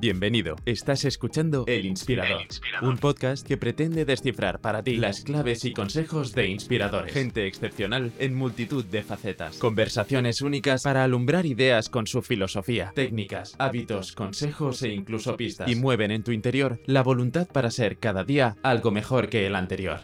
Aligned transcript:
Bienvenido. 0.00 0.56
Estás 0.64 1.04
escuchando 1.04 1.64
El 1.66 1.84
Inspirador, 1.84 2.46
un 2.80 2.96
podcast 2.96 3.46
que 3.46 3.58
pretende 3.58 4.06
descifrar 4.06 4.58
para 4.58 4.82
ti 4.82 4.96
las 4.96 5.20
claves 5.20 5.66
y 5.66 5.74
consejos 5.74 6.32
de 6.32 6.48
inspiradores. 6.48 7.12
Gente 7.12 7.46
excepcional 7.46 8.10
en 8.18 8.34
multitud 8.34 8.82
de 8.82 9.02
facetas. 9.02 9.58
Conversaciones 9.58 10.40
únicas 10.40 10.84
para 10.84 11.04
alumbrar 11.04 11.44
ideas 11.44 11.90
con 11.90 12.06
su 12.06 12.22
filosofía, 12.22 12.92
técnicas, 12.94 13.54
hábitos, 13.58 14.12
consejos 14.12 14.82
e 14.84 14.88
incluso 14.88 15.36
pistas. 15.36 15.68
Y 15.68 15.74
mueven 15.74 16.12
en 16.12 16.22
tu 16.22 16.32
interior 16.32 16.80
la 16.86 17.02
voluntad 17.02 17.46
para 17.46 17.70
ser 17.70 17.98
cada 17.98 18.24
día 18.24 18.56
algo 18.62 18.90
mejor 18.90 19.28
que 19.28 19.46
el 19.46 19.54
anterior. 19.54 20.00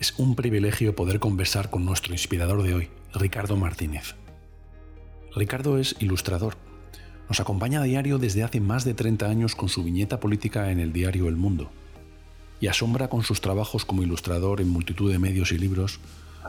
Es 0.00 0.12
un 0.18 0.34
privilegio 0.34 0.96
poder 0.96 1.20
conversar 1.20 1.70
con 1.70 1.84
nuestro 1.84 2.12
inspirador 2.12 2.64
de 2.64 2.74
hoy, 2.74 2.88
Ricardo 3.14 3.56
Martínez. 3.56 4.14
Ricardo 5.34 5.76
es 5.78 5.96
ilustrador. 5.98 6.56
Nos 7.28 7.40
acompaña 7.40 7.80
a 7.80 7.84
diario 7.84 8.18
desde 8.18 8.42
hace 8.42 8.60
más 8.60 8.84
de 8.84 8.94
30 8.94 9.26
años 9.26 9.54
con 9.54 9.68
su 9.68 9.84
viñeta 9.84 10.18
política 10.18 10.70
en 10.70 10.80
el 10.80 10.92
diario 10.92 11.28
El 11.28 11.36
Mundo. 11.36 11.70
Y 12.60 12.68
asombra 12.68 13.08
con 13.08 13.22
sus 13.22 13.40
trabajos 13.40 13.84
como 13.84 14.02
ilustrador 14.02 14.60
en 14.60 14.70
multitud 14.70 15.12
de 15.12 15.18
medios 15.18 15.52
y 15.52 15.58
libros, 15.58 16.00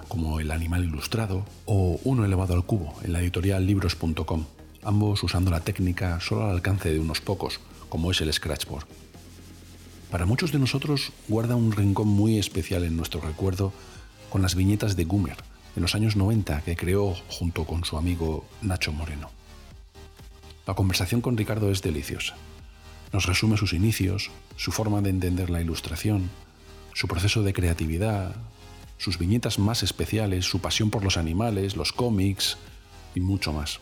como 0.08 0.40
El 0.40 0.52
Animal 0.52 0.86
Ilustrado 0.86 1.46
o 1.66 2.00
Uno 2.04 2.24
elevado 2.24 2.54
al 2.54 2.66
cubo 2.66 2.94
en 3.04 3.12
la 3.12 3.22
editorial 3.22 3.66
libros.com, 3.66 4.46
ambos 4.84 5.22
usando 5.24 5.52
la 5.52 5.60
técnica 5.60 6.20
solo 6.22 6.46
al 6.46 6.52
alcance 6.52 6.92
de 6.92 7.00
unos 7.00 7.20
pocos, 7.20 7.60
como 7.90 8.12
es 8.12 8.22
el 8.22 8.32
Scratchboard. 8.32 8.86
Para 10.10 10.26
muchos 10.26 10.52
de 10.54 10.60
nosotros 10.60 11.12
guarda 11.28 11.58
un 11.58 11.74
rincón 11.74 12.08
muy 12.08 12.38
especial 12.38 12.84
en 12.86 12.96
nuestro 12.96 13.20
recuerdo 13.20 13.74
con 14.30 14.42
las 14.42 14.56
viñetas 14.56 14.96
de 14.96 15.04
Gumer 15.04 15.38
en 15.76 15.82
los 15.82 15.96
años 15.96 16.16
90 16.16 16.62
que 16.62 16.76
creó 16.76 17.16
junto 17.30 17.66
con 17.66 17.84
su 17.84 17.98
amigo 17.98 18.46
Nacho 18.62 18.92
Moreno. 18.92 19.32
La 20.66 20.76
conversación 20.76 21.22
con 21.22 21.36
Ricardo 21.36 21.72
es 21.72 21.82
deliciosa. 21.82 22.36
Nos 23.12 23.26
resume 23.26 23.58
sus 23.58 23.74
inicios, 23.74 24.32
su 24.56 24.72
forma 24.72 25.02
de 25.02 25.10
entender 25.10 25.50
la 25.50 25.62
ilustración, 25.62 26.30
su 26.94 27.08
proceso 27.08 27.44
de 27.44 27.54
creatividad, 27.54 28.36
sus 28.98 29.18
viñetas 29.18 29.60
más 29.60 29.84
especiales, 29.84 30.46
su 30.46 30.62
pasión 30.62 30.90
por 30.90 31.04
los 31.04 31.18
animales, 31.18 31.76
los 31.76 31.92
cómics 31.92 32.58
y 33.16 33.20
mucho 33.20 33.52
más. 33.52 33.80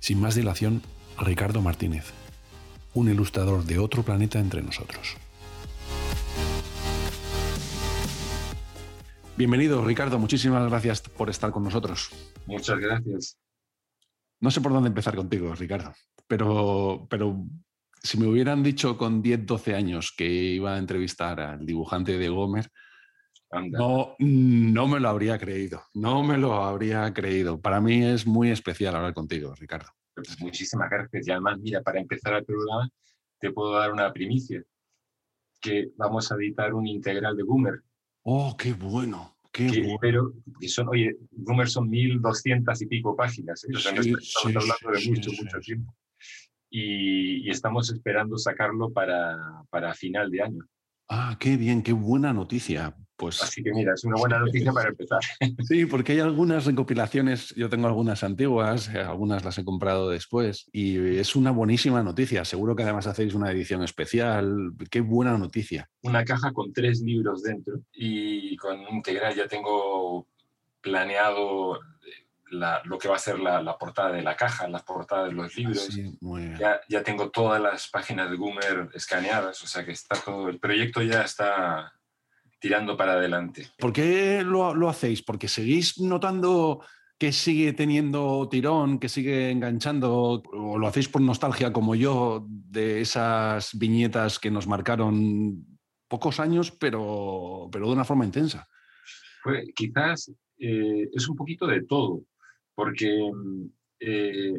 Sin 0.00 0.20
más 0.20 0.34
dilación, 0.34 0.82
Ricardo 1.18 1.60
Martínez, 1.60 2.06
un 2.94 3.10
ilustrador 3.10 3.64
de 3.64 3.78
otro 3.78 4.02
planeta 4.02 4.38
entre 4.38 4.62
nosotros. 4.62 5.16
Bienvenido, 9.36 9.84
Ricardo. 9.84 10.18
Muchísimas 10.18 10.68
gracias 10.68 11.00
por 11.00 11.28
estar 11.28 11.50
con 11.50 11.64
nosotros. 11.64 12.10
Muchas 12.46 12.78
gracias. 12.78 13.40
No 14.40 14.50
sé 14.50 14.60
por 14.60 14.72
dónde 14.72 14.88
empezar 14.88 15.16
contigo, 15.16 15.52
Ricardo, 15.54 15.92
pero, 16.28 17.06
pero 17.10 17.44
si 18.00 18.18
me 18.18 18.26
hubieran 18.26 18.62
dicho 18.62 18.96
con 18.96 19.22
10, 19.22 19.44
12 19.44 19.74
años 19.74 20.14
que 20.16 20.28
iba 20.28 20.74
a 20.74 20.78
entrevistar 20.78 21.40
al 21.40 21.66
dibujante 21.66 22.16
de 22.16 22.28
Gomer, 22.28 22.70
no, 23.70 24.14
no 24.18 24.88
me 24.88 25.00
lo 25.00 25.08
habría 25.08 25.38
creído. 25.38 25.82
No 25.94 26.22
me 26.22 26.38
lo 26.38 26.54
habría 26.54 27.12
creído. 27.12 27.60
Para 27.60 27.80
mí 27.80 28.04
es 28.04 28.26
muy 28.26 28.50
especial 28.50 28.94
hablar 28.96 29.14
contigo, 29.14 29.54
Ricardo. 29.54 29.88
Pues 30.14 30.40
muchísimas 30.40 30.90
gracias. 30.90 31.26
Y 31.26 31.30
además, 31.30 31.58
mira, 31.58 31.82
para 31.82 32.00
empezar 32.00 32.34
el 32.34 32.44
programa, 32.44 32.88
te 33.40 33.50
puedo 33.50 33.72
dar 33.72 33.92
una 33.92 34.12
primicia, 34.12 34.62
que 35.60 35.90
vamos 35.96 36.30
a 36.30 36.36
editar 36.36 36.74
un 36.74 36.86
integral 36.86 37.36
de 37.36 37.42
Boomer. 37.42 37.82
¡Oh, 38.24 38.56
qué 38.56 38.72
bueno! 38.72 39.36
Qué 39.52 39.68
bueno. 39.68 39.98
Pero, 40.00 40.32
que 40.60 40.68
son, 40.68 40.88
oye, 40.88 41.16
Boomer 41.30 41.68
son 41.68 41.88
1200 41.88 42.82
y 42.82 42.86
pico 42.86 43.14
páginas. 43.14 43.62
¿eh? 43.64 43.68
O 43.72 43.78
sea, 43.78 43.92
no 43.92 44.00
estamos 44.00 44.34
hablando 44.44 45.00
de 45.00 45.10
mucho, 45.10 45.30
mucho 45.30 45.60
tiempo. 45.60 45.94
Y, 46.68 47.46
y, 47.46 47.50
estamos 47.50 47.88
esperando 47.92 48.36
sacarlo 48.36 48.92
para, 48.92 49.36
para 49.70 49.94
final 49.94 50.28
de 50.28 50.42
año. 50.42 50.68
Ah, 51.08 51.36
qué 51.38 51.56
bien, 51.56 51.82
qué 51.82 51.92
buena 51.92 52.32
noticia. 52.32 52.96
Pues, 53.16 53.40
Así 53.42 53.62
que 53.62 53.72
mira, 53.72 53.94
es 53.94 54.02
una 54.04 54.16
buena 54.16 54.38
noticia 54.40 54.72
para 54.72 54.88
empezar. 54.88 55.20
Sí, 55.68 55.86
porque 55.86 56.12
hay 56.12 56.20
algunas 56.20 56.64
recopilaciones, 56.66 57.54
yo 57.54 57.68
tengo 57.68 57.86
algunas 57.86 58.24
antiguas, 58.24 58.88
eh, 58.88 58.98
algunas 58.98 59.44
las 59.44 59.56
he 59.58 59.64
comprado 59.64 60.10
después 60.10 60.68
y 60.72 61.18
es 61.18 61.36
una 61.36 61.52
buenísima 61.52 62.02
noticia. 62.02 62.44
Seguro 62.44 62.74
que 62.74 62.82
además 62.82 63.06
hacéis 63.06 63.34
una 63.34 63.50
edición 63.50 63.82
especial. 63.82 64.72
Qué 64.90 65.00
buena 65.00 65.38
noticia. 65.38 65.88
Una 66.02 66.24
caja 66.24 66.52
con 66.52 66.72
tres 66.72 67.00
libros 67.00 67.42
dentro 67.42 67.80
y 67.92 68.56
con 68.56 68.80
integral 68.90 69.34
ya 69.34 69.46
tengo 69.46 70.26
planeado 70.80 71.80
la, 72.50 72.82
lo 72.84 72.98
que 72.98 73.08
va 73.08 73.16
a 73.16 73.20
ser 73.20 73.38
la, 73.38 73.62
la, 73.62 73.78
portada 73.78 74.12
de 74.12 74.22
la 74.22 74.36
caja, 74.36 74.68
las 74.68 74.82
portadas 74.82 75.28
de 75.28 75.32
los 75.32 75.56
libros. 75.56 75.84
Sí, 75.84 76.18
ya, 76.58 76.80
ya 76.88 77.02
tengo 77.02 77.30
todas 77.30 77.60
las 77.60 77.88
páginas 77.88 78.30
de 78.30 78.36
Goomer 78.36 78.90
escaneadas, 78.94 79.62
o 79.62 79.66
sea 79.66 79.84
que 79.84 79.92
está 79.92 80.16
todo, 80.16 80.48
el 80.48 80.58
proyecto 80.58 81.02
ya 81.02 81.22
está 81.22 81.92
tirando 82.64 82.96
para 82.96 83.12
adelante. 83.12 83.66
¿Por 83.78 83.92
qué 83.92 84.42
lo, 84.42 84.74
lo 84.74 84.88
hacéis? 84.88 85.20
¿Porque 85.20 85.48
seguís 85.48 86.00
notando 86.00 86.80
que 87.18 87.30
sigue 87.30 87.74
teniendo 87.74 88.48
tirón, 88.48 88.98
que 88.98 89.10
sigue 89.10 89.50
enganchando, 89.50 90.42
o 90.42 90.78
lo 90.78 90.86
hacéis 90.86 91.10
por 91.10 91.20
nostalgia 91.20 91.74
como 91.74 91.94
yo 91.94 92.46
de 92.48 93.02
esas 93.02 93.78
viñetas 93.78 94.38
que 94.38 94.50
nos 94.50 94.66
marcaron 94.66 95.78
pocos 96.08 96.40
años, 96.40 96.70
pero, 96.70 97.68
pero 97.70 97.88
de 97.88 97.92
una 97.92 98.04
forma 98.06 98.24
intensa? 98.24 98.66
Pues 99.42 99.66
quizás 99.76 100.32
eh, 100.56 101.10
es 101.12 101.28
un 101.28 101.36
poquito 101.36 101.66
de 101.66 101.82
todo, 101.82 102.22
porque 102.74 103.30
eh, 104.00 104.54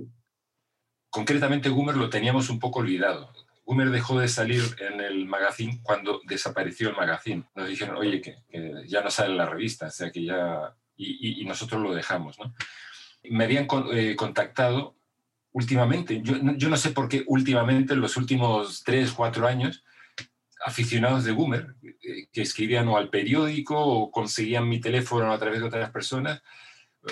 concretamente 1.09 1.69
Goomer 1.69 1.97
lo 1.97 2.11
teníamos 2.11 2.51
un 2.51 2.59
poco 2.59 2.81
olvidado. 2.81 3.31
Goomer 3.65 3.89
dejó 3.89 4.19
de 4.19 4.27
salir 4.27 4.61
en 4.79 5.01
el 5.01 5.25
magazine 5.25 5.79
cuando 5.81 6.21
desapareció 6.25 6.89
el 6.89 6.95
magazine. 6.95 7.43
Nos 7.55 7.67
dijeron, 7.67 7.97
oye, 7.97 8.21
que, 8.21 8.37
que 8.47 8.83
ya 8.87 9.01
no 9.01 9.09
sale 9.09 9.35
la 9.35 9.47
revista, 9.47 9.87
o 9.87 9.91
sea 9.91 10.11
que 10.11 10.23
ya... 10.23 10.75
Y, 10.97 11.39
y, 11.39 11.41
y 11.41 11.45
nosotros 11.45 11.81
lo 11.81 11.93
dejamos, 11.93 12.39
¿no? 12.39 12.53
Me 13.23 13.43
habían 13.43 13.65
con, 13.65 13.87
eh, 13.91 14.15
contactado 14.15 14.95
últimamente, 15.51 16.21
yo, 16.21 16.35
yo, 16.55 16.69
no 16.69 16.77
sé 16.77 16.91
por 16.91 17.09
qué 17.09 17.23
últimamente, 17.27 17.93
en 17.93 18.01
los 18.01 18.17
últimos 18.17 18.83
tres, 18.83 19.11
cuatro 19.11 19.47
años, 19.47 19.83
aficionados 20.65 21.23
de 21.23 21.31
Goomer, 21.31 21.75
eh, 21.83 22.27
que 22.31 22.41
escribían 22.41 22.87
o 22.87 22.97
al 22.97 23.09
periódico 23.09 23.77
o 23.77 24.11
conseguían 24.11 24.69
mi 24.69 24.79
teléfono 24.79 25.31
a 25.31 25.39
través 25.39 25.59
de 25.59 25.67
otras 25.67 25.91
personas 25.91 26.41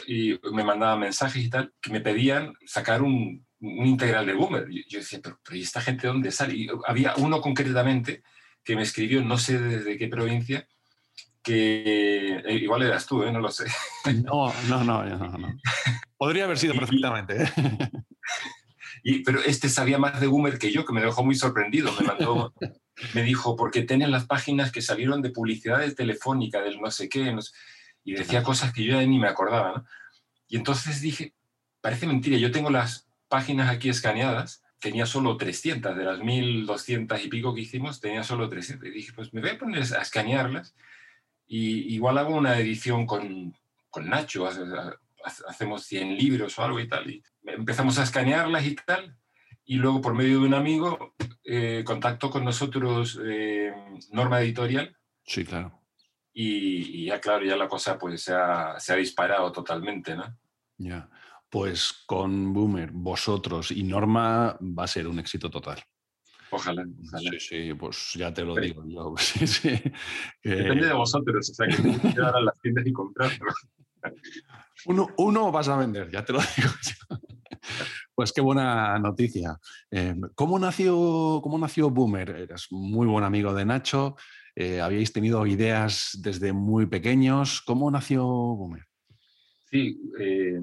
y 0.07 0.39
me 0.51 0.63
mandaban 0.63 0.99
mensajes 0.99 1.43
y 1.43 1.49
tal, 1.49 1.73
que 1.81 1.91
me 1.91 2.01
pedían 2.01 2.53
sacar 2.65 3.01
un, 3.01 3.45
un 3.63 3.85
integral 3.85 4.25
de 4.25 4.33
Boomer. 4.33 4.69
Yo, 4.69 4.81
yo 4.87 4.99
decía, 4.99 5.19
pero, 5.23 5.39
pero, 5.43 5.57
¿y 5.57 5.61
esta 5.61 5.81
gente 5.81 6.07
dónde 6.07 6.31
sale? 6.31 6.55
Y 6.55 6.67
había 6.85 7.15
uno 7.17 7.41
concretamente 7.41 8.23
que 8.63 8.75
me 8.75 8.83
escribió, 8.83 9.23
no 9.23 9.37
sé 9.37 9.59
desde 9.59 9.97
qué 9.97 10.07
provincia, 10.07 10.67
que 11.41 12.41
eh, 12.45 12.53
igual 12.55 12.83
eras 12.83 13.05
tú, 13.05 13.23
¿eh? 13.23 13.31
no 13.31 13.39
lo 13.39 13.49
sé. 13.49 13.65
No, 14.23 14.53
no, 14.67 14.83
no, 14.83 15.03
no, 15.03 15.37
no. 15.37 15.57
Podría 16.17 16.45
haber 16.45 16.57
sido 16.57 16.73
perfectamente. 16.73 17.43
¿eh? 17.43 17.51
Y, 19.05 19.21
pero 19.21 19.41
este 19.41 19.67
sabía 19.67 19.97
más 19.97 20.21
de 20.21 20.27
Boomer 20.27 20.57
que 20.57 20.71
yo, 20.71 20.85
que 20.85 20.93
me 20.93 21.01
dejó 21.01 21.25
muy 21.25 21.35
sorprendido. 21.35 21.91
Me 21.99 22.07
mandó, 22.07 22.53
me 23.13 23.23
dijo, 23.23 23.57
porque 23.57 23.81
tienen 23.81 24.11
las 24.11 24.25
páginas 24.25 24.71
que 24.71 24.81
salieron 24.81 25.21
de 25.21 25.31
publicidades 25.31 25.95
telefónica, 25.95 26.61
del 26.61 26.79
no 26.79 26.89
sé 26.89 27.09
qué, 27.09 27.33
no 27.33 27.41
sé, 27.41 27.51
y 28.05 28.13
decía 28.13 28.43
cosas 28.43 28.71
que 28.71 28.85
yo 28.85 28.93
ya 28.93 29.05
ni 29.05 29.19
me 29.19 29.27
acordaba. 29.27 29.73
¿no? 29.73 29.85
Y 30.47 30.55
entonces 30.55 31.01
dije, 31.01 31.33
parece 31.81 32.07
mentira, 32.07 32.37
yo 32.37 32.49
tengo 32.49 32.69
las 32.69 33.02
páginas 33.33 33.71
aquí 33.71 33.89
escaneadas, 33.89 34.63
tenía 34.77 35.07
solo 35.07 35.37
300, 35.37 35.97
de 35.97 36.03
las 36.03 36.19
1200 36.19 37.25
y 37.25 37.29
pico 37.29 37.55
que 37.55 37.61
hicimos, 37.61 37.99
tenía 37.99 38.21
solo 38.21 38.47
300. 38.47 38.87
Y 38.87 38.91
dije, 38.91 39.11
pues 39.11 39.33
me 39.33 39.41
voy 39.41 39.49
a 39.49 39.57
poner 39.57 39.81
a 39.81 40.03
escanearlas 40.03 40.75
y 41.47 41.95
igual 41.95 42.19
hago 42.19 42.35
una 42.35 42.59
edición 42.59 43.07
con, 43.07 43.57
con 43.89 44.07
Nacho, 44.07 44.47
hacemos 45.47 45.83
100 45.85 46.15
libros 46.15 46.59
o 46.59 46.63
algo 46.63 46.79
y 46.79 46.87
tal. 46.87 47.09
Y 47.09 47.23
empezamos 47.43 47.97
a 47.97 48.03
escanearlas 48.03 48.67
y 48.67 48.75
tal. 48.75 49.17
Y 49.65 49.77
luego, 49.77 49.99
por 49.99 50.13
medio 50.13 50.41
de 50.41 50.45
un 50.45 50.53
amigo, 50.53 51.15
eh, 51.43 51.81
contacto 51.83 52.29
con 52.29 52.45
nosotros 52.45 53.19
eh, 53.25 53.73
Norma 54.11 54.41
Editorial. 54.41 54.95
Sí, 55.25 55.43
claro. 55.43 55.81
Y, 56.33 57.01
y, 57.01 57.05
ya, 57.07 57.19
claro, 57.19 57.43
ya 57.43 57.57
la 57.57 57.67
cosa 57.67 57.97
pues 57.97 58.21
se 58.21 58.35
ha, 58.35 58.79
se 58.79 58.93
ha 58.93 58.95
disparado 58.95 59.51
totalmente, 59.51 60.15
¿no? 60.15 60.37
Ya. 60.77 61.09
Pues 61.53 62.03
con 62.07 62.51
Boomer, 62.51 62.89
vosotros 62.91 63.69
y 63.69 63.83
Norma 63.83 64.57
va 64.59 64.85
a 64.85 64.87
ser 64.87 65.07
un 65.07 65.19
éxito 65.19 65.51
total. 65.51 65.83
Ojalá, 66.49 66.83
ojalá. 67.05 67.29
Sí, 67.33 67.39
sí, 67.39 67.73
pues 67.75 68.13
ya 68.15 68.33
te 68.33 68.43
lo 68.43 68.55
digo 68.55 68.83
yo. 68.87 69.13
Sí, 69.19 69.45
sí. 69.45 69.69
Depende 70.43 70.87
de 70.87 70.93
vosotros, 70.93 71.47
o 71.51 71.53
sea, 71.53 71.67
que 71.67 71.75
tenéis 71.75 72.01
que 72.01 72.21
a 72.21 72.41
las 72.41 72.59
tiendas 72.59 72.87
y 72.87 72.91
comprarlo. 72.91 73.53
Uno, 74.87 75.09
uno 75.17 75.51
vas 75.51 75.67
a 75.67 75.77
vender, 75.77 76.09
ya 76.09 76.25
te 76.25 76.33
lo 76.33 76.39
digo 76.39 76.71
yo. 76.81 77.17
Pues 78.15 78.33
qué 78.33 78.41
buena 78.41 78.97
noticia. 78.97 79.57
Eh, 79.91 80.15
¿cómo, 80.33 80.57
nació, 80.57 81.39
¿Cómo 81.41 81.59
nació 81.59 81.91
Boomer? 81.91 82.31
Eras 82.31 82.67
muy 82.71 83.05
buen 83.05 83.23
amigo 83.23 83.53
de 83.53 83.63
Nacho, 83.63 84.15
eh, 84.55 84.81
habíais 84.81 85.13
tenido 85.13 85.45
ideas 85.45 86.17
desde 86.19 86.51
muy 86.51 86.87
pequeños. 86.87 87.61
¿Cómo 87.61 87.89
nació 87.91 88.25
Boomer? 88.25 88.85
Sí, 89.71 89.99
eh, 90.19 90.59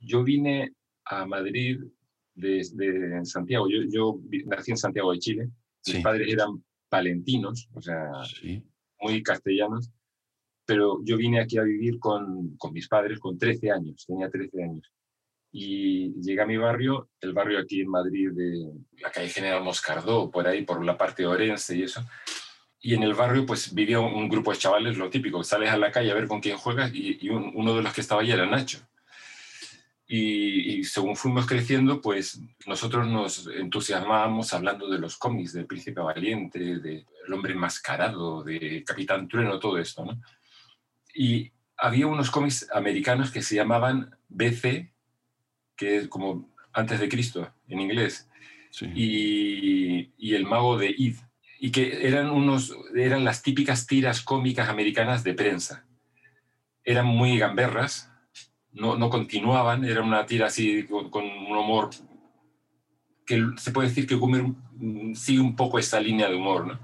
yo 0.00 0.22
vine 0.22 0.72
a 1.04 1.26
Madrid 1.26 1.80
desde 2.34 3.24
Santiago. 3.24 3.68
Yo, 3.68 3.82
yo, 3.88 4.20
nací 4.46 4.72
en 4.72 4.76
Santiago 4.76 5.12
de 5.12 5.18
Chile. 5.18 5.48
Mis 5.86 6.02
padres 6.02 6.30
eran 6.30 6.62
palentinos, 6.88 7.68
o 7.72 7.80
sea, 7.80 8.10
muy 9.00 9.22
castellanos. 9.22 9.90
Pero 10.66 11.00
yo 11.02 11.16
vine 11.16 11.40
aquí 11.40 11.56
a 11.56 11.62
vivir 11.62 11.98
con, 11.98 12.56
con 12.56 12.72
mis 12.72 12.88
padres 12.88 13.18
con 13.18 13.38
13 13.38 13.70
años, 13.70 14.04
tenía 14.06 14.28
13 14.28 14.62
años 14.62 14.92
y 15.50 16.12
llegué 16.20 16.42
a 16.42 16.46
mi 16.46 16.56
barrio, 16.56 17.08
el 17.20 17.32
barrio 17.32 17.58
aquí 17.58 17.80
en 17.80 17.88
Madrid 17.88 18.30
de 18.32 18.70
la 19.00 19.10
calle 19.10 19.28
General 19.28 19.62
Moscardó, 19.62 20.30
por 20.30 20.46
ahí, 20.46 20.62
por 20.62 20.84
la 20.84 20.98
parte 20.98 21.22
de 21.22 21.28
Orense 21.28 21.76
y 21.76 21.82
eso. 21.84 22.04
Y 22.80 22.94
en 22.94 23.02
el 23.02 23.14
barrio 23.14 23.46
pues 23.46 23.74
vivía 23.74 23.98
un, 23.98 24.28
grupo 24.28 24.52
de 24.52 24.58
chavales, 24.58 24.96
lo 24.96 25.10
típico, 25.10 25.42
sales 25.42 25.70
a 25.70 25.78
la 25.78 25.90
calle 25.90 26.10
a 26.10 26.14
ver 26.14 26.28
con 26.28 26.40
quién 26.40 26.56
juegas 26.56 26.92
y, 26.94 27.28
uno 27.28 27.74
de 27.74 27.82
los 27.82 27.92
que 27.92 28.00
estaba 28.00 28.20
allí 28.20 28.30
era 28.30 28.46
Nacho. 28.46 28.78
Y, 30.10 30.84
según 30.84 31.16
fuimos 31.16 31.46
creciendo, 31.46 32.00
pues 32.00 32.40
nosotros 32.66 33.06
nos 33.06 33.46
entusiasmábamos 33.46 34.54
hablando 34.54 34.88
de 34.88 34.98
los 34.98 35.18
cómics, 35.18 35.52
del 35.52 35.66
Príncipe 35.66 36.00
Valiente, 36.00 36.78
de 36.78 37.04
El 37.26 37.32
Hombre 37.34 37.52
Enmascarado, 37.52 38.42
de 38.42 38.82
Capitán 38.86 39.28
Trueno, 39.28 39.58
todo 39.58 39.76
esto, 39.76 40.06
¿no? 40.06 40.18
Y 41.14 41.52
había 41.76 42.06
unos 42.06 42.30
cómics 42.30 42.66
americanos 42.72 43.30
que 43.30 43.42
se 43.42 43.56
llamaban 43.56 44.16
BC, 44.28 44.90
que 45.76 45.98
es 45.98 46.08
como 46.08 46.54
antes 46.72 47.00
de 47.00 47.08
Cristo 47.10 47.52
en 47.68 47.80
inglés, 47.80 48.30
y, 48.94 50.10
y, 50.16 50.34
El 50.34 50.46
mago 50.46 50.78
de 50.78 50.94
Id, 50.96 51.16
y 51.60 51.70
que 51.70 52.06
eran, 52.06 52.30
unos, 52.30 52.74
eran 52.96 53.24
las 53.24 53.42
típicas 53.42 53.86
tiras 53.86 54.22
cómicas 54.22 54.70
americanas 54.70 55.22
de 55.22 55.34
prensa. 55.34 55.84
Eran 56.82 57.06
muy 57.06 57.38
gamberras, 57.38 58.10
no, 58.72 58.96
no 58.96 59.10
continuaban, 59.10 59.84
era 59.84 60.02
una 60.02 60.26
tira 60.26 60.46
así 60.46 60.84
con, 60.84 61.10
con, 61.10 61.24
un 61.24 61.56
humor 61.56 61.90
que 63.26 63.44
se 63.56 63.72
puede 63.72 63.88
decir 63.88 64.06
que 64.06 64.14
Gumer 64.14 64.46
sigue 65.14 65.40
un 65.40 65.56
poco 65.56 65.78
esta 65.78 66.00
línea 66.00 66.28
de 66.28 66.36
humor, 66.36 66.66
¿no? 66.66 66.80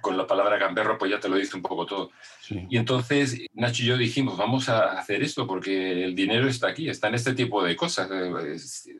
Con 0.00 0.16
la 0.16 0.26
palabra 0.26 0.56
gamberro 0.56 0.96
pues 0.98 1.10
ya 1.10 1.20
te 1.20 1.28
lo 1.28 1.36
dice 1.36 1.56
un 1.56 1.62
poco 1.62 1.84
todo. 1.84 2.10
Y 2.48 2.76
entonces 2.76 3.38
Nacho 3.52 3.82
y 3.82 3.86
yo 3.86 3.96
dijimos, 3.96 4.36
vamos 4.36 4.68
a 4.68 4.98
hacer 4.98 5.22
esto 5.22 5.46
porque 5.46 6.04
el 6.04 6.14
dinero 6.14 6.48
está 6.48 6.68
aquí, 6.68 6.88
está 6.88 7.08
en 7.08 7.14
este 7.14 7.34
tipo 7.34 7.62
de 7.62 7.76
cosas, 7.76 8.10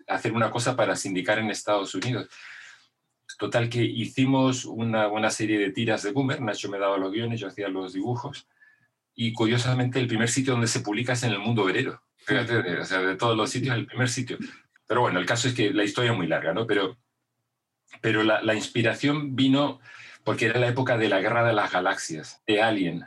hacer 0.06 0.32
una 0.32 0.50
cosa 0.50 0.76
para 0.76 0.94
sindicar 0.94 1.38
en 1.38 1.50
Estados 1.50 1.94
Unidos. 1.94 2.28
Total 3.38 3.68
que 3.68 3.82
hicimos 3.82 4.64
una 4.66 5.06
buena 5.06 5.30
serie 5.30 5.58
de 5.58 5.70
tiras 5.70 6.02
de 6.02 6.12
Boomer, 6.12 6.42
Nacho 6.42 6.68
me 6.68 6.78
daba 6.78 6.98
los 6.98 7.10
guiones, 7.10 7.40
yo 7.40 7.48
hacía 7.48 7.68
los 7.68 7.94
dibujos, 7.94 8.46
y 9.20 9.32
curiosamente 9.32 9.98
el 9.98 10.06
primer 10.06 10.30
sitio 10.30 10.52
donde 10.52 10.66
se 10.66 10.80
publica 10.80 11.12
es 11.12 11.22
en 11.22 11.32
el 11.32 11.38
mundo 11.38 11.64
obrero. 11.64 12.02
Fíjate, 12.16 12.78
o 12.78 12.84
sea, 12.84 13.00
de 13.00 13.16
todos 13.16 13.36
los 13.36 13.50
sitios, 13.50 13.76
el 13.76 13.86
primer 13.86 14.08
sitio. 14.08 14.38
Pero 14.86 15.02
bueno, 15.02 15.18
el 15.18 15.26
caso 15.26 15.48
es 15.48 15.54
que 15.54 15.72
la 15.72 15.84
historia 15.84 16.12
es 16.12 16.16
muy 16.16 16.26
larga, 16.26 16.54
¿no? 16.54 16.66
Pero, 16.66 16.98
pero 18.00 18.22
la, 18.22 18.42
la 18.42 18.54
inspiración 18.54 19.36
vino 19.36 19.80
porque 20.24 20.46
era 20.46 20.58
la 20.58 20.68
época 20.68 20.96
de 20.96 21.08
la 21.08 21.20
Guerra 21.20 21.44
de 21.44 21.52
las 21.52 21.72
Galaxias, 21.72 22.42
de 22.46 22.62
Alien 22.62 23.06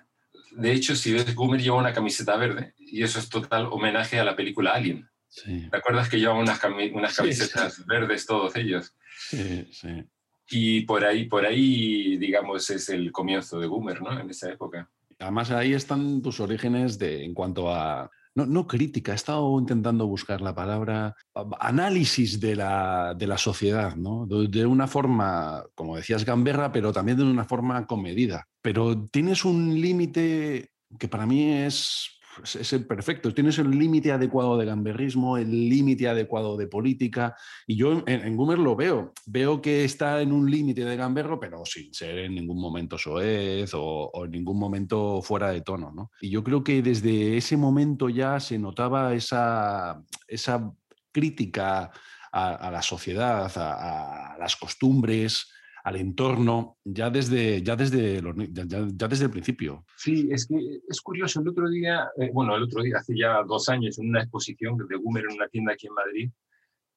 de 0.56 0.72
hecho, 0.72 0.96
si 0.96 1.14
ves, 1.14 1.34
Goomer 1.34 1.62
lleva 1.62 1.78
una 1.78 1.94
camiseta 1.94 2.36
verde 2.38 2.74
y 2.78 3.04
eso 3.04 3.20
es 3.20 3.30
total 3.30 3.68
homenaje 3.72 4.20
a 4.20 4.24
la 4.24 4.36
película 4.36 4.72
Alien. 4.72 5.10
¿Te 5.46 5.76
acuerdas 5.76 6.10
que 6.10 6.20
llevaban 6.20 6.44
unas, 6.44 6.62
unas 6.94 7.16
camisetas 7.16 7.86
verdes 7.88 8.26
todos 8.26 8.56
ellos? 8.56 8.94
Sí, 9.18 9.68
sí. 9.72 10.04
Y 10.50 10.82
por 10.82 11.04
ahí, 11.04 11.26
por 11.26 11.46
ahí, 11.46 12.18
digamos, 12.18 12.70
es 12.70 12.90
el 12.90 13.12
comienzo 13.12 13.60
de 13.60 13.66
Boomer, 13.66 14.00
¿no? 14.02 14.20
En 14.20 14.30
esa 14.30 14.52
época. 14.52 14.92
Además, 15.20 15.52
ahí 15.52 15.74
están 15.74 16.22
tus 16.22 16.40
orígenes 16.40 16.98
de, 17.00 17.24
en 17.24 17.34
cuanto 17.34 17.74
a 17.74 18.10
no, 18.36 18.48
no, 18.48 18.66
crítica, 18.66 19.12
he 19.12 19.16
estado 19.16 19.60
intentando 19.60 20.08
buscar 20.08 20.42
la 20.42 20.56
palabra, 20.56 21.16
análisis 21.60 22.40
de 22.40 22.56
la, 22.56 23.14
de 23.16 23.28
la 23.28 23.38
sociedad, 23.38 23.96
¿no? 23.96 24.26
De, 24.26 24.66
una 24.66 24.88
forma, 24.88 25.64
como 25.76 25.96
decías, 25.98 26.26
gamberra, 26.26 26.72
pero 26.72 26.92
también 26.92 27.18
de 27.18 27.24
una 27.26 27.46
forma 27.46 27.86
comedida. 27.86 28.48
Pero 28.62 29.08
tienes 29.08 29.46
un 29.46 29.80
límite 29.80 30.72
que 30.98 31.08
para 31.08 31.28
mí 31.28 31.52
es 31.52 32.10
es 32.44 32.74
el 32.74 32.86
perfecto. 32.86 33.34
Tienes 33.34 33.58
el 33.60 33.72
límite 33.72 34.12
adecuado 34.12 34.58
de 34.58 34.66
gamberrismo, 34.66 35.38
el 35.38 35.70
límite 35.70 36.08
adecuado 36.08 36.58
de 36.58 36.68
política. 36.68 37.36
Y 37.68 37.76
yo 37.76 37.92
en, 37.92 38.04
en 38.08 38.36
Goomer 38.36 38.60
lo 38.60 38.76
veo. 38.76 39.14
Veo 39.26 39.62
que 39.62 39.84
está 39.84 40.22
en 40.22 40.32
un 40.32 40.50
límite 40.50 40.86
de 40.86 40.96
gamberro, 40.96 41.40
pero 41.40 41.66
sin 41.66 41.94
ser 41.94 42.18
en 42.20 42.36
ningún 42.36 42.60
momento 42.60 42.98
soez 42.98 43.72
o, 43.74 44.12
en 44.26 44.32
ningún 44.32 44.58
momento 44.58 45.22
fuera 45.22 45.52
de 45.52 45.62
tono. 45.62 45.92
¿no? 45.92 46.12
Y 46.22 46.30
yo 46.30 46.44
creo 46.44 46.64
que 46.64 46.82
desde 46.82 47.38
ese 47.38 47.58
momento 47.58 48.10
ya 48.10 48.40
se 48.40 48.58
notaba 48.58 49.14
esa, 49.14 50.04
esa 50.28 50.72
crítica 51.12 51.92
a, 52.32 52.72
la 52.72 52.82
sociedad, 52.82 53.52
a 53.56 54.36
las 54.40 54.56
costumbres, 54.56 55.48
al 55.84 55.98
entorno 55.98 56.78
ya 56.86 57.10
desde, 57.10 57.62
ya 57.62 57.76
desde, 57.76 58.22
ya, 58.22 59.08
desde 59.08 59.26
el 59.26 59.32
principio. 59.32 59.86
Sí, 59.98 60.30
es 60.32 60.48
que 60.48 60.80
es 60.88 61.02
curioso. 61.02 61.42
El 61.42 61.50
otro 61.50 61.70
día, 61.70 62.10
eh, 62.18 62.32
bueno, 62.34 62.56
el 62.56 62.64
otro 62.64 62.82
día, 62.82 62.98
hace 62.98 63.18
ya 63.18 63.44
dos 63.44 63.68
años, 63.68 64.00
en 64.00 64.10
una 64.10 64.22
exposición 64.22 64.78
de 64.78 64.96
Gumer 64.96 65.26
en 65.26 65.36
una 65.36 65.50
tienda 65.50 65.74
aquí 65.74 65.88
en 65.88 65.94
Madrid, 65.94 66.32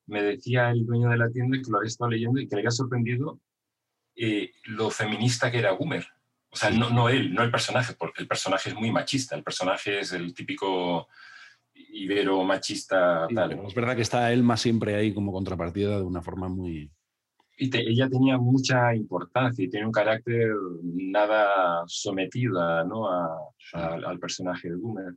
me 0.06 0.22
decía 0.22 0.70
el 0.70 0.86
dueño 0.86 1.08
de 1.08 1.16
la 1.16 1.28
tienda 1.30 1.58
que 1.58 1.68
lo 1.68 1.78
había 1.78 1.88
estado 1.88 2.10
leyendo 2.10 2.40
y 2.40 2.46
que 2.46 2.54
le 2.54 2.60
había 2.60 2.70
sorprendido 2.70 3.40
eh, 4.14 4.52
lo 4.66 4.88
feminista 4.90 5.50
que 5.50 5.58
era 5.58 5.72
Gumer. 5.72 6.06
O 6.50 6.56
sea, 6.56 6.70
no, 6.70 6.88
no 6.90 7.08
él, 7.08 7.34
no 7.34 7.42
el 7.42 7.50
personaje, 7.50 7.94
porque 7.98 8.22
el 8.22 8.28
personaje 8.28 8.70
es 8.70 8.76
muy 8.76 8.92
machista. 8.92 9.34
El 9.34 9.42
personaje 9.42 9.98
es 9.98 10.12
el 10.12 10.32
típico 10.32 11.08
ibero 11.74 12.44
machista. 12.44 13.26
tal. 13.34 13.64
Es 13.66 13.74
verdad 13.74 13.96
que 13.96 14.02
está 14.02 14.32
Elma 14.32 14.56
siempre 14.56 14.94
ahí 14.94 15.12
como 15.12 15.32
contrapartida 15.32 15.96
de 15.96 16.04
una 16.04 16.22
forma 16.22 16.48
muy, 16.48 16.90
y 17.56 17.70
ella 17.74 18.08
tenía 18.08 18.36
mucha 18.36 18.94
importancia 18.94 19.64
y 19.64 19.70
tiene 19.70 19.86
un 19.86 19.92
carácter 19.92 20.52
nada 20.82 21.84
sometida 21.86 22.84
¿no? 22.84 23.08
al 23.72 24.18
personaje 24.18 24.68
de 24.68 24.76
Boomer. 24.76 25.14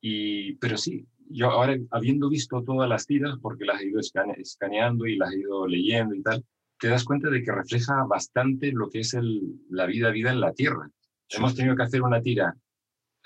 Y, 0.00 0.54
pero 0.56 0.76
sí, 0.76 1.06
yo 1.30 1.50
ahora 1.50 1.76
habiendo 1.90 2.28
visto 2.28 2.62
todas 2.62 2.88
las 2.88 3.06
tiras, 3.06 3.36
porque 3.40 3.64
las 3.64 3.80
he 3.80 3.88
ido 3.88 4.00
escaneando 4.00 5.06
y 5.06 5.16
las 5.16 5.32
he 5.32 5.40
ido 5.40 5.66
leyendo 5.66 6.14
y 6.14 6.22
tal, 6.22 6.44
te 6.78 6.88
das 6.88 7.04
cuenta 7.04 7.30
de 7.30 7.42
que 7.42 7.52
refleja 7.52 8.04
bastante 8.04 8.70
lo 8.72 8.90
que 8.90 9.00
es 9.00 9.14
el, 9.14 9.40
la 9.70 9.86
vida 9.86 10.10
vida 10.10 10.30
en 10.30 10.40
la 10.40 10.52
Tierra. 10.52 10.90
Hemos 11.30 11.54
tenido 11.54 11.74
que 11.74 11.82
hacer 11.82 12.02
una 12.02 12.20
tira 12.20 12.54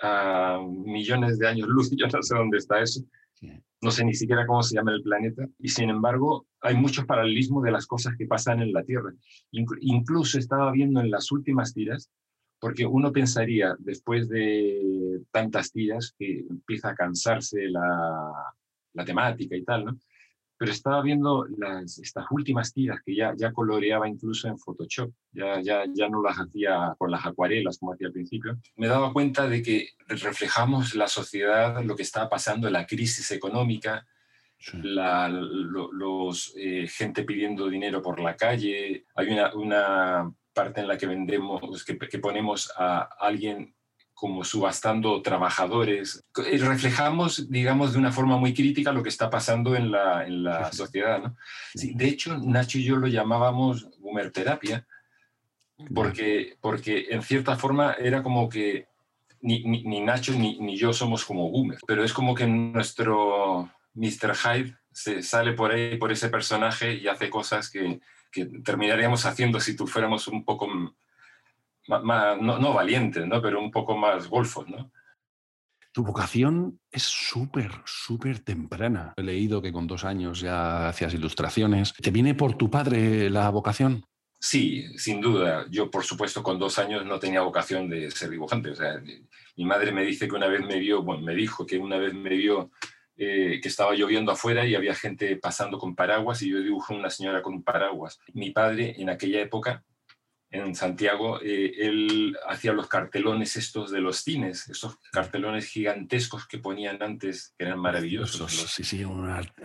a 0.03 0.61
millones 0.87 1.39
de 1.39 1.49
años 1.49 1.69
luz, 1.69 1.91
yo 1.97 2.07
no 2.07 2.23
sé 2.23 2.35
dónde 2.37 2.59
está 2.59 2.81
eso, 2.81 3.01
no 3.83 3.91
sé 3.91 4.05
ni 4.05 4.15
siquiera 4.15 4.47
cómo 4.47 4.63
se 4.63 4.75
llama 4.75 4.93
el 4.93 5.03
planeta, 5.03 5.47
y 5.59 5.69
sin 5.69 5.91
embargo 5.91 6.47
hay 6.61 6.77
mucho 6.77 7.07
paralelismo 7.07 7.63
de 7.63 7.71
las 7.71 7.87
cosas 7.87 8.15
que 8.17 8.27
pasan 8.27 8.61
en 8.61 8.73
la 8.73 8.85
Tierra. 8.85 9.13
incluso 9.51 10.39
estaba 10.39 10.71
viendo 10.73 11.01
en 11.01 11.11
las 11.11 11.33
últimas 11.33 11.73
tiras, 11.73 12.11
porque 12.59 12.85
uno 12.85 13.11
pensaría, 13.11 13.75
después 13.79 14.29
de 14.29 15.23
tantas 15.31 15.73
tiras, 15.73 16.15
que 16.19 16.41
empieza 16.41 16.91
a 16.91 16.95
cansarse 16.95 17.69
la, 17.69 18.33
la 18.93 19.05
temática 19.05 19.57
y 19.57 19.65
tal, 19.65 19.87
¿no? 19.87 19.99
Pero 20.61 20.73
estaba 20.73 21.01
viendo 21.01 21.47
las, 21.57 21.99
estas 22.01 22.27
últimas 22.31 22.75
tiras 22.75 23.01
que 23.03 23.17
ya, 23.17 23.33
ya 23.35 23.51
coloreaba 23.51 24.07
incluso 24.07 24.47
en 24.47 24.59
Photoshop, 24.59 25.11
ya, 25.33 25.59
ya, 25.63 25.85
ya 25.91 26.07
no 26.11 26.23
las 26.23 26.37
hacía 26.37 26.95
con 26.99 27.11
las 27.11 27.25
acuarelas 27.25 27.79
como 27.79 27.95
hacía 27.95 28.09
al 28.09 28.13
principio. 28.13 28.59
Me 28.77 28.87
daba 28.87 29.11
cuenta 29.11 29.49
de 29.49 29.63
que 29.63 29.89
reflejamos 30.07 30.95
la 30.95 31.09
sociedad, 31.09 31.83
lo 31.83 31.97
que 31.97 32.03
estaba 32.03 32.29
pasando, 32.29 32.69
la 32.69 32.87
crisis 32.87 33.31
económica, 33.31 34.07
la, 34.75 35.31
los, 35.31 36.53
eh, 36.59 36.87
gente 36.89 37.23
pidiendo 37.23 37.71
dinero 37.71 38.03
por 38.03 38.21
la 38.21 38.37
calle. 38.37 39.07
Hay 39.15 39.29
una, 39.29 39.55
una 39.55 40.31
parte 40.53 40.83
en 40.83 40.89
la 40.89 40.99
que 40.99 41.07
vendemos, 41.07 41.83
que, 41.87 41.97
que 41.97 42.19
ponemos 42.19 42.71
a 42.77 43.09
alguien 43.19 43.75
como 44.21 44.45
subastando 44.45 45.23
trabajadores. 45.23 46.23
Reflejamos, 46.35 47.51
digamos, 47.51 47.95
de 47.95 47.99
una 47.99 48.13
forma 48.13 48.37
muy 48.37 48.53
crítica 48.53 48.93
lo 48.93 49.03
que 49.03 49.09
está 49.09 49.31
pasando 49.31 49.75
en 49.75 49.91
la, 49.91 50.27
en 50.27 50.45
la 50.45 50.71
sociedad. 50.73 51.23
¿no? 51.23 51.37
Sí, 51.75 51.95
de 51.95 52.09
hecho, 52.09 52.37
Nacho 52.37 52.77
y 52.77 52.85
yo 52.85 52.97
lo 52.97 53.07
llamábamos 53.07 53.89
terapia 54.31 54.87
porque, 55.95 56.59
porque 56.61 57.07
en 57.09 57.23
cierta 57.23 57.57
forma 57.57 57.95
era 57.95 58.23
como 58.23 58.47
que 58.51 58.89
ni, 59.41 59.63
ni, 59.65 60.01
Nacho 60.03 60.35
ni, 60.35 60.59
ni, 60.59 60.77
yo 60.77 60.93
somos 60.93 61.25
como 61.25 61.49
Gumer, 61.49 61.79
pero 61.87 62.05
es 62.05 62.13
como 62.13 62.35
que 62.35 62.47
nuestro 62.47 63.71
Mr. 63.95 64.35
Hyde 64.37 64.77
se 64.93 65.23
sale 65.23 65.55
por 65.55 65.73
ahí, 65.73 65.97
por 65.97 66.13
ese 66.13 66.29
personaje 66.29 66.93
y 66.93 67.09
hace 67.09 67.31
cosas 67.31 67.71
que, 67.71 68.01
que 68.31 68.45
terminaríamos 68.63 69.25
haciendo 69.25 69.61
si 69.61 69.75
tú 69.75 69.87
fuéramos 69.87 70.29
un 70.29 70.45
poco 70.45 70.69
no, 71.99 72.59
no 72.59 72.73
valientes, 72.73 73.27
¿no? 73.27 73.43
pero 73.43 73.61
un 73.61 73.71
poco 73.71 73.97
más 73.97 74.29
golfos. 74.29 74.69
¿no? 74.69 74.91
Tu 75.93 76.05
vocación 76.05 76.81
es 76.91 77.03
súper, 77.03 77.73
súper 77.85 78.39
temprana. 78.41 79.15
He 79.17 79.23
leído 79.23 79.61
que 79.61 79.73
con 79.73 79.87
dos 79.87 80.05
años 80.05 80.41
ya 80.41 80.89
hacías 80.89 81.15
ilustraciones. 81.15 81.93
¿Te 81.95 82.11
viene 82.11 82.35
por 82.35 82.55
tu 82.55 82.71
padre 82.71 83.29
la 83.29 83.51
vocación? 83.51 84.05
Sí, 84.39 84.87
sin 84.97 85.21
duda. 85.21 85.67
Yo, 85.69 85.91
por 85.91 86.05
supuesto, 86.05 86.43
con 86.43 86.59
dos 86.59 86.79
años 86.79 87.05
no 87.05 87.19
tenía 87.19 87.43
vocación 87.43 87.91
de 87.91 88.11
ser 88.11 88.31
dibujante. 88.31 88.71
O 88.71 88.75
sea, 88.75 89.03
mi 89.57 89.65
madre 89.65 89.93
me 89.93 90.05
dice 90.05 90.29
que 90.29 90.35
una 90.35 90.47
vez 90.47 90.65
me 90.65 90.79
vio, 90.79 91.03
bueno, 91.03 91.23
me 91.23 91.35
dijo 91.35 91.67
que 91.67 91.77
una 91.77 91.99
vez 91.99 92.15
me 92.15 92.31
vio 92.31 92.71
eh, 93.17 93.61
que 93.61 93.69
estaba 93.69 93.93
lloviendo 93.93 94.33
afuera 94.33 94.65
y 94.65 94.75
había 94.75 94.95
gente 94.95 95.37
pasando 95.37 95.77
con 95.79 95.95
paraguas 95.95 96.41
y 96.41 96.49
yo 96.49 96.61
dibujé 96.63 96.95
una 96.95 97.11
señora 97.11 97.43
con 97.43 97.53
un 97.53 97.63
paraguas. 97.63 98.19
Mi 98.33 98.51
padre, 98.51 98.95
en 98.97 99.11
aquella 99.11 99.43
época, 99.43 99.85
en 100.51 100.75
Santiago, 100.75 101.41
eh, 101.41 101.73
él 101.79 102.37
hacía 102.49 102.73
los 102.73 102.89
cartelones 102.89 103.57
estos 103.57 103.91
de 103.91 104.01
los 104.01 104.19
cines, 104.19 104.69
estos 104.69 104.99
cartelones 105.13 105.67
gigantescos 105.67 106.47
que 106.47 106.59
ponían 106.59 107.03
antes, 107.03 107.55
que 107.57 107.67
eran 107.67 107.79
maravillosos. 107.79 108.51
Sí, 108.53 108.83
sí, 108.83 109.05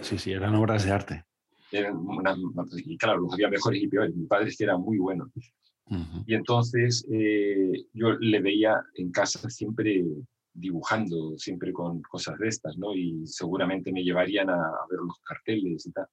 sí, 0.01 0.17
sí, 0.17 0.31
eran 0.31 0.55
obras 0.55 0.85
de 0.85 0.91
arte 0.91 1.25
y 2.85 2.97
claro, 2.97 3.21
los 3.21 3.33
había 3.33 3.49
mejores 3.49 3.81
y 3.81 3.87
peores. 3.87 4.15
Mi 4.15 4.25
padre 4.25 4.49
es 4.49 4.57
que 4.57 4.63
era 4.63 4.77
muy 4.77 4.97
bueno. 4.97 5.31
Y 6.25 6.33
entonces 6.33 7.05
eh, 7.11 7.85
yo 7.93 8.13
le 8.13 8.41
veía 8.41 8.81
en 8.95 9.11
casa 9.11 9.49
siempre 9.49 10.03
dibujando, 10.51 11.37
siempre 11.37 11.71
con 11.73 12.01
cosas 12.01 12.39
de 12.39 12.47
estas, 12.47 12.77
¿no? 12.77 12.95
Y 12.95 13.27
seguramente 13.27 13.91
me 13.91 14.03
llevarían 14.03 14.49
a, 14.49 14.71
ver 14.89 14.99
los 14.99 15.19
carteles 15.19 15.85
y 15.85 15.91
tal. 15.91 16.07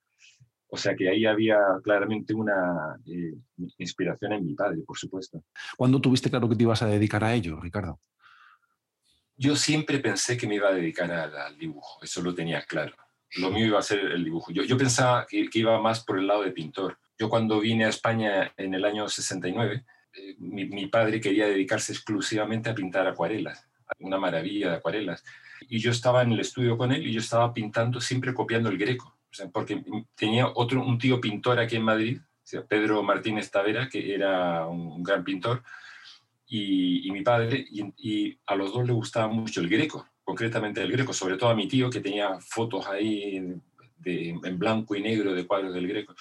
O 0.73 0.77
sea 0.77 0.95
que 0.95 1.07
ahí 1.07 1.25
había 1.25 1.57
claramente 1.83 2.33
una 2.33 2.97
eh, 3.05 3.35
inspiración 3.77 4.33
en 4.33 4.43
mi 4.43 4.55
padre, 4.55 4.81
por 4.81 4.97
supuesto. 4.97 5.43
¿Cuándo 5.77 6.01
tuviste 6.01 6.31
claro 6.31 6.49
que 6.49 6.55
te 6.55 6.63
ibas 6.63 6.81
a 6.81 6.87
dedicar 6.87 7.23
a 7.23 7.33
ello, 7.35 7.59
Ricardo? 7.59 7.99
Yo 9.35 9.55
siempre 9.55 9.99
pensé 9.99 10.35
que 10.35 10.47
me 10.47 10.55
iba 10.55 10.69
a 10.69 10.73
dedicar 10.73 11.11
al 11.11 11.57
dibujo, 11.57 11.99
eso 12.01 12.21
lo 12.23 12.33
tenía 12.33 12.63
claro 12.63 12.95
lo 13.35 13.49
mío 13.49 13.65
iba 13.65 13.79
a 13.79 13.83
ser 13.83 13.99
el 13.99 14.23
dibujo. 14.23 14.51
Yo, 14.51 14.63
yo 14.63 14.77
pensaba 14.77 15.25
que, 15.27 15.47
iba 15.53 15.81
más 15.81 16.03
por 16.03 16.19
el 16.19 16.27
lado 16.27 16.43
de 16.43 16.51
pintor. 16.51 16.99
Yo 17.17 17.29
cuando 17.29 17.59
vine 17.59 17.85
a 17.85 17.89
España 17.89 18.53
en 18.57 18.73
el 18.73 18.85
año 18.85 19.07
69, 19.07 19.83
eh, 20.13 20.35
mi, 20.39 20.65
mi, 20.65 20.87
padre 20.87 21.19
quería 21.19 21.47
dedicarse 21.47 21.93
exclusivamente 21.93 22.69
a 22.69 22.75
pintar 22.75 23.07
acuarelas, 23.07 23.67
una 23.99 24.17
maravilla 24.17 24.69
de 24.69 24.75
acuarelas. 24.75 25.23
Y 25.61 25.79
yo 25.79 25.91
estaba 25.91 26.21
en 26.21 26.33
el 26.33 26.39
estudio 26.39 26.77
con 26.77 26.91
él 26.91 27.07
y 27.07 27.13
yo 27.13 27.19
estaba 27.19 27.53
pintando, 27.53 28.01
siempre 28.01 28.33
copiando 28.33 28.69
el 28.69 28.77
greco, 28.77 29.15
porque 29.51 29.83
tenía 30.15 30.47
otro, 30.47 30.85
un 30.85 30.97
tío 30.97 31.19
pintor 31.19 31.59
aquí 31.59 31.75
en 31.75 31.83
Madrid, 31.83 32.19
Pedro 32.67 33.01
Martínez 33.03 33.49
Tavera, 33.49 33.89
que 33.89 34.13
era 34.13 34.67
un, 34.67 35.01
gran 35.03 35.23
pintor, 35.23 35.63
y, 36.45 37.07
y 37.07 37.11
mi 37.11 37.21
padre, 37.21 37.65
y, 37.69 37.83
y 37.97 38.39
a 38.45 38.55
los 38.55 38.73
dos 38.73 38.85
le 38.85 38.93
gustaba 38.93 39.27
mucho 39.27 39.61
el 39.61 39.69
greco 39.69 40.05
concretamente 40.23 40.81
el 40.81 40.91
Greco, 40.91 41.13
sobre 41.13 41.37
todo 41.37 41.49
a 41.49 41.55
mi 41.55 41.67
tío 41.67 41.89
que 41.89 41.99
tenía 41.99 42.39
fotos 42.39 42.87
ahí 42.87 43.35
en 44.05 44.59
blanco 44.59 44.95
y 44.95 45.01
negro 45.01 45.33
de 45.33 45.45
cuadros 45.45 45.73
del 45.73 45.87
Greco. 45.87 46.15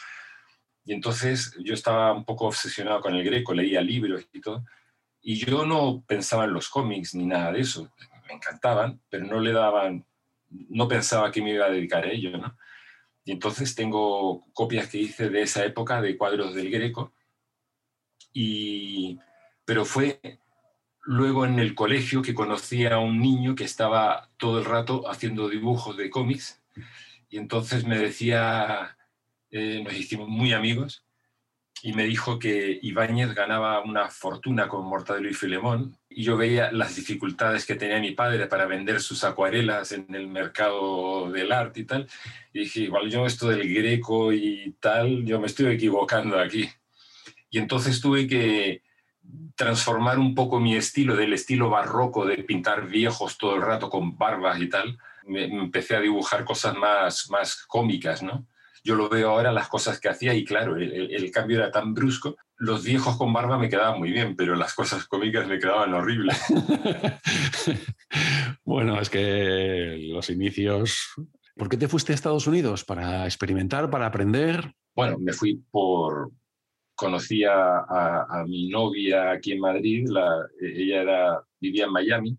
Y 0.85 0.93
entonces 0.93 1.57
yo 1.61 1.75
estaba 1.75 2.13
un 2.13 2.25
poco 2.25 2.47
obsesionado 2.47 3.01
con 3.01 3.15
el 3.15 3.25
Greco, 3.25 3.55
leía 3.55 3.81
libros 3.81 4.27
y 4.33 4.41
todo, 4.41 4.65
y 5.21 5.37
yo 5.37 5.65
no 5.65 6.03
pensaba 6.07 6.45
en 6.45 6.53
los 6.53 6.69
cómics 6.69 7.15
ni 7.15 7.27
nada 7.27 7.53
de 7.53 7.61
eso. 7.61 7.93
Me 8.27 8.35
encantaban, 8.35 9.01
pero 9.09 9.25
no 9.25 9.39
le 9.39 9.53
daban, 9.53 10.05
no 10.51 10.89
pensaba 10.89 11.31
que 11.31 11.41
me 11.41 11.55
iba 11.55 11.67
a 11.67 11.71
dedicar 11.71 12.05
a 12.05 12.11
ello, 12.11 12.37
¿no? 12.37 12.57
Y 13.25 13.33
entonces 13.33 13.75
tengo 13.75 14.45
copias 14.53 14.89
que 14.89 14.99
hice 14.99 15.31
de 15.31 15.43
esa 15.43 15.65
época 15.65 16.01
de 16.01 16.17
cuadros 16.17 16.55
del 16.55 16.71
Greco, 16.71 17.13
y, 18.33 19.19
pero 19.65 19.85
fue 19.85 20.21
Luego 21.05 21.45
en 21.45 21.59
el 21.59 21.75
colegio 21.75 22.23
que 22.23 22.35
conocí 22.35 22.87
a 22.87 22.99
un 22.99 23.21
niño 23.21 23.57
que 23.57 23.65
estaba 23.65 24.31
todo 24.37 24.61
el 24.61 24.65
rato 24.65 25.09
haciendo 25.11 25.49
dibujos 25.49 25.97
de 25.97 26.11
cómics. 26.11 26.63
Y 27.29 27.39
entonces 27.39 27.85
me 27.85 27.99
decía, 27.99 28.97
eh, 29.51 29.83
nos 29.83 29.95
hicimos 29.95 30.29
muy 30.29 30.53
amigos 30.53 31.05
y 31.85 31.93
me 31.93 32.05
dijo 32.05 32.39
que 32.39 32.79
Ibáñez 32.81 33.35
ganaba 33.35 33.83
una 33.83 34.09
fortuna 34.09 34.69
con 34.69 34.85
Mortadelo 34.85 35.29
y 35.29 35.35
Filemón 35.35 35.99
y 36.09 36.23
yo 36.23 36.37
veía 36.37 36.71
las 36.71 36.95
dificultades 36.95 37.67
que 37.67 37.75
tenía 37.75 37.99
mi 37.99 38.13
padre 38.13 38.47
para 38.47 38.67
vender 38.67 39.01
sus 39.01 39.25
acuarelas 39.25 39.91
en 39.91 40.15
el 40.15 40.29
mercado 40.29 41.29
del 41.33 41.51
arte 41.51 41.81
y 41.81 41.85
tal. 41.85 42.09
Y 42.53 42.61
dije, 42.61 42.81
igual 42.83 43.11
yo 43.11 43.27
esto 43.27 43.49
del 43.49 43.75
greco 43.75 44.33
y 44.33 44.77
tal, 44.79 45.25
yo 45.25 45.41
me 45.41 45.49
estoy 45.49 45.75
equivocando 45.75 46.39
aquí. 46.39 46.69
Y 47.51 47.59
entonces 47.59 48.01
tuve 48.01 48.29
que 48.29 48.83
transformar 49.57 50.21
un 50.21 50.37
poco 50.37 50.61
mi 50.61 50.77
estilo 50.77 51.17
del 51.17 51.33
estilo 51.33 51.69
barroco 51.69 52.25
de 52.27 52.39
pintar 52.45 52.87
viejos 52.87 53.39
todo 53.39 53.57
el 53.57 53.63
rato 53.63 53.91
con 53.91 54.17
barbas 54.17 54.61
y 54.61 54.69
tal, 54.69 54.99
me, 55.27 55.45
empecé 55.45 55.97
a 55.97 56.01
dibujar 56.01 56.45
cosas 56.45 56.77
más, 56.77 57.29
más 57.29 57.65
cómicas, 57.67 58.23
¿no? 58.23 58.47
Yo 58.85 58.97
lo 58.97 59.09
veo 59.09 59.31
ahora 59.31 59.53
las 59.53 59.69
cosas 59.69 60.01
que 60.01 60.09
hacía 60.09 60.35
y 60.35 60.45
claro, 60.45 60.77
el, 60.77 61.31
cambio 61.31 61.59
era 61.59 61.71
tan 61.71 61.95
brusco. 61.95 62.37
Los 62.57 62.85
viejos 62.85 63.17
con 63.17 63.33
barba 63.33 63.59
me 63.59 63.69
quedaban 63.69 63.99
muy 63.99 64.11
bien, 64.11 64.35
pero 64.35 64.57
las 64.57 64.75
cosas 64.75 65.07
cómicas 65.07 65.47
me 65.47 65.59
quedaban 65.59 65.95
horribles. 65.95 66.41
bueno, 68.65 69.01
es 69.01 69.09
que 69.09 70.09
los 70.13 70.31
inicios... 70.31 71.13
¿Por 71.57 71.69
qué 71.69 71.77
te 71.77 71.89
fuiste 71.89 72.13
a 72.13 72.15
Estados 72.15 72.47
Unidos? 72.47 72.85
¿Para 72.85 73.25
experimentar, 73.25 73.91
para 73.91 74.07
aprender? 74.07 74.75
Bueno, 74.95 75.19
me 75.19 75.33
fui 75.33 75.63
por, 75.71 76.33
conocí 76.95 77.45
a, 77.45 78.45
mi 78.47 78.69
novia 78.69 79.33
aquí 79.33 79.53
en 79.53 79.61
Madrid, 79.61 80.09
ella 80.61 81.03
era, 81.03 81.43
vivía 81.61 81.85
en 81.85 81.93
Miami, 81.93 82.39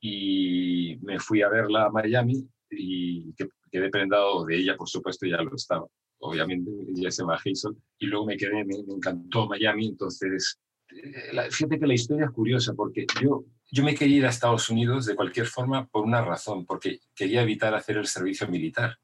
y 0.00 0.98
me 1.02 1.18
fui 1.18 1.42
a 1.42 1.48
verla 1.48 1.86
a 1.86 1.90
Miami 1.90 2.46
y 2.70 3.34
quedé 3.72 3.88
prendado 3.88 4.44
de 4.44 4.58
ella, 4.58 4.76
por 4.76 4.88
supuesto, 4.88 5.26
ya 5.26 5.38
lo 5.38 5.56
estaba, 5.56 5.86
obviamente, 6.18 6.70
ella 6.94 7.10
se 7.10 7.22
llama 7.22 7.36
Hazel, 7.36 7.74
y 7.98 8.06
luego 8.06 8.26
me 8.26 8.36
quedé, 8.36 8.64
me, 8.64 8.76
encantó 8.76 9.48
Miami, 9.48 9.88
entonces, 9.88 10.60
eh, 10.90 11.50
fíjate 11.50 11.80
que 11.80 11.86
la 11.86 11.94
historia 11.94 12.26
es 12.26 12.30
curiosa, 12.30 12.74
porque 12.74 13.06
yo, 13.20 13.44
yo 13.70 13.82
me 13.82 13.94
quería 13.94 14.18
ir 14.18 14.26
a 14.26 14.28
Estados 14.28 14.68
Unidos 14.68 15.06
de 15.06 15.16
cualquier 15.16 15.46
forma 15.46 15.86
por 15.86 16.04
una 16.04 16.22
razón, 16.22 16.66
porque 16.66 17.00
quería 17.14 17.42
evitar 17.42 17.74
hacer 17.74 17.96
el 17.96 18.06
servicio 18.06 18.46
militar. 18.46 18.98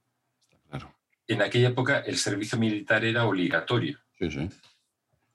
Claro. 0.69 0.95
En 1.27 1.43
aquella 1.43 1.69
época 1.69 2.01
el 2.01 2.17
servicio 2.17 2.59
militar 2.59 3.05
era 3.05 3.27
obligatorio. 3.27 3.99
Sí, 4.19 4.31
sí. 4.31 4.49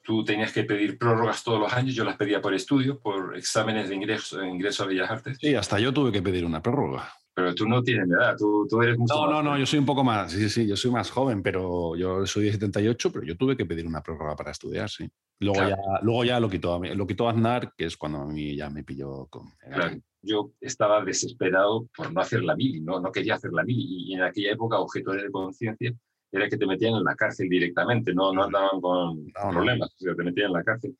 Tú 0.03 0.23
tenías 0.23 0.51
que 0.51 0.65
pedir 0.65 0.97
prórrogas 0.97 1.43
todos 1.43 1.59
los 1.59 1.73
años, 1.73 1.95
yo 1.95 2.03
las 2.03 2.17
pedía 2.17 2.41
por 2.41 2.53
estudio, 2.53 2.99
por 2.99 3.35
exámenes 3.35 3.89
de 3.89 3.95
ingreso, 3.95 4.43
ingreso 4.43 4.83
a 4.83 4.87
Bellas 4.87 5.09
Artes. 5.09 5.37
Sí, 5.39 5.55
hasta 5.55 5.79
yo 5.79 5.93
tuve 5.93 6.11
que 6.11 6.21
pedir 6.21 6.45
una 6.45 6.61
prórroga. 6.61 7.11
Pero 7.35 7.55
tú 7.55 7.67
no 7.67 7.81
tienes 7.81 8.07
edad, 8.09 8.35
tú, 8.37 8.67
tú 8.69 8.81
eres 8.81 8.97
mucho 8.97 9.13
No, 9.15 9.31
no, 9.31 9.43
no, 9.43 9.57
yo 9.57 9.65
soy 9.65 9.79
un 9.79 9.85
poco 9.85 10.03
más, 10.03 10.31
sí, 10.31 10.49
sí, 10.49 10.67
yo 10.67 10.75
soy 10.75 10.91
más 10.91 11.09
joven, 11.09 11.41
pero 11.41 11.95
yo 11.95 12.25
soy 12.27 12.45
de 12.45 12.51
78, 12.51 13.11
pero 13.11 13.25
yo 13.25 13.35
tuve 13.35 13.57
que 13.57 13.65
pedir 13.65 13.87
una 13.87 14.01
prórroga 14.01 14.35
para 14.35 14.51
estudiar, 14.51 14.89
sí. 14.89 15.09
Luego, 15.39 15.67
ya, 15.67 15.77
luego 16.03 16.23
ya 16.25 16.39
lo 16.39 16.49
quitó, 16.49 16.79
lo 16.79 17.07
quitó 17.07 17.27
Aznar, 17.27 17.73
que 17.75 17.85
es 17.85 17.97
cuando 17.97 18.19
a 18.19 18.27
mí 18.27 18.55
ya 18.55 18.69
me 18.69 18.83
pilló 18.83 19.25
con... 19.27 19.49
Claro. 19.59 19.97
Yo 20.21 20.51
estaba 20.61 21.03
desesperado 21.03 21.89
por 21.97 22.13
no 22.13 22.21
hacer 22.21 22.43
la 22.43 22.55
mili, 22.55 22.79
no, 22.79 22.99
no 22.99 23.11
quería 23.11 23.35
hacer 23.35 23.51
la 23.51 23.63
mili, 23.63 24.11
y 24.11 24.13
en 24.13 24.21
aquella 24.21 24.53
época, 24.53 24.79
objeto 24.79 25.11
de 25.11 25.29
conciencia, 25.31 25.93
era 26.31 26.47
que 26.47 26.57
te 26.57 26.65
metían 26.65 26.95
en 26.95 27.03
la 27.03 27.15
cárcel 27.15 27.49
directamente, 27.49 28.13
no, 28.13 28.31
no 28.31 28.43
andaban 28.43 28.79
con 28.79 29.25
problemas, 29.51 29.93
te 29.97 30.23
metían 30.23 30.47
en 30.47 30.53
la 30.53 30.63
cárcel. 30.63 30.95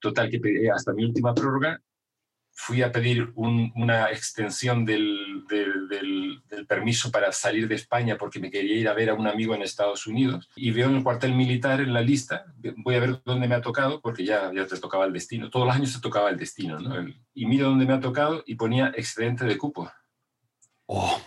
Total, 0.00 0.30
que 0.30 0.70
hasta 0.70 0.92
mi 0.92 1.04
última 1.04 1.34
prórroga 1.34 1.80
fui 2.62 2.82
a 2.82 2.92
pedir 2.92 3.32
una 3.36 4.10
extensión 4.10 4.84
del, 4.84 5.44
del, 5.48 6.42
permiso 6.68 7.10
para 7.10 7.32
salir 7.32 7.66
de 7.66 7.74
España 7.74 8.16
porque 8.18 8.38
me 8.38 8.50
quería 8.50 8.76
ir 8.76 8.88
a 8.88 8.92
ver 8.92 9.08
a 9.10 9.14
un 9.14 9.26
amigo 9.26 9.54
en 9.54 9.62
Estados 9.62 10.06
Unidos 10.06 10.48
y 10.54 10.70
veo 10.70 10.88
en 10.88 10.96
el 10.96 11.02
cuartel 11.02 11.34
militar 11.34 11.80
en 11.80 11.94
la 11.94 12.02
lista, 12.02 12.44
voy 12.76 12.94
a 12.96 13.00
ver 13.00 13.22
dónde 13.24 13.48
me 13.48 13.54
ha 13.54 13.62
tocado 13.62 14.00
porque 14.00 14.24
ya, 14.24 14.52
ya 14.54 14.66
te 14.66 14.78
tocaba 14.78 15.06
el 15.06 15.12
destino, 15.12 15.48
todos 15.48 15.66
los 15.66 15.74
años 15.74 15.94
te 15.94 16.00
tocaba 16.00 16.28
el 16.28 16.36
destino, 16.36 16.78
¿no? 16.78 16.94
y 17.34 17.46
miro 17.46 17.70
dónde 17.70 17.86
me 17.86 17.94
ha 17.94 18.00
tocado 18.00 18.44
y 18.46 18.54
ponía 18.56 18.92
excedente 18.94 19.46
de 19.46 19.56
cupo. 19.56 19.90
Oh. 20.86 21.18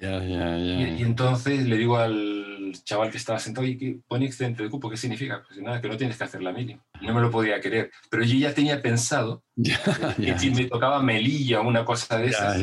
Y, 0.00 1.02
entonces 1.02 1.66
le 1.66 1.76
digo 1.76 1.98
al 1.98 2.49
chaval 2.72 3.10
que 3.10 3.18
estaba 3.18 3.38
sentado, 3.38 3.66
y 3.66 3.76
que 3.76 4.00
pone 4.06 4.26
excedente 4.26 4.62
de 4.62 4.70
cupo, 4.70 4.90
¿qué 4.90 4.96
significa? 4.96 5.42
Pues 5.46 5.60
nada, 5.60 5.80
que 5.80 5.88
no 5.88 5.96
tienes 5.96 6.16
que 6.16 6.24
hacer 6.24 6.42
la 6.42 6.52
mili. 6.52 6.78
No 7.02 7.14
me 7.14 7.20
lo 7.20 7.30
podía 7.30 7.60
creer. 7.60 7.90
Pero 8.10 8.24
yo 8.24 8.34
ya 8.36 8.54
tenía 8.54 8.80
pensado 8.82 9.42
que 10.16 10.38
si 10.38 10.50
me 10.50 10.64
tocaba 10.64 11.02
Melilla 11.02 11.60
o 11.60 11.68
una 11.68 11.84
cosa 11.84 12.18
de 12.18 12.28
esas, 12.28 12.60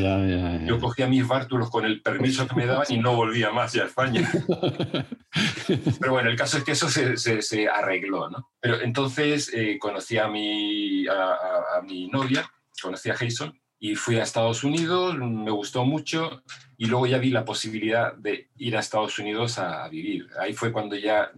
yo 0.66 0.80
cogía 0.80 1.08
mis 1.08 1.28
bártulos 1.28 1.70
con 1.70 1.86
el 1.86 2.02
permiso 2.02 2.48
que 2.48 2.56
me 2.56 2.66
daban 2.66 2.86
y 2.90 2.98
no 2.98 3.16
volvía 3.16 3.52
más 3.52 3.74
ya 3.74 3.84
a 3.84 3.88
España. 3.88 4.30
Pero 6.00 6.12
bueno, 6.12 6.30
el 6.30 6.38
caso 6.38 6.58
es 6.58 6.64
que 6.64 6.72
eso 6.72 6.90
se, 6.90 7.18
se, 7.18 7.68
arregló, 7.68 8.30
¿no? 8.30 8.50
Pero 8.60 8.82
entonces 8.82 9.52
eh, 9.54 9.78
conocí 9.80 10.18
a 10.18 10.28
mi, 10.28 11.08
a, 11.08 11.34
a 11.78 11.82
mi 11.84 12.08
novia, 12.08 12.50
conocí 12.82 13.10
a 13.10 13.16
Jason, 13.16 13.60
y 13.80 13.96
fui 13.96 14.18
a 14.18 14.24
Estados 14.24 14.64
Unidos, 14.64 15.18
me 15.18 15.52
gustó 15.52 15.86
mucho 15.86 16.44
y 16.78 16.86
luego 16.86 17.06
ya 17.06 17.20
vi 17.20 17.30
la 17.30 17.46
posibilidad 17.46 18.14
de 18.16 18.50
ir 18.58 18.76
a 18.76 18.80
Estados 18.80 19.20
Unidos 19.20 19.60
a, 19.60 19.88
vivir. 19.90 20.28
Ahí 20.40 20.54
fue 20.54 20.72
cuando 20.72 20.96
ya 20.96 21.32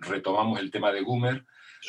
retomamos 0.00 0.60
el 0.60 0.70
tema 0.70 0.92
de 0.92 1.02
Goomer, 1.02 1.44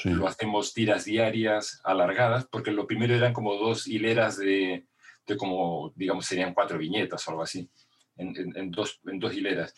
lo 0.06 0.28
hacemos 0.28 0.74
tiras 0.74 1.06
diarias 1.06 1.82
alargadas, 1.84 2.46
porque 2.46 2.72
lo 2.72 2.88
primero 2.88 3.14
eran 3.14 3.34
como 3.34 3.56
dos 3.56 3.88
hileras 3.88 4.38
de, 4.38 4.86
de 5.28 5.38
como, 5.38 5.92
digamos, 5.96 6.26
serían 6.26 6.54
cuatro 6.54 6.78
viñetas 6.78 7.28
o 7.28 7.32
algo 7.32 7.44
así, 7.44 7.70
en, 8.18 8.34
en, 8.56 8.72
dos, 8.72 9.02
en 9.06 9.20
dos 9.20 9.34
hileras. 9.34 9.76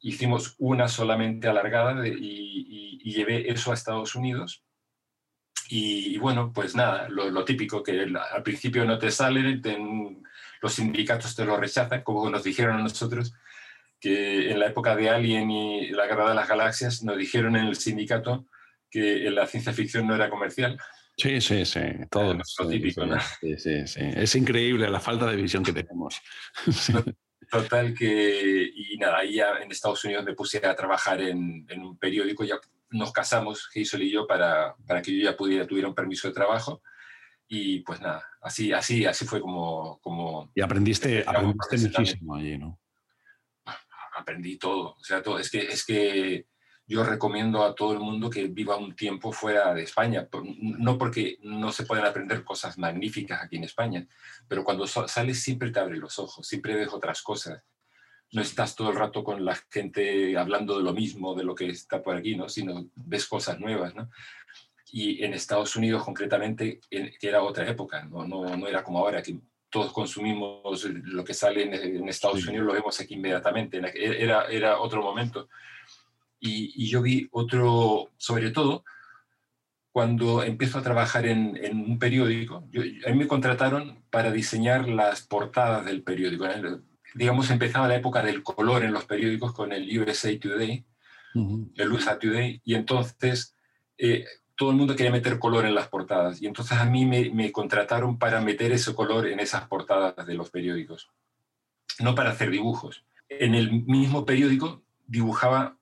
hicimos 0.00 0.56
una 0.58 0.88
solamente 0.88 1.48
alargada 1.48 2.06
y, 2.06 3.00
llevé 3.04 3.50
eso 3.50 3.70
a 3.70 3.74
Estados 3.74 4.16
Unidos. 4.16 4.64
Y, 5.68 6.18
bueno, 6.18 6.52
pues 6.52 6.74
nada, 6.74 7.08
lo, 7.08 7.44
típico, 7.44 7.82
que 7.82 7.92
al 8.02 8.42
principio 8.42 8.84
no 8.84 8.98
te 8.98 9.10
salen, 9.10 9.62
los 10.60 10.72
sindicatos 10.72 11.34
te 11.34 11.44
lo 11.44 11.56
rechazan, 11.56 12.02
como 12.02 12.28
nos 12.28 12.44
dijeron 12.44 12.76
a 12.76 12.82
nosotros, 12.82 13.34
que 13.98 14.50
en 14.50 14.60
la 14.60 14.66
época 14.66 14.94
de 14.94 15.08
Alien 15.08 15.50
y 15.50 15.88
la 15.90 16.06
Guerra 16.06 16.28
de 16.28 16.34
las 16.34 16.48
Galaxias 16.48 17.02
nos 17.02 17.16
dijeron 17.16 17.56
en 17.56 17.66
el 17.66 17.76
sindicato 17.76 18.46
que 18.90 19.30
la 19.30 19.46
ciencia 19.46 19.72
ficción 19.72 20.06
no 20.06 20.14
era 20.14 20.30
comercial. 20.30 20.78
Sí, 21.16 21.40
sí, 21.40 21.64
sí, 21.64 21.80
todo. 22.10 22.34
lo 22.34 22.68
típico, 22.68 23.06
¿no? 23.06 23.18
Sí, 23.40 23.56
sí, 23.56 23.86
sí. 23.86 24.00
Es 24.00 24.34
increíble 24.34 24.90
la 24.90 25.00
falta 25.00 25.26
de 25.26 25.36
visión 25.36 25.62
que 25.62 25.72
tenemos. 25.72 26.20
Total 27.50 27.94
que, 27.94 28.70
y 28.74 28.96
nada, 28.96 29.18
ahí 29.18 29.36
ya 29.36 29.58
en 29.62 29.70
Estados 29.70 30.04
Unidos 30.04 30.24
me 30.24 30.34
puse 30.34 30.64
a 30.64 30.74
trabajar 30.74 31.20
en, 31.20 31.66
un 31.76 31.96
periódico, 31.98 32.44
ya 32.44 32.56
nos 32.94 33.12
casamos, 33.12 33.68
Hazel 33.74 34.02
y 34.02 34.10
yo, 34.10 34.26
para, 34.26 34.74
para 34.86 35.02
que 35.02 35.16
yo 35.16 35.24
ya 35.24 35.36
pudiera, 35.36 35.66
tuviera 35.66 35.88
un 35.88 35.94
permiso 35.94 36.28
de 36.28 36.34
trabajo. 36.34 36.82
Y 37.46 37.80
pues 37.80 38.00
nada, 38.00 38.24
así, 38.40 38.72
así, 38.72 39.04
así 39.04 39.26
fue 39.26 39.40
como... 39.40 40.00
como 40.00 40.50
y 40.54 40.62
aprendiste, 40.62 41.24
aprendiste 41.26 41.78
muchísimo 41.78 42.36
allí, 42.36 42.56
¿no? 42.56 42.80
aprendí 44.16 44.56
todo. 44.56 44.94
O 44.98 45.04
sea, 45.04 45.22
todo. 45.22 45.38
Es, 45.38 45.50
que, 45.50 45.58
es 45.58 45.84
que 45.84 46.46
yo 46.86 47.04
recomiendo 47.04 47.64
a 47.64 47.74
todo 47.74 47.92
el 47.92 48.00
mundo 48.00 48.30
que 48.30 48.46
viva 48.48 48.76
un 48.76 48.94
tiempo 48.94 49.32
fuera 49.32 49.74
de 49.74 49.82
España. 49.82 50.28
No 50.60 50.98
porque 50.98 51.38
no 51.42 51.72
se 51.72 51.84
pueden 51.84 52.04
aprender 52.04 52.44
cosas 52.44 52.78
magníficas 52.78 53.42
aquí 53.42 53.56
en 53.56 53.64
España, 53.64 54.06
pero 54.48 54.64
cuando 54.64 54.86
sales 54.86 55.42
siempre 55.42 55.70
te 55.70 55.80
abre 55.80 55.96
los 55.96 56.18
ojos, 56.18 56.46
siempre 56.46 56.74
ves 56.74 56.88
otras 56.92 57.22
cosas. 57.22 57.62
No 58.32 58.42
estás 58.42 58.74
todo 58.74 58.90
el 58.90 58.96
rato 58.96 59.22
con 59.22 59.44
la 59.44 59.54
gente 59.70 60.36
hablando 60.36 60.76
de 60.76 60.84
lo 60.84 60.92
mismo, 60.92 61.34
de 61.34 61.44
lo 61.44 61.54
que 61.54 61.68
está 61.68 62.02
por 62.02 62.16
aquí, 62.16 62.36
¿no? 62.36 62.48
sino 62.48 62.88
ves 62.94 63.26
cosas 63.26 63.60
nuevas. 63.60 63.94
¿no? 63.94 64.10
Y 64.92 65.24
en 65.24 65.34
Estados 65.34 65.76
Unidos 65.76 66.04
concretamente, 66.04 66.80
que 66.90 67.28
era 67.28 67.42
otra 67.42 67.68
época, 67.68 68.04
¿no? 68.04 68.26
No, 68.26 68.56
no 68.56 68.66
era 68.68 68.82
como 68.82 69.00
ahora, 69.00 69.22
que 69.22 69.38
todos 69.74 69.92
consumimos 69.92 70.84
lo 70.84 71.24
que 71.24 71.34
sale 71.34 71.64
en, 71.64 72.08
Estados 72.08 72.46
Unidos, 72.46 72.64
lo 72.64 72.74
vemos 72.74 73.00
aquí 73.00 73.14
inmediatamente. 73.14 73.82
Era, 73.96 74.44
era 74.44 74.78
otro 74.78 75.02
momento. 75.02 75.48
Y, 76.38 76.88
yo 76.88 77.02
vi 77.02 77.26
otro, 77.32 78.12
sobre 78.16 78.52
todo, 78.52 78.84
cuando 79.90 80.44
empiezo 80.44 80.78
a 80.78 80.82
trabajar 80.82 81.26
en, 81.26 81.58
un 81.72 81.98
periódico, 81.98 82.68
a 83.04 83.10
mí 83.10 83.18
me 83.18 83.26
contrataron 83.26 84.04
para 84.10 84.30
diseñar 84.30 84.88
las 84.88 85.22
portadas 85.22 85.84
del 85.86 86.04
periódico. 86.04 86.46
Digamos, 87.14 87.50
empezaba 87.50 87.88
la 87.88 87.96
época 87.96 88.22
del 88.22 88.42
color 88.42 88.84
en 88.84 88.92
los 88.92 89.04
periódicos 89.04 89.52
con 89.52 89.72
el 89.72 89.98
USA 89.98 90.38
Today, 90.38 90.84
el 91.34 91.92
USA 91.92 92.18
Today, 92.18 92.60
y 92.64 92.74
entonces 92.74 93.54
eh, 93.98 94.24
todo 94.56 94.70
el 94.70 94.76
mundo 94.76 94.94
quería 94.94 95.12
meter 95.12 95.38
color 95.38 95.66
en 95.66 95.74
las 95.74 95.88
portadas 95.88 96.40
y 96.40 96.46
entonces 96.46 96.78
a 96.78 96.84
mí 96.84 97.06
me, 97.06 97.52
contrataron 97.52 98.18
para 98.18 98.40
meter 98.40 98.72
ese 98.72 98.94
color 98.94 99.26
en 99.26 99.40
esas 99.40 99.66
portadas 99.66 100.26
de 100.26 100.34
los 100.34 100.50
periódicos, 100.50 101.10
no 101.98 102.14
para 102.14 102.30
hacer 102.30 102.50
dibujos. 102.50 103.04
En 103.28 103.54
el 103.54 103.72
mismo 103.84 104.24
periódico 104.24 104.82
dibujaba 105.06 105.78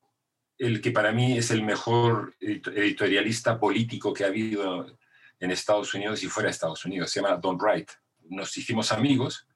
el 0.59 0.81
que 0.81 0.91
para 0.91 1.13
mí 1.13 1.37
es 1.37 1.51
el 1.51 1.63
mejor 1.63 2.35
editorialista 2.41 3.59
político 3.59 4.13
que 4.13 4.25
ha 4.25 4.29
habido 4.29 4.87
en 5.41 5.51
Estados 5.51 5.93
Unidos 5.93 6.23
y 6.23 6.29
fuera 6.29 6.47
de 6.47 6.53
Estados 6.53 6.85
Unidos, 6.85 7.11
se 7.11 7.21
llama 7.21 7.37
Don 7.37 7.59
Wright. 7.59 7.91
Nos 8.29 8.57
hicimos 8.57 8.93
amigos, 8.93 9.47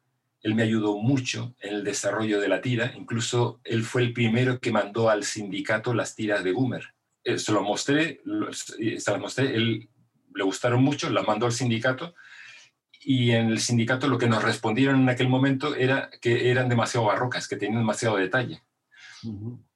él 0.42 0.54
me 0.54 0.62
ayudó 0.62 0.96
mucho 0.98 1.54
en 1.60 1.74
el 1.74 1.84
desarrollo 1.84 2.40
de 2.40 2.48
la 2.48 2.60
tira, 2.60 2.92
incluso 2.96 3.60
él 3.64 3.82
fue 3.82 4.02
el 4.02 4.12
primero 4.12 4.60
que 4.60 4.70
mandó 4.70 5.10
al 5.10 5.24
sindicato 5.24 5.94
las 5.94 6.14
tiras 6.14 6.44
de 6.44 6.52
Boomer. 6.52 6.94
Eh, 7.24 7.38
se 7.38 7.52
lo 7.52 7.62
mostré, 7.62 8.20
se 8.98 9.10
las 9.10 9.20
mostré, 9.20 9.56
él 9.56 9.88
le 10.34 10.44
gustaron 10.44 10.82
mucho, 10.82 11.10
la 11.10 11.22
mandó 11.22 11.46
al 11.46 11.52
sindicato. 11.52 12.14
Y 13.00 13.32
en 13.32 13.48
el 13.48 13.60
sindicato 13.60 14.08
lo 14.08 14.18
que 14.18 14.28
nos 14.28 14.42
respondieron 14.42 15.00
en 15.00 15.08
aquel 15.08 15.28
momento 15.28 15.74
era 15.74 16.10
que 16.20 16.50
eran 16.50 16.68
demasiado 16.68 17.06
barrocas, 17.06 17.48
que 17.48 17.56
tenían 17.56 17.80
demasiado 17.80 18.16
detalle. 18.16 18.62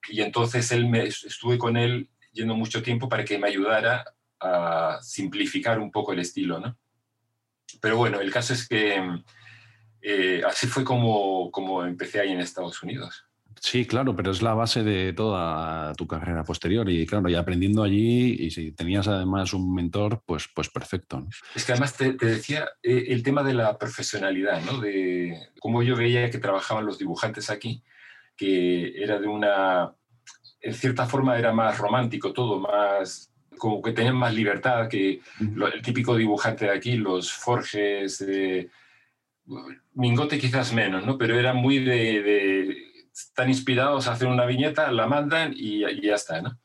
Y 0.09 0.21
entonces 0.21 0.71
él 0.73 0.89
me, 0.89 1.05
estuve 1.05 1.59
con 1.59 1.77
él 1.77 2.09
yendo 2.33 2.55
mucho 2.55 2.83
tiempo 2.83 3.09
para 3.09 3.25
que 3.25 3.39
me 3.39 3.49
ayudara 3.49 4.05
a 4.41 4.99
simplificar 5.03 5.79
un 5.79 5.91
poco 5.91 6.13
el 6.13 6.21
estilo, 6.21 6.61
¿no? 6.61 6.77
Pero 7.81 7.97
bueno, 7.97 8.21
el 8.21 8.33
caso 8.33 8.53
es 8.53 8.69
que 8.69 9.01
eh, 10.03 10.43
así 10.47 10.67
fue 10.67 10.85
como, 10.85 11.51
como 11.51 11.85
empecé 11.85 12.21
ahí 12.21 12.33
en 12.33 12.41
Estados 12.41 12.83
Unidos. 12.83 13.25
Sí, 13.61 13.85
claro, 13.85 14.17
pero 14.17 14.31
es 14.31 14.41
la 14.41 14.55
base 14.55 14.83
de 14.83 15.13
toda 15.13 15.93
tu 15.95 16.07
carrera 16.07 16.45
posterior 16.45 16.89
y 16.89 17.07
claro, 17.07 17.29
y 17.29 17.35
aprendiendo 17.35 17.83
allí 17.83 18.37
y 18.39 18.51
si 18.51 18.73
tenías 18.73 19.07
además 19.07 19.53
un 19.53 19.75
mentor, 19.75 20.23
pues, 20.25 20.49
pues 20.55 20.71
perfecto. 20.71 21.27
Es 21.55 21.67
que 21.67 21.73
además 21.73 21.95
te, 21.95 22.15
decía 22.15 22.71
eh, 22.83 23.05
el 23.09 23.23
tema 23.23 23.43
de 23.43 23.53
la 23.53 23.77
profesionalidad, 23.77 24.63
¿no? 24.63 24.79
De 24.79 25.49
cómo 25.61 25.83
yo 25.83 25.95
veía 25.95 26.31
que 26.31 26.39
trabajaban 26.39 26.87
los 26.87 26.99
dibujantes 26.99 27.51
aquí, 27.51 27.83
que 28.35 28.95
era 29.03 29.19
de 29.19 29.29
una, 29.29 29.95
en 30.63 30.75
cierta 30.75 31.05
forma 31.05 31.39
era 31.39 31.53
más 31.53 31.77
romántico 31.77 32.33
todo, 32.33 32.61
más 32.61 33.31
como 33.59 33.83
que 33.83 33.93
tenían 33.93 34.17
más 34.17 34.33
libertad 34.33 34.89
que 34.89 35.21
el 35.39 35.83
típico 35.83 36.17
dibujante 36.17 36.65
de 36.65 36.71
aquí, 36.71 36.97
los 36.97 37.31
Forges, 37.31 38.25
Mingote 39.95 40.39
quizás 40.39 40.73
menos, 40.73 41.05
¿no? 41.07 41.19
Pero 41.19 41.39
era 41.39 41.53
muy 41.53 41.79
de 41.79 42.91
están 43.13 43.49
inspirados 43.49 44.07
a 44.07 44.13
hacer 44.13 44.29
una 44.29 44.47
viñeta, 44.47 44.91
la 44.93 45.07
mandan 45.07 45.53
y, 45.55 45.81
ya 46.03 46.15
está, 46.15 46.41
¿no? 46.41 46.59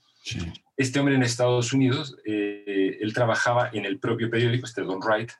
Este 0.77 0.99
hombre 0.99 1.15
en 1.15 1.23
Estados 1.23 1.73
Unidos, 1.73 2.17
eh, 2.25 2.97
él 2.99 3.13
trabajaba 3.13 3.69
en 3.71 3.85
el 3.85 3.99
propio 3.99 4.29
periódico, 4.29 4.65
este 4.65 4.81
Don 4.81 4.99
Wright, 4.99 5.31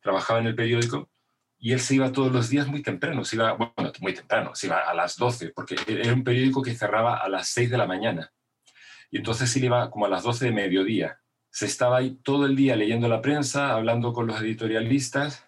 trabajaba 0.00 0.40
en 0.40 0.46
el 0.46 0.54
periódico 0.54 1.10
y 1.58 1.72
él 1.72 1.80
se 1.80 1.94
iba 1.94 2.10
todos 2.10 2.32
los 2.32 2.48
días 2.48 2.66
muy 2.66 2.82
temprano, 2.82 3.24
se 3.24 3.36
iba, 3.36 3.52
bueno, 3.52 3.92
muy 4.00 4.14
temprano, 4.14 4.54
se 4.54 4.66
iba 4.66 4.78
a 4.78 4.94
las 4.94 5.16
12, 5.16 5.50
porque 5.50 5.76
era 5.86 6.12
un 6.12 6.24
periódico 6.24 6.62
que 6.62 6.74
cerraba 6.74 7.18
a 7.18 7.28
las 7.28 7.48
6 7.48 7.70
de 7.70 7.78
la 7.78 7.86
mañana. 7.86 8.32
Y 9.10 9.18
entonces 9.18 9.54
él 9.56 9.64
iba 9.64 9.90
como 9.90 10.06
a 10.06 10.08
las 10.08 10.24
12 10.24 10.46
de 10.46 10.52
mediodía. 10.52 11.20
Se 11.50 11.66
estaba 11.66 11.98
ahí 11.98 12.18
todo 12.22 12.46
el 12.46 12.56
día 12.56 12.74
leyendo 12.74 13.06
la 13.08 13.20
prensa, 13.20 13.74
hablando 13.74 14.12
con 14.12 14.26
los 14.26 14.40
editorialistas 14.40 15.46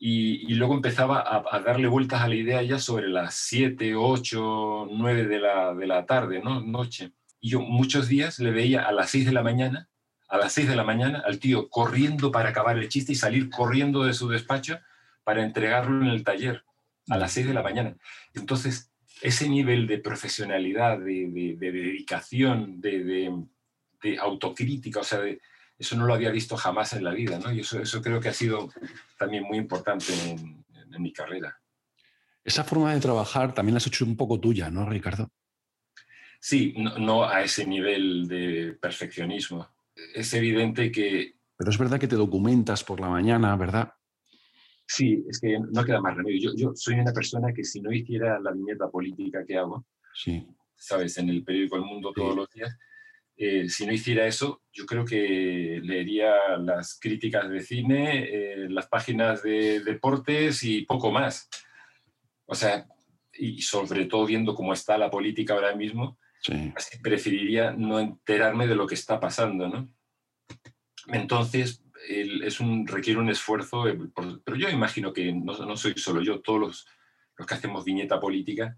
y, 0.00 0.54
luego 0.54 0.74
empezaba 0.74 1.24
a, 1.26 1.60
darle 1.60 1.88
vueltas 1.88 2.22
a 2.22 2.28
la 2.28 2.36
idea 2.36 2.62
ya 2.62 2.78
sobre 2.78 3.08
las 3.08 3.34
7, 3.34 3.96
8, 3.96 4.88
9 4.92 5.26
de 5.26 5.40
la, 5.40 5.74
de 5.74 5.86
la 5.86 6.06
tarde, 6.06 6.40
¿no? 6.40 6.60
noche. 6.60 7.12
Y 7.40 7.50
yo 7.50 7.60
muchos 7.60 8.08
días 8.08 8.38
le 8.38 8.52
veía 8.52 8.82
a 8.82 8.92
las 8.92 9.10
6 9.10 9.26
de 9.26 9.32
la 9.32 9.42
mañana, 9.42 9.88
a 10.28 10.38
las 10.38 10.52
6 10.52 10.68
de 10.68 10.76
la 10.76 10.84
mañana, 10.84 11.22
al 11.26 11.40
tío 11.40 11.68
corriendo 11.68 12.30
para 12.30 12.50
acabar 12.50 12.78
el 12.78 12.88
chiste 12.88 13.12
y 13.12 13.16
salir 13.16 13.50
corriendo 13.50 14.04
de 14.04 14.14
su 14.14 14.28
despacho 14.28 14.78
para 15.24 15.42
entregarlo 15.44 16.02
en 16.02 16.10
el 16.10 16.22
taller 16.22 16.62
a 17.08 17.16
las 17.16 17.32
6 17.32 17.48
de 17.48 17.54
la 17.54 17.62
mañana. 17.62 17.96
Entonces, 18.34 18.92
ese 19.20 19.48
nivel 19.48 19.86
de 19.88 19.98
profesionalidad, 19.98 20.98
de, 20.98 21.56
de, 21.58 21.72
dedicación, 21.72 22.80
de, 22.80 23.32
de, 24.02 24.18
autocrítica, 24.18 25.00
o 25.00 25.04
sea, 25.04 25.20
de, 25.20 25.40
eso 25.78 25.96
no 25.96 26.06
lo 26.06 26.14
había 26.14 26.30
visto 26.30 26.56
jamás 26.56 26.92
en 26.94 27.04
la 27.04 27.12
vida, 27.12 27.38
¿no? 27.38 27.52
Y 27.52 27.60
eso, 27.60 27.80
eso 27.80 28.02
creo 28.02 28.20
que 28.20 28.28
ha 28.28 28.34
sido 28.34 28.68
también 29.16 29.44
muy 29.44 29.58
importante 29.58 30.12
en, 30.12 30.64
mi 30.98 31.12
carrera. 31.12 31.56
Esa 32.42 32.64
forma 32.64 32.92
de 32.92 32.98
trabajar 32.98 33.54
también 33.54 33.74
la 33.74 33.76
has 33.76 33.86
hecho 33.86 34.04
un 34.04 34.16
poco 34.16 34.40
tuya, 34.40 34.68
¿no, 34.68 34.88
Ricardo? 34.88 35.30
Sí, 36.40 36.74
no, 36.76 37.24
a 37.24 37.44
ese 37.44 37.64
nivel 37.64 38.26
de 38.26 38.76
perfeccionismo. 38.80 39.68
Es 40.14 40.34
evidente 40.34 40.90
que... 40.90 41.36
Pero 41.56 41.70
es 41.70 41.78
verdad 41.78 42.00
que 42.00 42.08
te 42.08 42.16
documentas 42.16 42.82
por 42.82 42.98
la 42.98 43.08
mañana, 43.08 43.54
¿verdad? 43.54 43.92
Sí, 44.86 45.24
es 45.28 45.38
que 45.38 45.58
no 45.60 45.84
queda 45.84 46.00
más 46.00 46.16
remedio. 46.16 46.50
Yo, 46.50 46.56
yo 46.56 46.72
soy 46.74 46.94
una 46.94 47.12
persona 47.12 47.52
que 47.52 47.62
si 47.62 47.80
no 47.80 47.92
hiciera 47.92 48.40
la 48.40 48.50
viñeta 48.50 48.88
política 48.88 49.44
que 49.46 49.56
hago, 49.56 49.86
sí. 50.14 50.44
¿sabes? 50.74 51.18
En 51.18 51.28
el 51.28 51.44
periódico 51.44 51.76
El 51.76 51.82
Mundo 51.82 52.12
todos 52.12 52.34
los 52.34 52.50
días, 52.50 52.76
eh, 53.40 53.68
si 53.68 53.86
no 53.86 53.92
hiciera 53.92 54.26
eso, 54.26 54.62
yo 54.72 54.84
creo 54.84 55.04
que 55.04 55.80
leería 55.82 56.56
las 56.58 56.98
críticas 56.98 57.48
de 57.48 57.60
cine, 57.60 58.24
eh, 58.24 58.68
las 58.68 58.88
páginas 58.88 59.44
de 59.44 59.78
deportes 59.78 60.64
y 60.64 60.82
poco 60.82 61.12
más. 61.12 61.48
O 62.46 62.56
sea, 62.56 62.88
y 63.32 63.62
sobre 63.62 64.06
todo 64.06 64.26
viendo 64.26 64.56
cómo 64.56 64.72
está 64.72 64.98
la 64.98 65.08
política 65.08 65.54
ahora 65.54 65.76
mismo, 65.76 66.18
preferiría 67.00 67.70
no 67.70 68.00
enterarme 68.00 68.66
de 68.66 68.74
lo 68.74 68.88
que 68.88 68.96
está 68.96 69.20
pasando, 69.20 69.68
¿no? 69.68 69.88
Entonces, 71.06 71.84
es 72.08 72.58
un, 72.58 72.88
requiere 72.88 73.20
un 73.20 73.28
esfuerzo, 73.28 73.86
eh, 73.86 73.96
pero 74.44 74.56
yo 74.56 74.68
imagino 74.68 75.12
que 75.12 75.32
no, 75.32 75.56
no 75.58 75.76
soy 75.76 75.94
solo 75.96 76.22
yo, 76.22 76.40
todos 76.40 76.60
los, 76.60 76.86
los 77.36 77.46
que 77.46 77.54
hacemos 77.54 77.84
viñeta 77.84 78.18
política, 78.18 78.76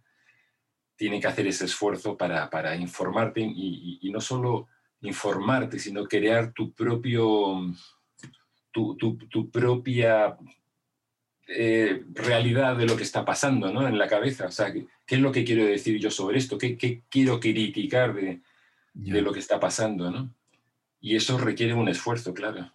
tienen 1.01 1.19
que 1.19 1.29
hacer 1.29 1.47
ese 1.47 1.65
esfuerzo 1.65 2.15
para, 2.15 2.51
para 2.51 2.77
informarte 2.77 3.41
y, 3.41 3.99
y, 4.03 4.11
no 4.11 4.21
solo 4.21 4.69
informarte, 5.01 5.79
sino 5.79 6.05
crear 6.05 6.53
tu 6.53 6.75
propio, 6.75 7.75
tu, 8.71 8.99
tu, 8.99 9.17
tu 9.17 9.51
propia 9.51 10.37
eh, 11.49 12.05
realidad 12.13 12.77
de 12.77 12.85
lo 12.85 12.99
que 12.99 13.03
está 13.03 13.25
pasando 13.25 13.73
¿no? 13.73 13.89
en 13.89 13.97
la 13.97 14.09
cabeza. 14.09 14.45
O 14.45 14.51
sea, 14.51 14.75
¿qué, 14.75 14.87
es 15.07 15.21
lo 15.21 15.33
que 15.33 15.43
quiero 15.43 15.65
decir 15.65 15.99
yo 15.99 16.11
sobre 16.11 16.37
esto? 16.37 16.59
¿Qué, 16.59 16.77
qué 16.77 17.03
quiero 17.09 17.41
criticar 17.41 18.13
de, 18.13 18.43
de, 18.93 19.23
lo 19.23 19.33
que 19.33 19.39
está 19.39 19.59
pasando? 19.59 20.11
¿no? 20.11 20.35
Y 21.01 21.17
eso 21.17 21.39
requiere 21.39 21.73
un 21.73 21.89
esfuerzo, 21.89 22.35
claro. 22.35 22.71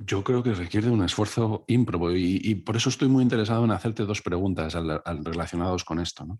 Yo 0.00 0.22
creo 0.22 0.44
que 0.44 0.54
requiere 0.54 0.90
un 0.90 1.02
esfuerzo 1.02 1.64
ímprobo 1.66 2.12
y, 2.14 2.54
por 2.54 2.76
eso 2.76 2.88
estoy 2.88 3.08
muy 3.08 3.24
interesado 3.24 3.64
en 3.64 3.72
hacerte 3.72 4.04
dos 4.04 4.22
preguntas 4.22 4.76
al, 4.76 5.24
relacionadas 5.24 5.82
con 5.82 5.98
esto. 5.98 6.38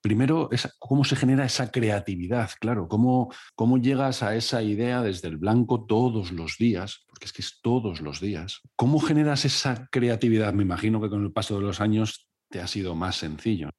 Primero, 0.00 0.48
¿cómo 0.78 1.02
se 1.04 1.16
genera 1.16 1.44
esa 1.44 1.72
creatividad? 1.72 2.50
Claro, 2.60 2.86
¿cómo, 2.86 3.32
¿cómo 3.56 3.78
llegas 3.78 4.22
a 4.22 4.36
esa 4.36 4.62
idea 4.62 5.02
desde 5.02 5.26
el 5.26 5.38
blanco 5.38 5.86
todos 5.86 6.30
los 6.30 6.56
días? 6.56 7.04
Porque 7.08 7.26
es 7.26 7.32
que 7.32 7.42
es 7.42 7.60
todos 7.60 8.00
los 8.00 8.20
días. 8.20 8.60
¿Cómo 8.76 9.00
generas 9.00 9.44
esa 9.44 9.88
creatividad? 9.90 10.52
Me 10.52 10.62
imagino 10.62 11.00
que 11.00 11.10
con 11.10 11.24
el 11.24 11.32
paso 11.32 11.56
de 11.56 11.62
los 11.62 11.80
años 11.80 12.28
te 12.48 12.60
ha 12.60 12.68
sido 12.68 12.94
más 12.94 13.16
sencillo. 13.16 13.70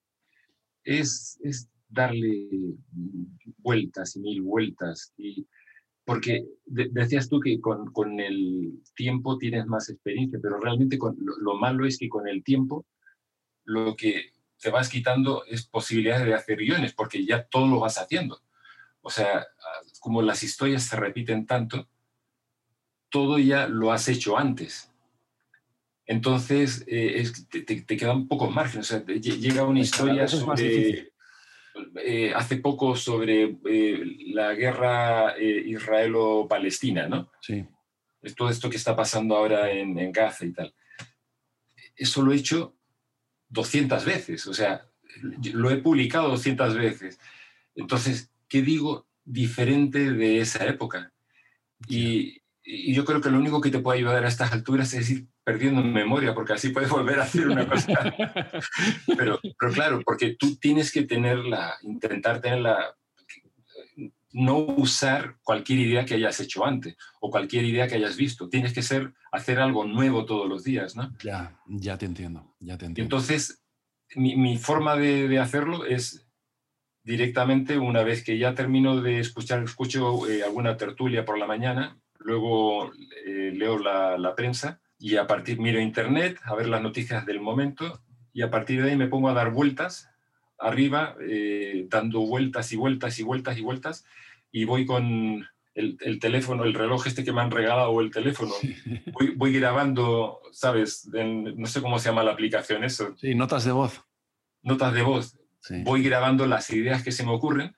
Es, 0.84 1.40
es 1.42 1.70
darle 1.88 2.50
vueltas 3.58 4.16
y 4.18 4.20
mil 4.20 4.42
vueltas 4.42 5.14
y 5.18 5.48
porque 6.06 6.46
decías 6.66 7.30
tú 7.30 7.40
que 7.40 7.60
con, 7.60 8.20
el 8.20 8.82
tiempo 8.96 9.38
tienes 9.38 9.66
más 9.68 9.90
experiencia, 9.90 10.40
pero 10.42 10.60
realmente 10.60 10.98
lo, 10.98 11.56
malo 11.56 11.86
es 11.86 11.98
que 11.98 12.10
con 12.10 12.28
el 12.28 12.44
tiempo 12.44 12.86
lo 13.64 13.96
que 13.96 14.32
te 14.60 14.70
vas 14.70 14.90
quitando 14.90 15.46
es 15.46 15.66
posibilidades 15.66 16.26
de 16.26 16.34
hacer 16.34 16.58
guiones, 16.58 16.94
porque 16.94 17.26
ya 17.26 17.44
todo 17.44 17.68
lo 17.68 17.80
vas 17.80 17.98
haciendo. 17.98 18.42
O 19.02 19.10
sea, 19.10 19.46
como 20.00 20.22
las 20.22 20.44
historias 20.44 20.84
se 20.84 20.96
repiten 20.96 21.46
tanto, 21.46 21.88
todo 23.10 23.40
ya 23.40 23.68
lo 23.68 23.92
has 23.92 24.08
hecho 24.08 24.38
antes. 24.38 24.92
Entonces, 26.06 26.84
eh, 26.88 27.24
te, 27.50 27.62
te, 27.62 27.98
queda 27.98 28.14
un 28.14 28.28
poco 28.28 28.50
margen. 28.50 28.82
O 28.82 28.84
sea, 28.84 29.04
llega 29.06 29.64
una 29.64 29.80
historia 29.80 30.28
sobre 30.28 31.11
eh, 31.96 32.34
hace 32.36 32.58
poco 32.58 32.96
sobre 32.96 33.58
eh, 33.66 34.18
la 34.28 34.54
guerra 34.54 35.36
eh, 35.38 35.64
israelo-palestina, 35.68 37.08
¿no? 37.08 37.32
Sí. 37.42 37.66
Todo 38.36 38.50
esto 38.50 38.70
que 38.70 38.78
está 38.78 38.96
pasando 38.96 39.36
ahora 39.36 39.72
en, 39.72 39.98
en, 39.98 40.12
Gaza 40.12 40.46
y 40.46 40.52
tal. 40.52 40.74
Eso 41.96 42.22
lo 42.22 42.32
he 42.32 42.36
hecho 42.36 42.76
200 43.50 44.06
veces, 44.06 44.48
o 44.48 44.54
sea, 44.54 44.88
lo 45.54 45.72
he 45.72 45.78
publicado 45.78 46.30
200 46.30 46.76
veces. 46.76 47.20
Entonces, 47.76 48.32
¿qué 48.48 48.62
digo 48.62 49.08
diferente 49.26 50.12
de 50.12 50.40
esa 50.40 50.66
época? 50.66 51.12
Y, 51.88 52.42
y 52.64 52.94
yo 52.94 53.06
creo 53.06 53.22
que 53.22 53.32
lo 53.32 53.40
único 53.40 53.60
que 53.60 53.72
te 53.72 53.80
puede 53.80 54.00
ayudar 54.00 54.24
a 54.24 54.28
estas 54.28 54.52
alturas 54.52 54.94
es 54.94 55.10
ir 55.10 55.31
perdiendo 55.44 55.84
memoria, 55.84 56.34
porque 56.34 56.54
así 56.54 56.70
puedes 56.70 56.90
volver 56.90 57.20
a 57.20 57.24
hacer 57.24 57.48
una 57.48 57.68
cosa. 57.68 57.94
pero, 59.18 59.40
pero 59.60 59.72
claro, 59.72 60.02
porque 60.06 60.36
tú 60.36 60.56
tienes 60.58 60.92
que 60.92 61.04
tenerla, 61.04 61.76
intentar 61.84 62.42
tenerla, 62.42 62.96
no 64.34 64.58
usar 64.58 65.38
cualquier 65.44 65.80
idea 65.80 66.06
que 66.06 66.14
hayas 66.14 66.40
hecho 66.40 66.66
antes 66.66 66.96
o 67.20 67.30
cualquier 67.30 67.66
idea 67.66 67.88
que 67.88 67.96
hayas 67.96 68.16
visto. 68.16 68.50
Tienes 68.50 68.74
que 68.74 68.82
ser, 68.82 69.14
hacer 69.32 69.60
algo 69.60 69.86
nuevo 69.86 70.26
todos 70.26 70.48
los 70.48 70.64
días, 70.64 70.96
¿no? 70.96 71.12
Ya, 71.24 71.60
ya 71.68 71.98
te 71.98 72.06
entiendo, 72.06 72.56
ya 72.60 72.78
te 72.78 72.86
entiendo. 72.86 73.16
Entonces, 73.16 73.62
mi, 74.16 74.36
mi 74.36 74.58
forma 74.58 74.96
de, 74.96 75.28
de, 75.28 75.40
hacerlo 75.40 75.86
es 75.86 76.28
directamente 77.04 77.78
una 77.78 78.04
vez 78.04 78.24
que 78.24 78.38
ya 78.38 78.54
termino 78.54 79.02
de 79.02 79.20
escuchar, 79.20 79.64
escucho 79.64 80.28
eh, 80.30 80.44
alguna 80.44 80.78
tertulia 80.78 81.26
por 81.26 81.38
la 81.38 81.48
mañana, 81.48 82.00
luego 82.20 82.92
eh, 83.26 83.52
leo 83.54 83.80
la, 83.80 84.18
la, 84.18 84.36
prensa 84.36 84.81
y 85.02 85.18
a 85.18 85.26
partir 85.26 85.60
miro 85.60 85.80
internet 85.80 86.40
a 86.44 86.56
ver 86.56 86.68
las 86.68 86.82
noticias 86.82 87.26
del 87.26 87.42
momento 87.42 88.02
y 88.34 88.44
a 88.44 88.52
partir 88.52 88.84
de 88.84 88.92
ahí 88.92 88.96
me 88.96 89.08
pongo 89.08 89.30
a 89.30 89.34
dar 89.34 89.52
vueltas 89.52 90.10
arriba, 90.60 91.16
eh, 91.28 91.88
dando 91.90 92.22
vueltas 92.22 92.72
y 92.72 92.76
vueltas 92.76 93.18
y 93.18 93.24
vueltas 93.24 93.58
y 93.58 93.62
vueltas 93.62 94.06
y 94.52 94.66
voy 94.66 94.86
con 94.86 95.48
el, 95.74 95.98
el, 96.02 96.20
teléfono, 96.20 96.64
el 96.66 96.76
reloj 96.76 97.08
este 97.08 97.24
que 97.24 97.34
me 97.34 97.42
han 97.42 97.50
regalado 97.50 97.90
o 97.90 98.02
el 98.02 98.12
teléfono, 98.12 98.54
voy, 99.14 99.34
voy 99.36 99.54
grabando, 99.54 100.40
¿sabes? 100.52 101.10
no 101.12 101.66
sé 101.66 101.82
cómo 101.82 101.98
se 101.98 102.10
llama 102.10 102.24
la 102.24 102.34
aplicación 102.34 102.84
eso. 102.84 103.16
Sí, 103.18 103.34
notas 103.34 103.66
de 103.66 103.72
voz. 103.72 104.04
Notas 104.62 104.94
de 104.94 105.02
voz. 105.02 105.36
Sí. 105.62 105.82
Voy 105.84 106.04
grabando 106.04 106.46
las 106.46 106.70
ideas 106.70 107.04
que 107.04 107.12
se 107.12 107.26
me 107.26 107.32
ocurren 107.32 107.76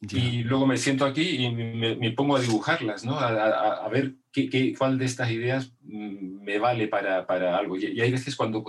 y 0.00 0.42
luego 0.42 0.66
me 0.66 0.76
siento 0.76 1.06
aquí 1.06 1.44
y 1.44 1.50
me, 1.50 2.10
pongo 2.12 2.36
a 2.36 2.40
dibujarlas, 2.40 3.04
¿no? 3.04 3.18
A, 3.18 3.88
ver 3.88 4.14
qué, 4.30 4.48
qué, 4.50 4.74
cuál 4.76 4.98
de 4.98 5.06
estas 5.06 5.30
ideas 5.30 5.72
mm, 5.82 6.42
me 6.42 6.58
vale 6.58 6.88
para, 6.88 7.26
para 7.26 7.56
algo. 7.56 7.76
Y, 7.76 8.00
hay 8.00 8.10
veces 8.10 8.36
cuando 8.36 8.64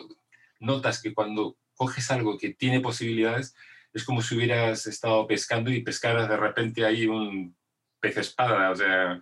notas 0.59 1.01
que 1.01 1.13
cuando 1.13 1.57
coges 1.75 2.09
algo 2.11 2.37
que 2.37 2.53
tiene 2.53 2.79
posibilidades, 2.79 3.55
es 3.93 4.03
como 4.03 4.21
si 4.21 4.35
hubieras 4.35 4.87
estado 4.87 5.27
pescando 5.27 5.71
y 5.71 5.83
pescaras 5.83 6.29
de 6.29 6.37
repente 6.37 6.85
ahí 6.85 7.07
un 7.07 7.55
pez 7.99 8.17
espada, 8.17 8.71
o 8.71 8.75
sea... 8.75 9.19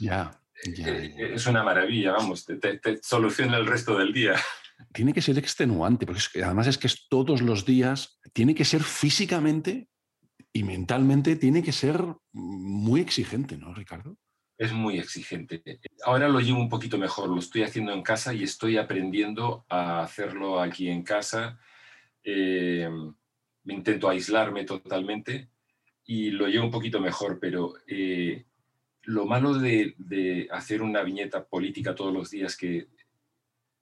Ya, 0.00 0.40
eh, 0.64 1.32
Es 1.34 1.46
una 1.46 1.62
maravilla, 1.62 2.12
vamos, 2.12 2.44
te, 2.44 2.56
te, 2.56 2.98
soluciona 3.02 3.58
el 3.58 3.66
resto 3.66 3.96
del 3.96 4.12
día. 4.12 4.34
Tiene 4.92 5.12
que 5.12 5.22
ser 5.22 5.38
extenuante, 5.38 6.04
porque 6.04 6.42
además 6.42 6.66
es 6.66 6.78
que 6.78 6.88
es 6.88 7.06
todos 7.08 7.42
los 7.42 7.64
días, 7.64 8.18
tiene 8.32 8.56
que 8.56 8.64
ser 8.64 8.82
físicamente 8.82 9.88
y 10.56 10.62
mentalmente 10.62 11.34
tiene 11.34 11.64
que 11.64 11.72
ser 11.72 12.00
muy 12.32 13.00
exigente, 13.00 13.58
¿no, 13.58 13.74
Ricardo? 13.74 14.16
Es 14.56 14.72
muy 14.72 14.98
exigente. 14.98 15.62
Ahora 16.04 16.28
lo 16.28 16.38
llevo 16.38 16.60
un 16.60 16.68
poquito 16.68 16.96
mejor, 16.96 17.28
lo 17.28 17.40
estoy 17.40 17.64
haciendo 17.64 17.92
en 17.92 18.02
casa 18.02 18.32
y 18.32 18.44
estoy 18.44 18.76
aprendiendo 18.76 19.66
a 19.68 20.02
hacerlo 20.02 20.60
aquí 20.60 20.88
en 20.88 21.02
casa. 21.02 21.58
Eh, 22.22 22.88
intento 23.64 24.08
aislarme 24.08 24.64
totalmente 24.64 25.50
y 26.06 26.30
lo 26.30 26.46
llevo 26.46 26.66
un 26.66 26.70
poquito 26.70 27.00
mejor, 27.00 27.40
pero 27.40 27.74
eh, 27.88 28.44
lo 29.02 29.26
malo 29.26 29.54
de, 29.54 30.48
hacer 30.52 30.82
una 30.82 31.02
viñeta 31.02 31.44
política 31.44 31.96
todos 31.96 32.14
los 32.14 32.30
días 32.30 32.56
que, 32.56 32.86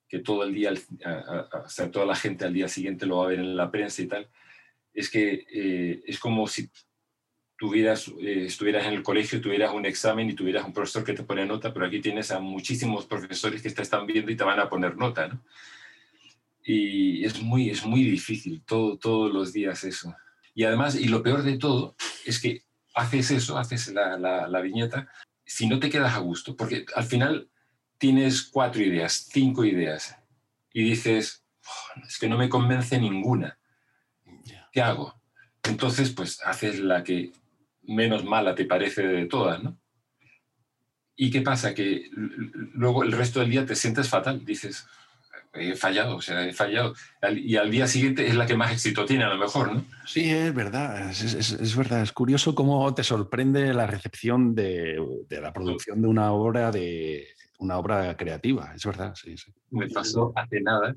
que 0.08 0.20
todo 0.20 0.44
el 0.44 0.54
día, 0.54 0.72
o 0.72 1.68
sea, 1.68 1.90
toda 1.90 2.06
la 2.06 2.16
gente 2.16 2.46
al 2.46 2.54
día 2.54 2.68
siguiente 2.68 3.04
lo 3.04 3.18
va 3.18 3.26
a 3.26 3.28
ver 3.28 3.40
en 3.40 3.56
la 3.56 3.70
prensa 3.70 4.00
y 4.00 4.06
tal, 4.06 4.30
es 4.94 5.11
que 5.11 5.46
eh, 5.52 6.02
es 6.07 6.18
como 6.18 6.46
si 6.46 6.70
tuvieras, 7.59 8.09
eh, 8.20 8.46
estuvieras 8.46 8.87
en 8.87 8.94
el 8.94 9.02
colegio, 9.02 9.40
tuvieras 9.40 9.72
un 9.72 9.87
examen 9.87 10.28
y 10.28 10.35
tuvieras 10.35 10.64
un 10.64 10.72
profesor 10.72 11.05
que 11.05 11.14
te 11.14 11.22
pone 11.22 11.46
nota, 11.46 11.72
pero 11.72 11.87
aquí 11.87 12.00
tienes 12.00 12.31
a 12.31 12.40
muchísimos 12.40 13.07
profesores 13.07 13.62
que 13.62 13.70
te 13.70 13.83
están 13.83 14.07
viendo 14.07 14.31
y 14.33 14.37
te 14.37 14.44
van 14.44 14.59
a 14.59 14.68
poner 14.68 14.96
nota, 14.96 15.28
¿no? 15.28 15.40
Y 16.64 17.24
es 17.24 17.40
muy, 17.40 17.70
es 17.70 17.85
muy 17.85 18.05
difícil 18.05 18.62
todo, 18.64 18.96
todos 18.96 19.33
los 19.33 19.52
días 19.52 19.83
eso. 19.85 20.14
Y 20.55 20.64
además, 20.64 20.94
y 20.94 21.07
lo 21.07 21.22
peor 21.22 21.42
de 21.42 21.57
todo, 21.57 21.96
es 22.24 22.40
que 22.40 22.62
haces 22.94 23.31
eso, 23.31 23.57
haces 23.59 23.92
la, 23.92 24.18
la, 24.18 24.61
viñeta, 24.61 25.09
si 25.44 25.66
no 25.66 25.78
te 25.78 25.88
quedas 25.88 26.14
a 26.14 26.18
gusto, 26.18 26.57
porque 26.57 26.85
al 26.94 27.05
final 27.05 27.48
tienes 27.98 28.42
cuatro 28.42 28.83
ideas, 28.83 29.28
cinco 29.31 29.64
ideas, 29.64 30.16
y 30.72 30.83
dices, 30.83 31.44
es 32.07 32.18
que 32.18 32.28
no 32.28 32.37
me 32.37 32.48
convence 32.48 32.98
ninguna 32.98 33.59
¿qué 34.72 34.80
hago? 34.80 35.14
Entonces, 35.62 36.11
pues 36.11 36.40
haces 36.44 36.80
la 36.80 37.04
que 37.04 37.32
menos 37.82 38.24
mala 38.24 38.54
te 38.54 38.64
parece 38.64 39.06
de 39.06 39.26
todas, 39.26 39.62
¿no? 39.62 39.78
¿Y 41.14 41.30
qué 41.30 41.42
pasa? 41.42 41.74
Que 41.74 42.11
luego 42.12 43.04
el 43.04 43.12
resto 43.12 43.40
del 43.40 43.50
día 43.50 43.66
te 43.66 43.76
sientes 43.76 44.08
fatal, 44.08 44.44
dices, 44.44 44.87
he 45.52 45.76
fallado, 45.76 46.16
o 46.16 46.22
sea, 46.22 46.46
he 46.46 46.52
fallado. 46.52 46.94
Y 47.37 47.56
al 47.56 47.70
día 47.70 47.87
siguiente 47.87 48.26
es 48.26 48.35
la 48.35 48.46
que 48.46 48.56
más 48.56 48.72
éxito 48.72 49.04
tiene, 49.04 49.24
a 49.24 49.28
lo 49.28 49.38
mejor, 49.38 49.72
¿no? 49.72 49.85
Sí, 50.06 50.30
es 50.30 50.54
verdad, 50.54 51.11
es, 51.11 51.22
es, 51.22 51.52
es 51.52 51.76
verdad. 51.76 52.02
Es 52.02 52.12
curioso 52.12 52.54
cómo 52.54 52.92
te 52.94 53.04
sorprende 53.04 53.72
la 53.74 53.87
recepción 53.87 54.54
de, 54.54 54.98
de, 55.28 55.40
la 55.40 55.52
producción 55.52 56.00
de 56.00 56.08
una 56.08 56.32
obra 56.32 56.70
de 56.70 57.28
una 57.58 57.78
obra 57.78 58.16
creativa, 58.16 58.72
es 58.74 58.85
verdad, 58.85 59.14
sí, 59.14 59.37
sí. 59.37 59.52
Me 59.70 59.88
pasó 59.88 60.32
hace 60.35 60.61
nada 60.61 60.96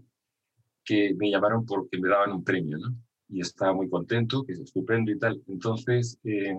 que 0.84 1.14
me 1.16 1.30
llamaron 1.30 1.66
porque 1.66 2.00
me 2.00 2.10
daban 2.10 2.32
un 2.32 2.44
premio, 2.44 2.78
¿no? 2.78 2.96
Y 3.30 3.42
estaba 3.42 3.74
muy 3.74 3.90
contento, 3.90 4.44
que 4.44 4.54
es 4.54 4.60
estupendo 4.60 5.12
y 5.12 5.20
tal. 5.20 5.42
Entonces 5.48 6.20
eh, 6.24 6.56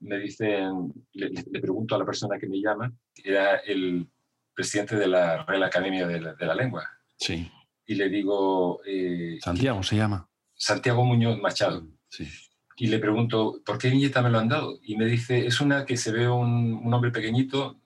me 0.00 0.18
dicen, 0.18 0.92
le, 1.12 1.30
le, 1.30 1.60
pregunto 1.60 1.94
a 1.94 1.98
la 1.98 2.04
persona 2.04 2.38
que 2.38 2.48
me 2.48 2.60
llama, 2.60 2.92
que 3.14 3.30
era 3.30 3.56
el 3.56 4.06
presidente 4.54 4.96
de 4.96 5.06
la 5.06 5.44
Real 5.44 5.62
Academia 5.62 6.06
de 6.06 6.20
la, 6.20 6.34
de 6.34 6.46
la 6.46 6.54
Lengua. 6.54 6.88
Sí. 7.16 7.50
Y 7.86 7.94
le 7.94 8.08
digo... 8.08 8.80
Eh, 8.86 9.38
Santiago 9.40 9.82
se 9.82 9.96
llama. 9.96 10.28
Santiago 10.54 11.04
Muñoz 11.04 11.38
Machado. 11.38 11.86
Sí. 12.08 12.28
Y 12.76 12.88
le 12.88 12.98
pregunto, 12.98 13.60
¿por 13.64 13.78
qué 13.78 13.88
viñeta 13.88 14.22
me 14.22 14.30
lo 14.30 14.38
han 14.38 14.48
dado? 14.48 14.78
Y 14.82 14.96
me 14.96 15.06
dice, 15.06 15.46
es 15.46 15.60
una 15.60 15.84
que 15.84 15.96
se 15.96 16.10
ve 16.12 16.28
un, 16.28 16.74
un 16.74 16.94
hombre 16.94 17.12
pequeñito 17.12 17.80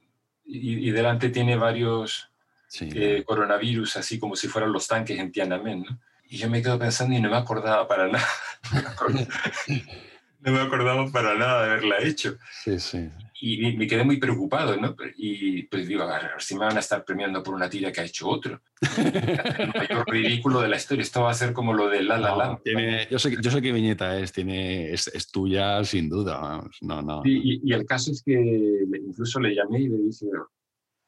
y, 0.44 0.88
y, 0.88 0.90
delante 0.92 1.28
tiene 1.28 1.56
varios 1.56 2.30
sí, 2.68 2.88
eh, 2.94 3.22
coronavirus, 3.26 3.98
así 3.98 4.18
como 4.18 4.34
si 4.34 4.48
fueran 4.48 4.72
los 4.72 4.88
tanques 4.88 5.18
en 5.18 5.30
Tiananmen, 5.30 5.82
¿no? 5.82 6.00
Y 6.28 6.36
yo 6.36 6.50
me 6.50 6.62
quedo 6.62 6.78
pensando 6.78 7.16
y 7.16 7.20
no 7.20 7.30
me 7.30 7.36
acordaba 7.36 7.88
para 7.88 8.08
nada. 8.08 8.26
no 10.40 10.52
me 10.52 10.60
acordaba 10.60 11.10
para 11.10 11.34
nada 11.34 11.64
de 11.64 11.72
haberla 11.72 11.98
hecho. 12.02 12.36
Sí, 12.64 12.78
sí. 12.78 13.08
Y 13.40 13.76
me 13.76 13.86
quedé 13.86 14.04
muy 14.04 14.18
preocupado, 14.18 14.76
¿no? 14.76 14.96
Y 15.16 15.62
pues 15.64 15.86
digo, 15.86 16.02
a 16.02 16.18
ver, 16.18 16.30
si 16.38 16.54
me 16.54 16.64
van 16.64 16.76
a 16.76 16.80
estar 16.80 17.04
premiando 17.04 17.40
por 17.42 17.54
una 17.54 17.70
tira 17.70 17.92
que 17.92 18.00
ha 18.00 18.04
hecho 18.04 18.28
otro. 18.28 18.60
el 18.98 19.72
mayor 19.74 20.04
ridículo 20.08 20.60
de 20.60 20.68
la 20.68 20.76
historia. 20.76 21.02
Esto 21.02 21.22
va 21.22 21.30
a 21.30 21.34
ser 21.34 21.52
como 21.52 21.72
lo 21.72 21.88
de 21.88 22.02
La 22.02 22.18
La 22.18 22.34
La. 22.34 22.60
yo, 23.08 23.18
sé, 23.18 23.36
yo 23.40 23.50
sé 23.50 23.62
qué 23.62 23.72
viñeta 23.72 24.18
es, 24.18 24.32
tiene, 24.32 24.92
es, 24.92 25.30
tuya 25.30 25.84
sin 25.84 26.08
duda. 26.08 26.62
No, 26.80 27.00
no. 27.00 27.22
y, 27.24 27.72
el 27.72 27.86
caso 27.86 28.10
es 28.10 28.22
que 28.22 28.32
incluso 28.32 29.38
le 29.38 29.54
llamé 29.54 29.80
y 29.80 29.88
le 29.88 29.98
dije, 29.98 30.26
o 30.26 30.48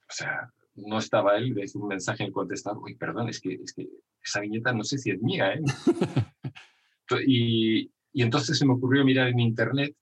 sea, 0.09 0.53
no 0.87 0.99
estaba 0.99 1.37
él, 1.37 1.55
le 1.55 1.65
hice 1.65 1.79
un 1.79 1.89
mensaje 1.89 2.25
en 2.25 2.33
contestar, 2.33 2.77
uy, 2.77 2.95
perdón, 2.95 3.29
es 3.29 3.41
que, 3.41 3.55
es 3.55 3.73
que 3.73 3.89
esa 4.23 4.41
viñeta 4.41 4.73
no 4.73 4.85
sé 4.85 4.99
si 4.99 5.11
es 5.11 5.21
mía, 5.21 5.55
¿eh? 5.55 5.61
y, 7.27 7.91
y 8.13 8.23
entonces 8.23 8.59
se 8.59 8.67
me 8.67 8.75
ocurrió 8.75 9.05
mirar 9.05 9.29
en 9.29 9.41
internet 9.41 9.95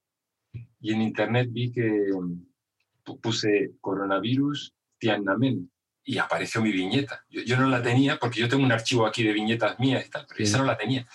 y 0.81 0.93
en 0.93 1.03
internet 1.03 1.49
vi 1.51 1.73
que 1.73 2.11
mm, 2.13 3.17
puse 3.21 3.73
coronavirus 3.81 4.75
Tiananmen 4.99 5.71
y 6.05 6.19
apareció 6.19 6.63
mi 6.63 6.73
viñeta. 6.73 7.25
Yo, 7.29 7.57
no 7.59 7.69
la 7.69 7.83
tenía 7.83 8.19
porque 8.19 8.41
yo 8.41 8.49
tengo 8.49 8.65
un 8.65 8.73
archivo 8.73 9.07
aquí 9.07 9.23
de 9.23 9.33
viñetas 9.33 9.79
mías 9.79 10.07
y 10.07 10.11
tal, 10.11 10.27
pero 10.27 10.43
esa 10.43 10.59
no 10.59 10.65
la 10.65 10.77
tenía. 10.77 11.07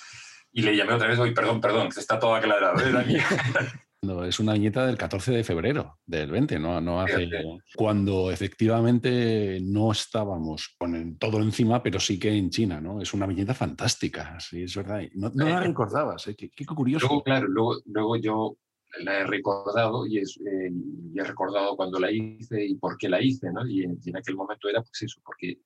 Y 0.52 0.62
le 0.62 0.76
llamé 0.76 0.94
otra 0.94 1.08
vez, 1.08 1.18
oye, 1.18 1.32
perdón, 1.32 1.60
perdón, 1.60 1.88
está 1.88 2.20
todo 2.20 2.36
aclarado, 2.36 2.80
era 2.80 3.04
mía. 3.04 3.26
No, 4.04 4.26
es 4.26 4.40
una 4.40 4.54
viñeta 4.54 4.86
del 4.86 4.98
14 4.98 5.32
de 5.32 5.44
febrero 5.46 6.00
del 6.06 6.30
20, 6.30 6.60
no, 6.60 6.82
no 6.82 7.00
hace. 7.00 7.30
Cuando 7.74 8.32
efectivamente 8.32 9.60
no 9.62 9.94
estábamos 9.94 10.76
con 10.78 11.18
todo 11.18 11.40
encima, 11.40 11.82
pero 11.82 12.00
sí 12.00 12.20
que 12.20 12.30
en 12.30 12.50
China, 12.50 12.82
¿no? 12.82 13.02
Es 13.02 13.14
una 13.14 13.26
viñeta 13.26 13.54
fantástica, 13.54 14.38
sí, 14.42 14.64
es 14.64 14.76
verdad. 14.76 15.02
No, 15.14 15.32
la 15.34 15.62
recordabas, 15.62 16.28
¿eh? 16.28 16.36
qué, 16.36 16.66
curioso. 16.66 17.08
Luego, 17.08 17.24
claro, 17.24 17.48
luego, 17.48 17.76
luego 17.86 18.16
yo 18.18 18.58
la 19.00 19.20
he 19.20 19.24
recordado 19.26 20.06
y, 20.06 20.20
es, 20.20 20.38
eh, 20.38 20.72
he 21.16 21.24
recordado 21.24 21.78
cuando 21.78 21.98
la 21.98 22.12
hice 22.12 22.64
y 22.64 22.76
por 22.76 22.98
qué 22.98 23.08
la 23.08 23.22
hice, 23.22 23.52
¿no? 23.54 23.66
Y 23.66 23.84
en, 23.84 24.18
aquel 24.18 24.36
momento 24.36 24.68
era 24.68 24.82
pues 24.82 25.02
eso, 25.02 25.22
porque 25.24 25.60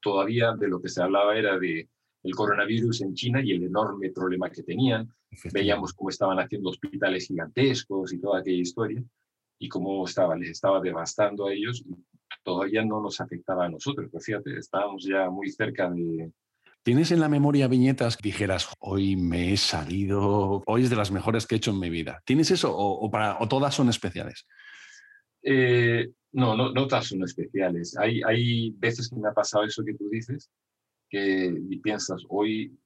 todavía 0.00 0.52
de 0.58 0.68
lo 0.68 0.82
que 0.82 0.88
se 0.88 1.02
hablaba 1.02 1.36
era 1.36 1.58
de 1.58 1.88
el 2.22 2.34
coronavirus 2.34 3.02
en 3.02 3.14
China 3.14 3.40
y 3.42 3.52
el 3.52 3.64
enorme 3.64 4.10
problema 4.10 4.50
que 4.50 4.62
tenían. 4.62 5.08
Veíamos 5.52 5.92
cómo 5.92 6.10
estaban 6.10 6.38
haciendo 6.38 6.70
hospitales 6.70 7.26
gigantescos 7.26 8.12
y 8.12 8.20
toda 8.20 8.40
aquella 8.40 8.62
historia 8.62 9.02
y 9.58 9.68
cómo 9.68 10.04
estaba, 10.06 10.36
les 10.36 10.50
estaba 10.50 10.80
devastando 10.80 11.46
a 11.46 11.52
ellos 11.52 11.84
todavía 12.42 12.84
no 12.84 13.00
nos 13.00 13.20
afectaba 13.20 13.66
a 13.66 13.68
nosotros. 13.68 14.08
Pues 14.10 14.24
fíjate, 14.24 14.56
estábamos 14.56 15.04
ya 15.04 15.28
muy 15.28 15.50
cerca 15.50 15.90
de, 15.90 16.30
¿Tienes 16.82 17.10
en 17.10 17.20
la 17.20 17.28
memoria 17.28 17.68
viñetas 17.68 18.16
que 18.16 18.28
dijeras, 18.28 18.68
hoy 18.78 19.14
me 19.14 19.52
he 19.52 19.56
salido, 19.58 20.62
hoy 20.64 20.84
es 20.84 20.90
de 20.90 20.96
las 20.96 21.10
mejores 21.10 21.46
que 21.46 21.54
he 21.54 21.58
hecho 21.58 21.72
en 21.72 21.80
mi 21.80 21.90
vida? 21.90 22.22
¿Tienes 22.24 22.50
eso 22.50 22.74
o, 22.74 23.10
para, 23.10 23.36
o 23.40 23.46
todas 23.46 23.74
son 23.74 23.90
especiales? 23.90 24.46
Eh, 25.42 26.08
no, 26.32 26.56
no, 26.56 26.72
no, 26.72 26.86
todas 26.86 27.06
son 27.06 27.22
especiales. 27.24 27.94
Hay, 27.98 28.22
hay 28.22 28.70
veces 28.70 29.10
que 29.10 29.16
me 29.16 29.28
ha 29.28 29.32
pasado 29.32 29.64
eso 29.64 29.84
que 29.84 29.92
tú 29.92 30.08
dices, 30.08 30.50
que 31.08 31.54
piensas, 31.82 32.22
hoy, 32.28 32.76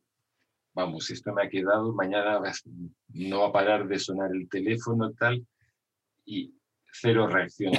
vamos, 0.74 1.10
esto 1.10 1.32
me 1.32 1.44
ha 1.44 1.48
quedado, 1.48 1.92
mañana 1.92 2.40
no 3.08 3.40
va 3.40 3.48
a 3.48 3.52
parar 3.52 3.88
de 3.88 3.98
sonar 3.98 4.30
el 4.32 4.48
teléfono 4.48 5.12
tal, 5.12 5.46
y 6.24 6.54
cero 6.92 7.26
reacción. 7.26 7.72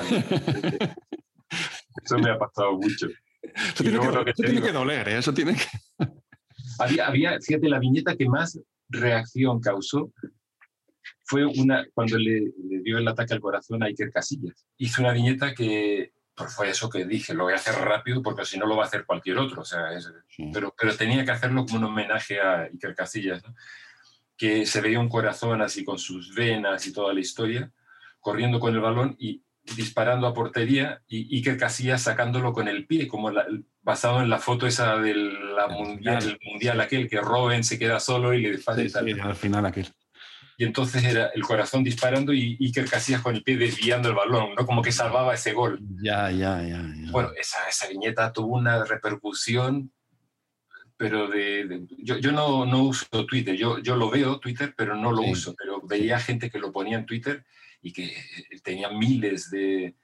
eso 2.04 2.18
me 2.20 2.32
ha 2.32 2.38
pasado 2.38 2.74
mucho. 2.74 3.08
Eso, 3.42 3.84
tiene 3.84 4.62
que, 4.62 4.72
doler, 4.72 5.08
¿eh? 5.10 5.18
eso 5.18 5.34
tiene 5.34 5.56
que... 5.56 5.66
había, 6.80 7.08
había, 7.08 7.40
fíjate, 7.42 7.68
la 7.70 7.80
viñeta 7.80 8.16
que 8.16 8.28
más 8.28 8.60
reacción 8.90 9.60
causó 9.60 10.12
fue 11.26 11.46
una 11.46 11.86
cuando 11.94 12.18
le, 12.18 12.52
dio 12.84 12.98
el 12.98 13.08
ataque 13.08 13.34
al 13.34 13.42
corazón 13.42 13.84
a 13.84 13.88
Iker 13.88 14.12
Casillas. 14.12 14.66
Hizo 14.78 15.02
una 15.02 15.14
viñeta 15.14 15.54
que 15.54 16.13
pues 16.36 16.54
fue 16.54 16.70
eso 16.70 16.90
que 16.90 17.06
dije, 17.06 17.34
lo 17.34 17.44
voy 17.44 17.54
a 17.54 17.58
hacer 17.58 17.76
rápido 17.76 18.22
porque 18.22 18.46
si 18.46 18.58
no 18.58 18.66
lo 18.66 18.76
va 18.76 18.84
a 18.84 18.88
hacer 18.88 19.06
cualquier 19.06 19.38
otro. 19.38 19.62
O 19.62 19.66
sea, 19.66 19.90
pero, 20.52 20.74
pero 20.78 20.96
tenía 20.96 21.24
que 21.24 21.32
hacerlo 21.32 21.66
como 21.66 21.78
un 21.78 21.86
homenaje 21.86 22.42
a 22.42 22.64
Iker 22.64 22.96
Casillas, 22.96 23.44
que 24.36 24.66
se 24.66 24.82
veía 24.82 25.00
un 25.00 25.10
corazón 25.10 25.62
así 25.62 25.84
con 25.84 26.00
sus 26.00 26.34
venas 26.34 26.86
y 26.88 26.94
toda 26.94 27.14
la 27.14 27.20
historia, 27.20 27.72
corriendo 28.20 28.60
con 28.60 28.74
el 28.74 28.82
balón 28.82 29.16
y 29.20 29.44
disparando 29.76 30.28
a 30.28 30.34
portería 30.34 31.02
y 31.08 31.38
Iker 31.38 31.58
Casillas 31.58 32.02
sacándolo 32.02 32.52
con 32.52 32.68
el 32.68 32.86
pie, 32.86 33.08
como 33.08 33.32
basado 33.82 34.22
en 34.22 34.30
la 34.30 34.40
foto 34.40 34.66
esa 34.68 34.98
del 34.98 35.38
mundial, 35.70 36.40
mundial 36.44 36.82
aquel, 36.82 37.08
que 37.08 37.22
Robben 37.22 37.64
se 37.64 37.78
queda 37.78 38.00
solo 38.00 38.34
y 38.34 38.42
le 38.42 38.52
dispara. 38.52 38.82
al 38.82 39.36
final 39.36 39.66
aquel. 39.66 39.88
Y 40.58 40.66
entonces 40.66 41.04
era 41.04 41.28
el 41.34 41.42
corazón 41.42 41.84
disparando 41.84 42.34
y 42.34 42.58
Iker 42.60 42.90
Casillas 42.90 43.22
con 43.22 43.36
el 43.36 43.44
pie 43.44 43.58
desviando 43.58 44.10
el 44.10 44.16
balón, 44.16 44.56
¿no? 44.56 44.66
Como 44.66 44.82
que 44.82 44.92
salvaba 44.92 45.34
ese 45.34 45.54
gol. 45.54 45.80
Ya, 46.02 46.30
ya, 46.32 46.62
ya. 46.62 46.84
Bueno, 47.12 47.32
esa, 47.40 47.68
esa 47.68 47.88
viñeta 47.88 48.32
tuvo 48.32 48.56
una 48.56 48.84
repercusión, 48.86 49.92
pero 50.96 51.28
de, 51.28 51.86
yo, 51.98 52.18
yo 52.18 52.32
no, 52.32 52.66
no, 52.66 52.84
uso 52.84 53.26
Twitter, 53.26 53.56
yo, 53.56 53.80
yo 53.80 53.96
lo 53.96 54.10
veo 54.10 54.40
Twitter, 54.40 54.74
pero 54.78 54.96
no 54.96 55.12
lo 55.12 55.24
uso, 55.24 55.56
pero 55.58 55.82
veía 55.82 56.20
gente 56.20 56.50
que 56.50 56.60
lo 56.60 56.72
ponía 56.72 56.98
en 56.98 57.06
Twitter 57.06 57.44
y 57.82 57.92
que 57.92 58.06
eh, 58.06 58.60
tenía 58.64 58.90
miles 58.90 59.50
de, 59.50 59.96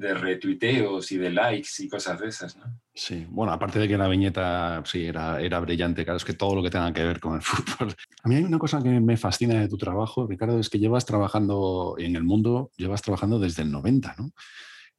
de 0.00 0.14
retuiteos 0.14 1.12
y 1.12 1.18
de 1.18 1.30
likes 1.30 1.68
y 1.80 1.88
cosas 1.88 2.18
de 2.18 2.28
esas, 2.28 2.56
¿no? 2.56 2.64
Sí, 2.94 3.26
bueno, 3.28 3.52
aparte 3.52 3.78
de 3.78 3.86
que 3.86 3.98
la 3.98 4.08
viñeta 4.08 4.82
sí 4.86 5.04
era, 5.04 5.40
era 5.40 5.60
brillante, 5.60 6.04
claro, 6.04 6.16
es 6.16 6.24
que 6.24 6.32
todo 6.32 6.54
lo 6.54 6.62
que 6.62 6.70
tenga 6.70 6.92
que 6.92 7.04
ver 7.04 7.20
con 7.20 7.34
el 7.34 7.42
fútbol. 7.42 7.94
A 8.22 8.28
mí 8.28 8.34
hay 8.36 8.42
una 8.42 8.58
cosa 8.58 8.82
que 8.82 8.98
me 8.98 9.18
fascina 9.18 9.60
de 9.60 9.68
tu 9.68 9.76
trabajo, 9.76 10.26
Ricardo, 10.26 10.58
es 10.58 10.70
que 10.70 10.78
llevas 10.78 11.04
trabajando 11.04 11.96
en 11.98 12.16
el 12.16 12.24
mundo, 12.24 12.70
llevas 12.76 13.02
trabajando 13.02 13.38
desde 13.38 13.62
el 13.62 13.70
90, 13.70 14.14
¿no? 14.18 14.30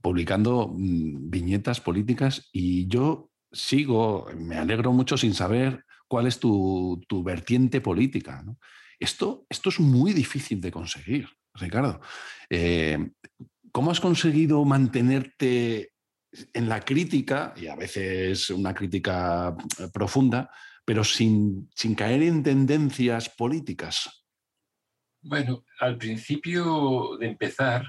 Publicando 0.01 0.71
mm, 0.71 1.31
viñetas 1.31 1.81
políticas 1.81 2.49
y 2.53 2.87
yo 2.87 3.31
sigo, 3.51 4.27
me 4.37 4.57
alegro 4.57 4.93
mucho 4.93 5.17
sin 5.17 5.33
saber 5.33 5.83
cuál 6.07 6.27
es 6.27 6.39
tu, 6.39 7.01
tu 7.07 7.23
vertiente 7.23 7.81
política. 7.81 8.45
Esto, 8.99 9.47
esto 9.49 9.69
es 9.69 9.79
muy 9.79 10.13
difícil 10.13 10.61
de 10.61 10.71
conseguir. 10.71 11.27
Ricardo. 11.55 11.99
Eh, 12.49 12.97
¿Cómo 13.71 13.91
has 13.91 13.99
conseguido 13.99 14.63
mantenerte 14.65 15.93
en 16.53 16.69
la 16.69 16.79
crítica, 16.81 17.53
y 17.55 17.67
a 17.67 17.75
veces 17.75 18.49
una 18.49 18.73
crítica 18.73 19.55
eh, 19.79 19.87
profunda, 19.93 20.49
pero 20.85 21.03
sin, 21.03 21.69
sin 21.75 21.95
caer 21.95 22.23
en 22.23 22.43
tendencias 22.43 23.29
políticas? 23.29 24.25
Bueno, 25.21 25.65
al 25.79 25.97
principio 25.97 27.17
de 27.19 27.27
empezar, 27.27 27.85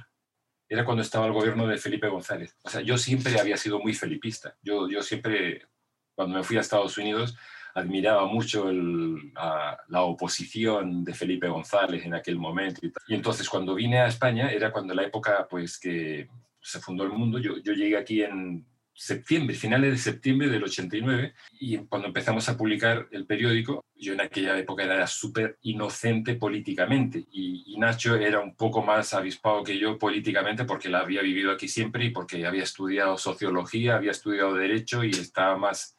era 0.68 0.84
cuando 0.84 1.02
estaba 1.02 1.26
el 1.26 1.32
gobierno 1.32 1.66
de 1.66 1.78
Felipe 1.78 2.08
González. 2.08 2.56
O 2.62 2.70
sea, 2.70 2.80
yo 2.80 2.96
siempre 2.98 3.38
había 3.38 3.56
sido 3.56 3.78
muy 3.78 3.94
felipista. 3.94 4.56
Yo, 4.62 4.88
yo 4.88 5.02
siempre, 5.02 5.66
cuando 6.14 6.36
me 6.36 6.44
fui 6.44 6.56
a 6.56 6.60
Estados 6.60 6.96
Unidos, 6.98 7.36
admiraba 7.74 8.26
mucho 8.26 8.70
la 8.70 10.02
oposición 10.02 11.04
de 11.04 11.14
Felipe 11.14 11.48
González 11.48 12.04
en 12.04 12.14
aquel 12.14 12.36
momento. 12.36 12.80
Y, 13.08 13.14
entonces 13.14 13.48
cuando 13.48 13.74
vine 13.74 14.00
a 14.00 14.08
España 14.08 14.50
era 14.50 14.72
cuando 14.72 14.94
la 14.94 15.04
época 15.04 15.46
pues 15.48 15.78
que 15.78 16.28
se 16.60 16.80
fundó 16.80 17.04
el 17.04 17.10
mundo. 17.10 17.38
Yo, 17.38 17.58
yo 17.58 17.72
llegué 17.72 17.96
aquí 17.96 18.22
en 18.22 18.64
septiembre, 18.94 19.56
finales 19.56 19.90
de 19.90 19.98
septiembre 19.98 20.48
del 20.48 20.64
89, 20.64 21.34
y 21.58 21.78
cuando 21.78 22.08
empezamos 22.08 22.48
a 22.48 22.56
publicar 22.56 23.08
el 23.10 23.26
periódico, 23.26 23.84
yo 23.96 24.12
en 24.12 24.20
aquella 24.20 24.56
época 24.58 24.84
era 24.84 25.06
súper 25.06 25.58
inocente 25.62 26.34
políticamente, 26.34 27.24
y, 27.32 27.64
y, 27.66 27.78
Nacho 27.78 28.16
era 28.16 28.40
un 28.40 28.54
poco 28.54 28.82
más 28.82 29.14
avispado 29.14 29.64
que 29.64 29.78
yo 29.78 29.98
políticamente 29.98 30.64
porque 30.64 30.88
la 30.88 31.00
había 31.00 31.22
vivido 31.22 31.50
aquí 31.50 31.68
siempre 31.68 32.04
y 32.04 32.10
porque 32.10 32.46
había 32.46 32.62
estudiado 32.62 33.16
sociología, 33.16 33.96
había 33.96 34.10
estudiado 34.10 34.54
derecho 34.54 35.02
y 35.02 35.10
estaba 35.10 35.56
más 35.56 35.96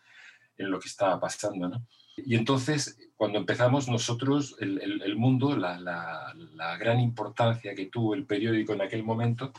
en 0.58 0.72
lo 0.72 0.80
que 0.80 0.88
estaba 0.88 1.20
pasando. 1.20 1.70
¿no? 1.70 1.86
Y 2.18 2.36
entonces, 2.36 2.98
cuando 3.16 3.40
empezamos 3.40 3.88
nosotros, 3.88 4.56
el, 4.60 5.02
el, 5.02 5.16
mundo, 5.16 5.56
la, 5.56 5.80
la, 5.80 6.34
la, 6.54 6.78
gran 6.78 7.00
importancia 7.00 7.76
que 7.76 7.88
tuvo 7.88 8.14
el 8.14 8.26
periódico 8.26 8.74
en 8.74 8.82
aquel 8.82 9.04
momento 9.04 9.52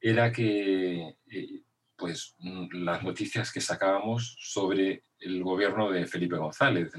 era 0.00 0.32
que 0.32 1.16
eh, 1.30 1.62
pues, 1.96 2.36
las 2.72 3.02
noticias 3.02 3.52
que 3.52 3.60
sacábamos 3.60 4.36
sobre 4.40 5.04
el 5.20 5.42
gobierno 5.42 5.90
de 5.90 6.06
Felipe 6.06 6.36
González, 6.36 6.92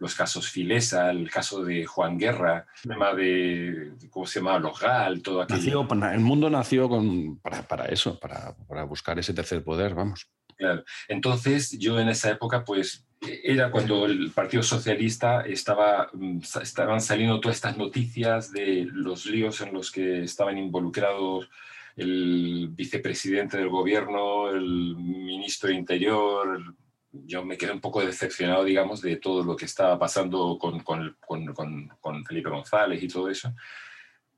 los 0.00 0.14
casos 0.14 0.48
Filesa, 0.48 1.10
el 1.10 1.30
caso 1.30 1.62
de 1.62 1.84
Juan 1.86 2.18
Guerra, 2.18 2.66
el 2.82 2.90
tema 2.90 3.14
de, 3.14 3.92
¿cómo 4.10 4.26
se 4.26 4.40
llama? 4.40 4.58
Los 4.58 4.80
GAL, 4.80 5.22
todo 5.22 5.42
aquello. 5.42 5.86
el 6.12 6.20
mundo 6.20 6.50
nació 6.50 6.88
con, 6.88 7.38
para, 7.38 7.62
para, 7.62 7.84
eso, 7.86 8.18
para, 8.18 8.56
para 8.66 8.84
buscar 8.84 9.18
ese 9.18 9.34
tercer 9.34 9.62
poder, 9.62 9.94
vamos. 9.94 10.28
Claro. 10.56 10.84
Entonces, 11.08 11.78
yo 11.78 11.98
en 11.98 12.08
esa 12.08 12.30
época, 12.30 12.64
pues, 12.64 13.04
era 13.42 13.70
cuando 13.70 14.06
el 14.06 14.30
Partido 14.30 14.62
Socialista 14.62 15.42
estaba, 15.42 16.10
mm, 16.12 16.40
estaban 16.62 17.00
saliendo 17.00 17.40
todas 17.40 17.56
estas 17.56 17.76
noticias 17.76 18.52
de 18.52 18.86
los 18.92 19.26
líos 19.26 19.60
en 19.60 19.72
los 19.72 19.90
que 19.90 20.22
estaban 20.22 20.58
involucrados 20.58 21.48
el 21.96 22.70
vicepresidente 22.72 23.56
del 23.56 23.68
gobierno, 23.68 24.50
el 24.50 24.96
ministro 24.96 25.68
de 25.68 25.76
Interior, 25.76 26.74
yo 27.12 27.44
me 27.44 27.56
quedé 27.56 27.72
un 27.72 27.80
poco 27.80 28.04
decepcionado, 28.04 28.64
digamos, 28.64 29.00
de 29.00 29.16
todo 29.16 29.44
lo 29.44 29.54
que 29.54 29.66
estaba 29.66 29.98
pasando 29.98 30.58
con, 30.58 30.80
con, 30.80 31.16
con, 31.24 31.88
con, 32.00 32.24
Felipe 32.24 32.50
González 32.50 33.02
y 33.02 33.08
todo 33.08 33.28
eso. 33.28 33.54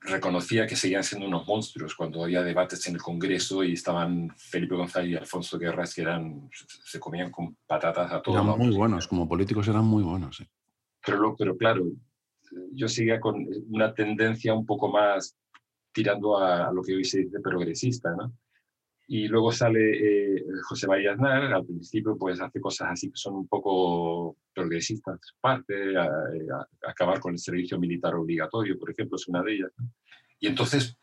Reconocía 0.07 0.66
que 0.66 0.77
seguían 0.77 1.03
siendo 1.03 1.27
unos 1.27 1.47
monstruos 1.47 1.95
cuando 1.95 2.25
había 2.25 2.42
debates 2.42 2.87
en 2.87 2.95
el 2.95 3.03
Congreso 3.03 3.64
y 3.64 3.73
estaban 3.73 4.31
Felipe 4.37 4.77
González 4.77 5.11
y 5.11 5.16
Alfonso 5.16 5.59
Guerras 5.59 5.95
que 5.95 6.03
eran, 6.03 6.49
se 6.53 7.01
comían 7.01 7.31
con 7.31 7.57
patatas 7.66 8.12
a 8.12 8.23
todos. 8.23 8.42
Eran 8.45 8.59
muy 8.59 8.75
buenos, 8.75 9.09
como 9.09 9.29
políticos 9.29 9.66
eran 9.69 9.85
muy 9.85 10.03
buenos. 10.03 10.42
Pero, 11.05 11.35
pero 11.37 11.57
claro, 11.57 11.87
yo 12.73 12.88
seguía 12.88 13.21
con 13.21 13.47
una 13.69 13.92
tendencia 13.92 14.55
un 14.55 14.64
poco 14.64 14.88
más 14.88 15.37
tirando 15.92 16.38
a, 16.38 16.69
a 16.69 16.73
lo 16.73 16.83
que 16.83 16.95
hoy 16.95 17.05
se 17.05 17.25
dice 17.25 17.40
progresista, 17.40 18.14
¿no? 18.16 18.33
Y 19.09 19.29
luego 19.29 19.53
sale 19.53 20.37
eh, 20.37 20.45
José 20.64 20.88
María 20.88 21.12
Aznar, 21.12 21.53
al 21.53 21.64
principio 21.64 22.16
pues 22.19 22.40
hace 22.40 22.61
cosas 22.61 22.88
así 22.90 23.09
que 23.09 23.16
son 23.16 23.35
un 23.35 23.47
poco 23.47 24.37
progresistas, 24.53 25.21
parte, 25.40 25.97
a, 25.97 26.09
acabar 26.88 27.21
con 27.21 27.33
el 27.33 27.38
servicio 27.38 27.79
militar 27.79 28.14
obligatorio, 28.16 28.77
por 28.79 28.90
ejemplo, 28.90 29.16
es 29.16 29.29
una 29.29 29.42
de 29.42 29.55
ellas. 29.55 29.71
Y 30.40 30.49
entonces 30.49 30.99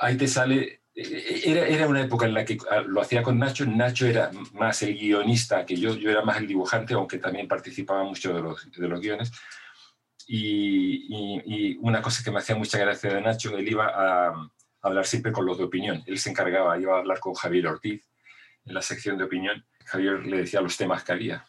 ahí 0.00 0.16
te 0.16 0.28
sale, 0.28 0.82
e, 0.94 1.02
e, 1.02 1.50
era, 1.50 1.66
era 1.66 1.88
una 1.88 2.02
época 2.02 2.26
en 2.26 2.34
la 2.34 2.44
que 2.44 2.56
ah, 2.70 2.82
lo 2.82 3.00
hacía 3.00 3.22
con 3.22 3.38
Nacho, 3.38 3.66
Nacho 3.66 4.06
era 4.06 4.30
más 4.54 4.82
el 4.82 4.96
guionista 4.96 5.66
que 5.66 5.76
yo, 5.76 5.96
yo 5.96 6.10
era 6.10 6.22
más 6.22 6.38
el 6.38 6.46
dibujante, 6.46 6.94
aunque 6.94 7.18
también 7.18 7.48
participaba 7.48 8.04
mucho 8.04 8.32
de 8.32 8.42
los, 8.42 8.70
de 8.70 8.88
los 8.88 9.00
guiones. 9.00 9.32
Y, 10.28 11.06
y, 11.08 11.42
y, 11.44 11.76
una 11.80 12.00
cosa 12.00 12.22
que 12.22 12.30
me 12.30 12.38
hacía 12.38 12.54
mucha 12.54 12.78
gracia 12.78 13.12
de 13.12 13.20
Nacho, 13.20 13.56
él 13.56 13.68
iba 13.68 13.86
a, 13.88 14.50
hablar 14.82 15.06
siempre 15.06 15.32
con 15.32 15.46
los 15.46 15.58
de 15.58 15.64
opinión. 15.64 16.02
Él 16.06 16.18
se 16.18 16.30
encargaba, 16.30 16.78
iba 16.78 16.96
a 16.96 17.00
hablar 17.00 17.20
con 17.20 17.34
Javier 17.34 17.66
Ortiz 17.66 18.06
en 18.64 18.74
la 18.74 18.82
sección 18.82 19.18
de 19.18 19.24
opinión. 19.24 19.64
Javier 19.84 20.26
le 20.26 20.38
decía 20.38 20.60
los 20.60 20.76
temas 20.76 21.04
que 21.04 21.12
había. 21.12 21.46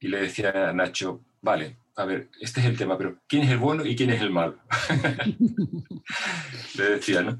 Y 0.00 0.08
le 0.08 0.22
decía 0.22 0.68
a 0.68 0.72
Nacho, 0.72 1.24
vale, 1.40 1.76
a 1.96 2.04
ver, 2.04 2.28
este 2.40 2.60
es 2.60 2.66
el 2.66 2.76
tema, 2.76 2.98
pero 2.98 3.18
¿quién 3.26 3.42
es 3.42 3.50
el 3.50 3.58
bueno 3.58 3.84
y 3.84 3.96
quién 3.96 4.10
es 4.10 4.20
el 4.20 4.30
malo? 4.30 4.58
le 6.78 6.84
decía, 6.84 7.22
¿no? 7.22 7.38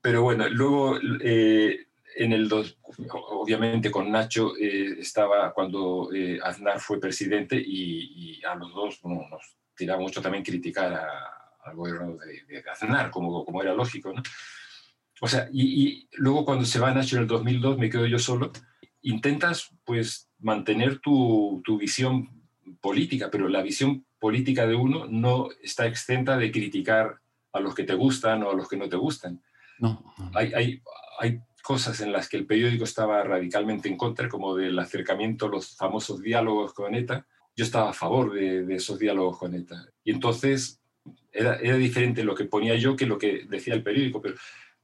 Pero 0.00 0.22
bueno, 0.22 0.48
luego 0.48 0.98
eh, 1.20 1.86
en 2.16 2.32
el 2.32 2.48
dos, 2.48 2.76
obviamente 3.12 3.90
con 3.90 4.10
Nacho 4.10 4.56
eh, 4.56 4.96
estaba 4.98 5.52
cuando 5.52 6.10
eh, 6.12 6.40
Aznar 6.42 6.80
fue 6.80 7.00
presidente 7.00 7.56
y, 7.56 8.40
y, 8.40 8.44
a 8.44 8.56
los 8.56 8.74
dos 8.74 9.00
bueno, 9.02 9.28
nos 9.30 9.56
tiraba 9.76 10.00
mucho 10.00 10.20
también 10.20 10.44
criticar 10.44 10.92
a, 10.92 11.41
al 11.62 11.76
gobierno 11.76 12.16
de, 12.16 12.42
de 12.46 12.70
Aznar, 12.70 13.10
como, 13.10 13.44
como 13.44 13.62
era 13.62 13.74
lógico. 13.74 14.12
¿no? 14.12 14.22
O 15.20 15.28
sea, 15.28 15.48
y, 15.52 15.86
y, 15.86 16.08
luego 16.14 16.44
cuando 16.44 16.64
se 16.64 16.80
va 16.80 16.92
Nacho 16.92 17.16
en 17.16 17.22
el 17.22 17.28
2002, 17.28 17.78
me 17.78 17.88
quedo 17.88 18.06
yo 18.06 18.18
solo, 18.18 18.50
intentas 19.02 19.70
pues 19.84 20.28
mantener 20.40 20.98
tu, 20.98 21.62
tu 21.64 21.78
visión 21.78 22.28
política, 22.80 23.30
pero 23.30 23.48
la 23.48 23.62
visión 23.62 24.04
política 24.18 24.66
de 24.66 24.74
uno 24.74 25.06
no 25.06 25.48
está 25.62 25.86
exenta 25.86 26.36
de 26.36 26.50
criticar 26.50 27.20
a 27.52 27.60
los 27.60 27.74
que 27.74 27.84
te 27.84 27.94
gustan 27.94 28.42
o 28.42 28.50
a 28.50 28.54
los 28.54 28.68
que 28.68 28.76
no 28.76 28.88
te 28.88 28.96
gustan. 28.96 29.40
No, 29.78 30.12
no. 30.18 30.30
Hay, 30.34 30.52
hay, 30.54 30.82
hay 31.20 31.40
cosas 31.62 32.00
en 32.00 32.10
las 32.10 32.28
que 32.28 32.36
el 32.36 32.46
periódico 32.46 32.82
estaba 32.82 33.22
radicalmente 33.22 33.88
en 33.88 33.96
contra, 33.96 34.28
como 34.28 34.56
del 34.56 34.76
acercamiento, 34.78 35.46
los 35.46 35.76
famosos 35.76 36.20
diálogos 36.20 36.72
con 36.72 36.96
ETA. 36.96 37.26
Yo 37.54 37.64
estaba 37.64 37.90
a 37.90 37.94
favor 37.94 38.32
de, 38.32 38.64
de 38.64 38.74
esos 38.74 38.98
diálogos 38.98 39.38
con 39.38 39.54
ETA. 39.54 39.86
Y 40.02 40.10
entonces 40.10 40.81
era, 41.32 41.56
era, 41.56 41.76
diferente 41.76 42.24
lo 42.24 42.34
que 42.34 42.44
ponía 42.44 42.74
yo 42.76 42.96
que 42.96 43.06
lo 43.06 43.18
que 43.18 43.44
decía 43.48 43.74
el 43.74 43.82
periódico, 43.82 44.20
pero, 44.20 44.34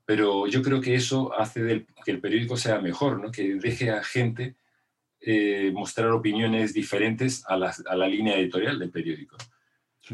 pero 0.04 0.46
yo 0.46 0.62
creo 0.62 0.80
que 0.80 0.94
eso 0.94 1.38
hace 1.38 1.62
del, 1.62 1.86
que 2.04 2.10
el 2.10 2.20
periódico 2.20 2.56
sea 2.56 2.80
mejor, 2.80 3.20
¿no? 3.20 3.30
que 3.30 3.54
deje 3.56 3.90
a 3.90 4.02
gente 4.02 4.56
eh, 5.20 5.70
mostrar 5.74 6.10
opiniones 6.10 6.72
diferentes 6.72 7.44
a 7.46 7.56
la, 7.56 7.74
a 7.86 7.96
la, 7.96 8.06
línea 8.06 8.38
editorial 8.38 8.78
del 8.78 8.90
periódico. 8.90 9.36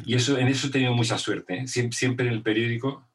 Y 0.04 0.14
eso, 0.14 0.38
en 0.38 0.48
eso 0.48 0.66
he 0.66 0.70
tenido 0.70 0.94
mucha 0.94 1.18
suerte. 1.18 1.54
¿eh? 1.54 1.68
Siempre, 1.68 1.96
siempre, 1.96 2.26
en 2.26 2.32
el 2.32 2.42
periódico 2.42 3.06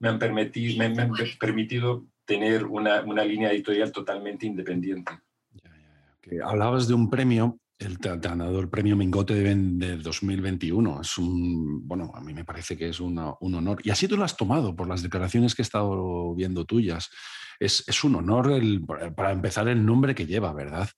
me 0.00 0.08
han, 0.08 0.18
permitido, 0.18 0.78
me, 0.78 0.88
me 0.88 1.02
han 1.02 1.12
permitido 1.38 2.06
tener 2.24 2.64
una, 2.64 3.02
una, 3.02 3.24
línea 3.24 3.52
editorial 3.52 3.92
totalmente 3.92 4.46
independiente. 4.46 5.12
Ya, 5.52 5.70
ya, 5.70 6.36
ya. 6.36 6.46
Hablabas 6.46 6.88
de 6.88 6.94
un 6.94 7.10
premio 7.10 7.58
el 7.78 7.98
ganador 7.98 8.68
premio 8.68 8.96
Mingote 8.96 9.34
de, 9.34 9.54
de, 9.54 9.96
2021. 9.98 11.00
Es 11.00 11.18
un, 11.18 11.86
bueno, 11.86 12.10
a 12.14 12.20
mí 12.20 12.34
me 12.34 12.44
parece 12.44 12.76
que 12.76 12.88
es 12.88 13.00
una, 13.00 13.34
un 13.40 13.54
honor. 13.54 13.80
Y 13.84 13.90
así 13.90 14.08
tú 14.08 14.16
lo 14.16 14.24
has 14.24 14.36
tomado 14.36 14.74
por 14.74 14.88
las 14.88 15.02
declaraciones 15.02 15.54
que 15.54 15.62
he 15.62 15.64
estado 15.64 16.34
viendo 16.34 16.64
tuyas. 16.64 17.10
Es, 17.60 17.84
es 17.88 18.04
un 18.04 18.16
honor 18.16 18.52
el, 18.52 18.84
para 18.84 19.32
empezar 19.32 19.68
el 19.68 19.84
nombre 19.84 20.14
que 20.14 20.26
lleva, 20.26 20.52
¿verdad? 20.52 20.88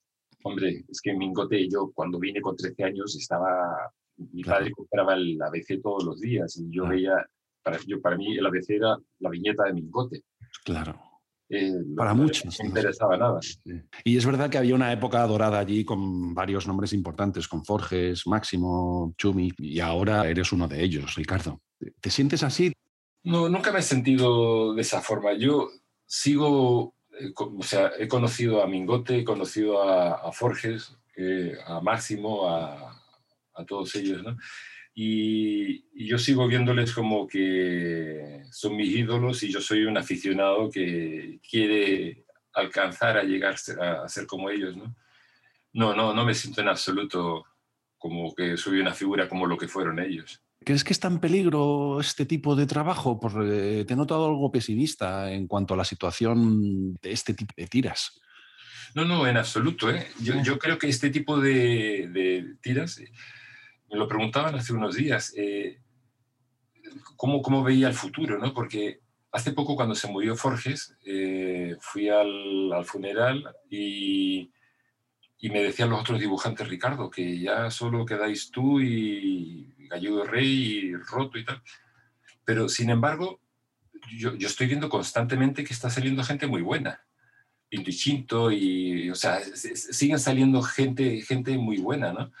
Hombre, 0.43 0.83
es 0.87 1.01
que 1.01 1.13
Mingote, 1.13 1.69
yo 1.69 1.91
cuando 1.93 2.19
vine 2.19 2.41
con 2.41 2.55
13 2.55 2.83
años 2.83 3.15
estaba, 3.15 3.91
mi 4.17 4.41
claro. 4.41 4.59
padre 4.59 4.71
compraba 4.71 5.13
el 5.13 5.39
ABC 5.41 5.81
todos 5.81 6.03
los 6.03 6.19
días 6.19 6.57
y 6.57 6.71
yo 6.71 6.83
claro. 6.83 6.95
veía, 6.95 7.29
para, 7.61 7.77
yo, 7.85 8.01
para 8.01 8.17
mí 8.17 8.37
el 8.37 8.45
ABC 8.45 8.71
era 8.71 8.97
la 9.19 9.29
viñeta 9.29 9.65
de 9.65 9.73
Mingote. 9.73 10.23
Claro. 10.65 11.10
Eh, 11.53 11.73
para 11.97 12.13
muchos. 12.13 12.57
No 12.61 12.65
interesaba 12.67 13.17
nada. 13.17 13.39
Y 14.05 14.15
es 14.15 14.25
verdad 14.25 14.49
que 14.49 14.57
había 14.57 14.73
una 14.73 14.93
época 14.93 15.25
dorada 15.27 15.59
allí 15.59 15.83
con 15.83 16.33
varios 16.33 16.65
nombres 16.65 16.93
importantes, 16.93 17.47
con 17.47 17.65
Forges, 17.65 18.25
Máximo, 18.25 19.13
Chumi, 19.17 19.51
y 19.57 19.81
ahora 19.81 20.29
eres 20.29 20.53
uno 20.53 20.69
de 20.69 20.81
ellos, 20.81 21.15
Ricardo. 21.15 21.61
¿Te 21.99 22.09
sientes 22.09 22.43
así? 22.43 22.71
No, 23.23 23.49
nunca 23.49 23.73
me 23.73 23.79
he 23.79 23.83
sentido 23.83 24.73
de 24.73 24.81
esa 24.81 25.01
forma. 25.01 25.33
Yo 25.33 25.69
sigo, 26.05 26.95
eh, 27.19 27.33
o 27.35 27.63
sea, 27.63 27.91
he 27.99 28.07
conocido 28.07 28.63
a 28.63 28.67
Mingote, 28.67 29.19
he 29.19 29.23
conocido 29.25 29.83
a, 29.83 30.27
a 30.27 30.31
Forges, 30.31 30.95
eh, 31.17 31.57
a 31.65 31.81
Máximo, 31.81 32.47
a, 32.49 32.97
a, 33.55 33.65
todos 33.65 33.93
ellos, 33.95 34.23
¿no? 34.23 34.37
Y, 35.03 35.83
y, 35.95 36.05
yo 36.05 36.19
sigo 36.19 36.47
viéndoles 36.47 36.93
como 36.93 37.27
que 37.27 38.43
son 38.51 38.75
mis 38.75 38.95
ídolos 38.95 39.41
y 39.41 39.51
yo 39.51 39.59
soy 39.59 39.85
un 39.85 39.97
aficionado 39.97 40.69
que 40.69 41.39
quiere 41.49 42.25
alcanzar 42.53 43.17
a 43.17 43.23
llegar 43.23 43.55
a, 43.55 44.07
ser 44.07 44.27
como 44.27 44.51
ellos, 44.51 44.77
¿no? 44.77 44.95
No, 45.73 45.95
no, 45.95 46.13
no 46.13 46.23
me 46.23 46.35
siento 46.35 46.61
en 46.61 46.67
absoluto 46.67 47.45
como 47.97 48.35
que 48.35 48.57
soy 48.57 48.79
una 48.79 48.93
figura 48.93 49.27
como 49.27 49.47
lo 49.47 49.57
que 49.57 49.67
fueron 49.67 49.97
ellos. 49.97 50.39
¿Crees 50.63 50.83
que 50.83 50.93
está 50.93 51.07
en 51.07 51.19
peligro 51.19 51.99
este 51.99 52.27
tipo 52.27 52.55
de 52.55 52.67
trabajo? 52.67 53.19
Porque 53.19 53.85
te 53.87 53.93
he 53.93 53.97
notado 53.97 54.27
algo 54.27 54.51
pesimista 54.51 55.31
en 55.31 55.47
cuanto 55.47 55.73
a 55.73 55.77
la 55.77 55.85
situación 55.85 56.93
de 57.01 57.11
este 57.11 57.33
tipo 57.33 57.55
de 57.57 57.65
tiras. 57.65 58.21
No, 58.93 59.05
no, 59.05 59.25
en 59.25 59.37
absoluto. 59.37 59.89
¿eh? 59.89 60.07
Yo, 60.19 60.35
yo, 60.43 60.59
creo 60.59 60.77
que 60.77 60.89
este 60.89 61.09
tipo 61.09 61.39
de, 61.39 62.07
de 62.13 62.55
tiras 62.61 63.01
me 63.91 63.97
lo 63.97 64.07
preguntaban 64.07 64.55
hace 64.55 64.73
unos 64.73 64.95
días, 64.95 65.33
eh, 65.35 65.81
¿cómo, 67.17 67.41
¿cómo, 67.41 67.61
veía 67.63 67.89
el 67.89 67.93
futuro? 67.93 68.39
¿no? 68.39 68.53
Porque 68.53 69.01
hace 69.31 69.51
poco 69.51 69.75
cuando 69.75 69.95
se 69.95 70.07
murió 70.07 70.35
Forges, 70.35 70.95
eh, 71.05 71.75
fui 71.79 72.07
al, 72.07 72.71
al 72.71 72.85
funeral 72.85 73.53
y, 73.69 74.49
y, 75.39 75.49
me 75.49 75.61
decían 75.61 75.89
los 75.89 75.99
otros 75.99 76.19
dibujantes, 76.19 76.69
Ricardo, 76.69 77.09
que 77.09 77.39
ya 77.39 77.69
solo 77.69 78.05
quedáis 78.05 78.49
tú 78.49 78.79
y 78.79 79.73
Gallego 79.89 80.23
Rey 80.23 80.47
y 80.47 80.95
Roto 80.95 81.37
y 81.37 81.43
tal. 81.43 81.61
Pero 82.45 82.69
sin 82.69 82.89
embargo, 82.89 83.41
yo, 84.17 84.35
yo 84.35 84.47
estoy 84.47 84.67
viendo 84.67 84.89
constantemente 84.89 85.65
que 85.65 85.73
está 85.73 85.89
saliendo 85.89 86.23
gente 86.23 86.47
muy 86.47 86.61
buena. 86.61 87.03
Pinto 87.67 87.89
y 87.89 87.93
Chinto, 87.93 88.51
y, 88.51 89.09
o 89.09 89.15
sea, 89.15 89.39
siguen 89.39 90.19
saliendo 90.19 90.61
gente, 90.61 91.21
gente 91.21 91.57
muy 91.57 91.77
buena, 91.77 92.11
¿no? 92.11 92.31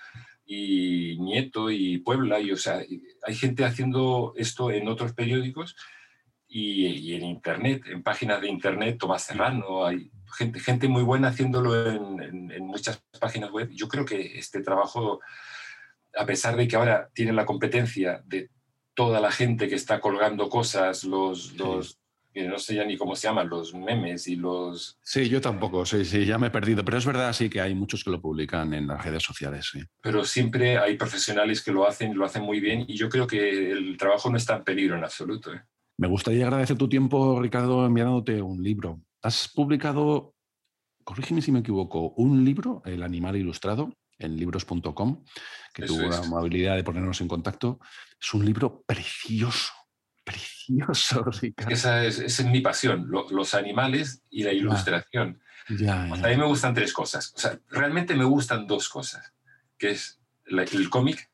Y 0.53 1.17
Nieto 1.17 1.71
y 1.71 1.99
Puebla, 1.99 2.41
y 2.41 2.51
o 2.51 2.57
sea, 2.57 2.81
hay 3.23 3.35
gente 3.35 3.63
haciendo 3.63 4.33
esto 4.35 4.69
en 4.69 4.89
otros 4.89 5.13
periódicos 5.13 5.77
y, 6.45 6.87
y 6.87 7.15
en 7.15 7.23
Internet, 7.23 7.83
en 7.85 8.03
páginas 8.03 8.41
de 8.41 8.49
Internet, 8.49 8.97
Tomás 8.99 9.23
Serrano, 9.23 9.85
hay 9.85 10.11
gente, 10.37 10.59
gente 10.59 10.89
muy 10.89 11.03
buena 11.03 11.29
haciéndolo 11.29 11.89
en, 11.89 12.21
en, 12.21 12.51
en, 12.51 12.65
muchas 12.65 13.01
páginas 13.17 13.49
web. 13.49 13.69
Yo 13.71 13.87
creo 13.87 14.03
que 14.03 14.37
este 14.37 14.61
trabajo, 14.61 15.21
a 16.17 16.25
pesar 16.25 16.57
de 16.57 16.67
que 16.67 16.75
ahora 16.75 17.09
tiene 17.13 17.31
la 17.31 17.45
competencia 17.45 18.21
de 18.25 18.49
toda 18.93 19.21
la 19.21 19.31
gente 19.31 19.69
que 19.69 19.75
está 19.75 20.01
colgando 20.01 20.49
cosas, 20.49 21.05
los, 21.05 21.53
los 21.53 22.00
que 22.33 22.47
no 22.47 22.57
sé 22.57 22.75
ya 22.75 22.85
ni 22.85 22.97
cómo 22.97 23.15
se 23.15 23.27
llaman, 23.27 23.49
los 23.49 23.73
memes 23.73 24.27
y 24.27 24.35
los... 24.35 24.97
Sí, 25.03 25.27
yo 25.27 25.41
tampoco, 25.41 25.85
sí, 25.85 26.05
sí, 26.05 26.25
ya 26.25 26.37
me 26.37 26.47
he 26.47 26.51
perdido, 26.51 26.83
pero 26.85 26.97
es 26.97 27.05
verdad, 27.05 27.33
sí, 27.33 27.49
que 27.49 27.61
hay 27.61 27.75
muchos 27.75 28.03
que 28.03 28.09
lo 28.11 28.21
publican 28.21 28.73
en 28.73 28.87
las 28.87 29.03
redes 29.03 29.23
sociales, 29.23 29.69
sí. 29.71 29.81
Pero 30.01 30.23
siempre 30.23 30.77
hay 30.77 30.95
profesionales 30.97 31.61
que 31.61 31.71
lo 31.71 31.87
hacen, 31.87 32.15
lo 32.17 32.25
hacen 32.25 32.43
muy 32.43 32.59
bien 32.59 32.85
y 32.87 32.95
yo 32.95 33.09
creo 33.09 33.27
que 33.27 33.71
el 33.71 33.97
trabajo 33.97 34.29
no 34.29 34.37
está 34.37 34.55
en 34.55 34.63
peligro 34.63 34.97
en 34.97 35.03
absoluto. 35.03 35.53
¿eh? 35.53 35.61
Me 35.97 36.07
gustaría 36.07 36.45
agradecer 36.45 36.77
tu 36.77 36.87
tiempo, 36.87 37.39
Ricardo, 37.41 37.85
enviándote 37.85 38.41
un 38.41 38.63
libro. 38.63 39.01
Has 39.21 39.47
publicado, 39.47 40.33
corrígeme 41.03 41.41
si 41.41 41.51
me 41.51 41.59
equivoco, 41.59 42.13
un 42.17 42.43
libro, 42.43 42.81
El 42.85 43.03
animal 43.03 43.35
ilustrado, 43.35 43.93
en 44.17 44.37
libros.com, 44.37 45.23
que 45.73 45.85
Eso 45.85 45.95
tuvo 45.95 46.05
es. 46.05 46.09
la 46.09 46.25
amabilidad 46.25 46.75
de 46.75 46.83
ponernos 46.83 47.19
en 47.21 47.27
contacto. 47.27 47.79
Es 48.19 48.33
un 48.33 48.45
libro 48.45 48.83
precioso, 48.85 49.73
Ricardo. 51.41 51.73
Esa 51.73 52.05
es, 52.05 52.19
esa 52.19 52.43
es 52.43 52.47
mi 52.49 52.61
pasión, 52.61 53.07
lo, 53.09 53.29
los 53.29 53.53
animales 53.53 54.23
y 54.29 54.43
la 54.43 54.53
ilustración. 54.53 55.41
Ah. 55.87 56.09
a 56.11 56.27
mí 56.27 56.37
me 56.37 56.45
gustan 56.45 56.73
tres 56.73 56.91
cosas. 56.93 57.33
O 57.35 57.39
sea, 57.39 57.59
realmente 57.69 58.15
me 58.15 58.25
gustan 58.25 58.67
dos 58.67 58.89
cosas, 58.89 59.33
que 59.77 59.91
es 59.91 60.19
el 60.45 60.89
cómic. 60.89 61.29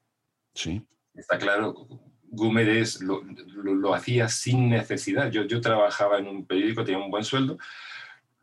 Sí. 0.53 0.85
Está 1.13 1.37
claro, 1.37 1.87
Gúmeres 2.29 3.01
lo, 3.01 3.23
lo, 3.23 3.93
hacía 3.95 4.27
sin 4.27 4.69
necesidad. 4.69 5.31
Yo, 5.31 5.43
yo 5.45 5.61
trabajaba 5.61 6.19
en 6.19 6.27
un 6.27 6.45
periódico, 6.45 6.83
tenía 6.83 7.03
un 7.03 7.09
buen 7.09 7.23
sueldo, 7.23 7.57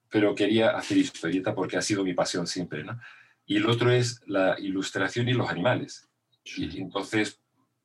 pero 0.09 0.35
quería 0.35 0.71
hacer 0.71 0.97
historieta 0.97 1.55
porque 1.55 1.77
ha 1.77 1.83
sido 1.83 2.03
mi 2.03 2.15
pasión 2.15 2.47
siempre, 2.47 2.83
¿no? 2.83 2.99
Y 3.47 3.59
el 3.59 3.69
otro 3.69 3.91
es 3.91 4.23
la 4.27 4.59
ilustración 4.59 5.29
y 5.29 5.35
los 5.35 5.51
animales. 5.51 6.09
Y 6.45 6.81
entonces 6.81 7.41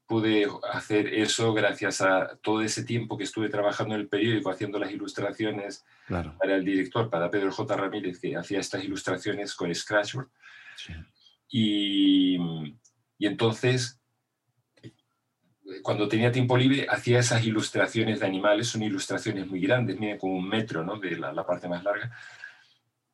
pude 0.09 0.47
hacer 0.73 1.13
eso 1.13 1.53
gracias 1.53 2.01
a 2.01 2.35
todo 2.41 2.63
ese 2.63 2.83
tiempo 2.83 3.15
que 3.15 3.25
estuve 3.25 3.47
trabajando 3.47 3.93
en 3.93 4.01
el 4.01 4.07
periódico 4.07 4.49
haciendo 4.49 4.79
las 4.79 4.91
ilustraciones 4.91 5.85
para 6.07 6.55
el 6.55 6.65
director, 6.65 7.11
para 7.11 7.29
Pedro 7.29 7.51
J. 7.51 7.77
Ramírez, 7.77 8.19
que 8.19 8.35
hacía 8.35 8.59
estas 8.59 8.83
ilustraciones 8.83 9.53
con 9.53 9.73
Scratchboard. 9.73 10.27
Y, 11.47 12.37
y, 13.19 13.27
entonces, 13.27 14.01
cuando 15.83 16.07
tenía 16.07 16.31
tiempo 16.31 16.57
libre, 16.57 16.87
hacía 16.89 17.19
esas 17.19 17.45
ilustraciones 17.45 18.19
de 18.19 18.25
animales, 18.25 18.67
son 18.67 18.81
ilustraciones 18.81 19.45
muy 19.45 19.59
grandes, 19.59 19.99
miren 19.99 20.17
como 20.17 20.33
un 20.33 20.49
metro 20.49 20.83
¿no? 20.83 20.97
de 20.97 21.17
la, 21.17 21.31
la 21.31 21.45
parte 21.45 21.69
más 21.69 21.83
larga. 21.83 22.11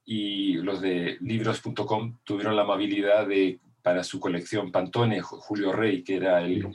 Y 0.05 0.53
los 0.59 0.79
de 0.79 1.17
libros.com 1.19 2.19
tuvieron 2.23 2.55
la 2.55 2.61
amabilidad 2.61 3.27
de 3.27 3.59
para 3.85 4.03
su 4.03 4.19
colección 4.19 4.71
Pantone, 4.71 5.21
Julio 5.21 5.71
Rey, 5.71 6.03
que 6.03 6.15
era 6.15 6.41
el, 6.41 6.65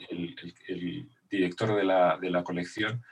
director 1.29 1.75
de 1.75 1.83
la, 1.83 2.17
de 2.17 2.29
la, 2.29 2.41
colección, 2.41 3.03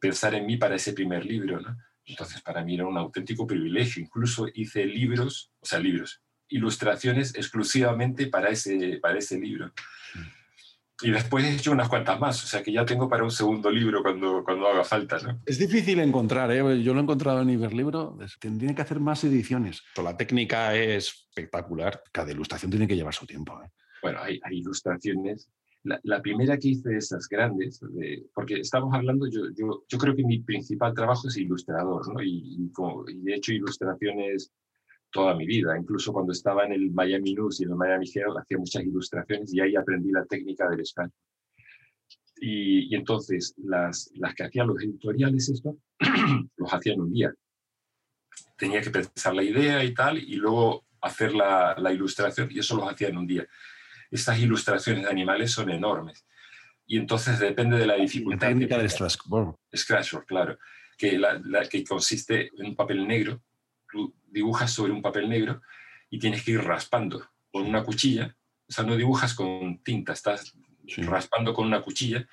pensar 0.00 0.34
en 0.34 0.46
mí 0.46 0.56
para 0.56 0.76
ese 0.76 0.94
primer 0.94 1.26
libro. 1.26 1.60
¿no? 1.60 1.76
Entonces, 2.06 2.40
para 2.40 2.64
mí 2.64 2.76
era 2.76 2.86
un 2.86 2.96
auténtico 2.96 3.46
privilegio. 3.46 4.02
Incluso 4.02 4.48
hice 4.54 4.86
libros, 4.86 5.52
o 5.60 5.66
sea, 5.66 5.78
libros, 5.78 6.22
ilustraciones 6.48 7.34
exclusivamente 7.34 8.28
para 8.28 8.48
ese, 8.48 8.98
para 9.02 9.18
ese 9.18 9.38
libro. 9.38 9.74
Y 11.02 11.10
después 11.10 11.44
he 11.44 11.54
hecho 11.54 11.72
unas 11.72 11.88
cuantas 11.88 12.20
más, 12.20 12.42
o 12.44 12.46
sea 12.46 12.62
que 12.62 12.72
ya 12.72 12.84
tengo 12.84 13.08
para 13.08 13.24
un 13.24 13.30
segundo 13.30 13.70
libro 13.70 14.02
cuando, 14.02 14.44
cuando 14.44 14.68
haga 14.68 14.84
falta. 14.84 15.18
¿no? 15.18 15.40
Es 15.44 15.58
difícil 15.58 15.98
encontrar, 15.98 16.52
¿eh? 16.52 16.82
yo 16.82 16.94
lo 16.94 17.00
he 17.00 17.02
encontrado 17.02 17.42
en 17.42 17.50
Iberlibro, 17.50 18.16
tiene 18.40 18.74
que 18.74 18.82
hacer 18.82 19.00
más 19.00 19.24
ediciones. 19.24 19.82
La 20.02 20.16
técnica 20.16 20.74
es 20.76 21.26
espectacular, 21.28 22.00
cada 22.12 22.30
ilustración 22.30 22.70
tiene 22.70 22.86
que 22.86 22.94
llevar 22.94 23.12
su 23.12 23.26
tiempo. 23.26 23.60
¿eh? 23.62 23.68
Bueno, 24.02 24.20
hay, 24.22 24.38
hay 24.44 24.58
ilustraciones. 24.58 25.48
La, 25.82 26.00
la, 26.04 26.22
primera 26.22 26.56
que 26.56 26.68
hice 26.68 26.88
de 26.88 26.96
esas 26.96 27.28
grandes, 27.28 27.78
porque 28.32 28.60
estamos 28.60 28.94
hablando, 28.94 29.26
yo, 29.26 29.50
yo, 29.54 29.84
yo, 29.86 29.98
creo 29.98 30.16
que 30.16 30.24
mi 30.24 30.38
principal 30.38 30.94
trabajo 30.94 31.28
es 31.28 31.36
ilustrador, 31.36 32.10
¿no? 32.10 32.22
y, 32.22 32.56
y, 32.58 32.72
como, 32.72 33.04
y 33.06 33.30
he 33.30 33.36
hecho 33.36 33.52
ilustraciones 33.52 34.50
toda 35.14 35.34
mi 35.36 35.46
vida. 35.46 35.78
Incluso 35.78 36.12
cuando 36.12 36.32
estaba 36.32 36.66
en 36.66 36.72
el 36.72 36.90
Miami 36.90 37.34
News 37.34 37.60
y 37.60 37.64
en 37.64 37.70
el 37.70 37.76
Miami 37.76 38.10
Herald 38.12 38.36
hacía 38.36 38.58
muchas 38.58 38.82
ilustraciones 38.82 39.54
y 39.54 39.60
ahí 39.60 39.76
aprendí 39.76 40.10
la 40.10 40.24
técnica 40.26 40.68
del 40.68 40.84
scan. 40.84 41.10
Y, 42.36 42.92
y, 42.92 42.96
entonces 42.96 43.54
las, 43.58 44.10
las 44.16 44.34
que 44.34 44.42
hacían 44.42 44.66
los 44.66 44.82
editoriales, 44.82 45.48
esto, 45.48 45.78
los 46.56 46.74
hacían 46.74 47.00
un 47.00 47.12
día. 47.12 47.32
Tenía 48.58 48.82
que 48.82 48.90
pensar 48.90 49.34
la 49.34 49.44
idea 49.44 49.84
y 49.84 49.94
tal, 49.94 50.18
y 50.18 50.34
luego 50.34 50.84
hacer 51.00 51.32
la, 51.32 51.76
la 51.78 51.92
ilustración, 51.92 52.48
y 52.50 52.58
eso 52.58 52.76
los 52.76 52.90
hacía 52.90 53.08
en 53.08 53.18
un 53.18 53.26
día. 53.26 53.46
Estas 54.10 54.38
ilustraciones 54.40 55.04
de 55.04 55.10
animales 55.10 55.52
son 55.52 55.70
enormes. 55.70 56.26
Y 56.86 56.98
entonces 56.98 57.38
depende 57.38 57.78
de 57.78 57.86
la 57.86 57.94
dificultad. 57.94 58.48
La 58.48 58.52
técnica 58.52 58.78
del 58.78 58.90
Scratchboard. 58.90 59.54
Scratchboard, 59.74 60.26
claro. 60.26 60.58
Que, 60.98 61.16
la, 61.18 61.40
la, 61.44 61.68
que 61.68 61.84
consiste 61.84 62.50
en 62.58 62.66
un 62.66 62.74
papel 62.74 63.06
negro 63.06 63.40
dibujas 64.34 64.72
sobre 64.72 64.92
un 64.92 65.00
papel 65.00 65.28
negro 65.28 65.62
y 66.10 66.18
tienes 66.18 66.44
que 66.44 66.50
ir 66.50 66.62
raspando 66.62 67.26
con 67.50 67.62
una 67.66 67.84
cuchilla. 67.84 68.36
O 68.68 68.72
sea, 68.72 68.84
no 68.84 68.96
dibujas 68.96 69.32
con 69.34 69.78
tinta, 69.82 70.12
estás 70.12 70.54
raspando 70.98 71.54
con 71.54 71.66
una 71.66 71.80
cuchilla 71.80 72.26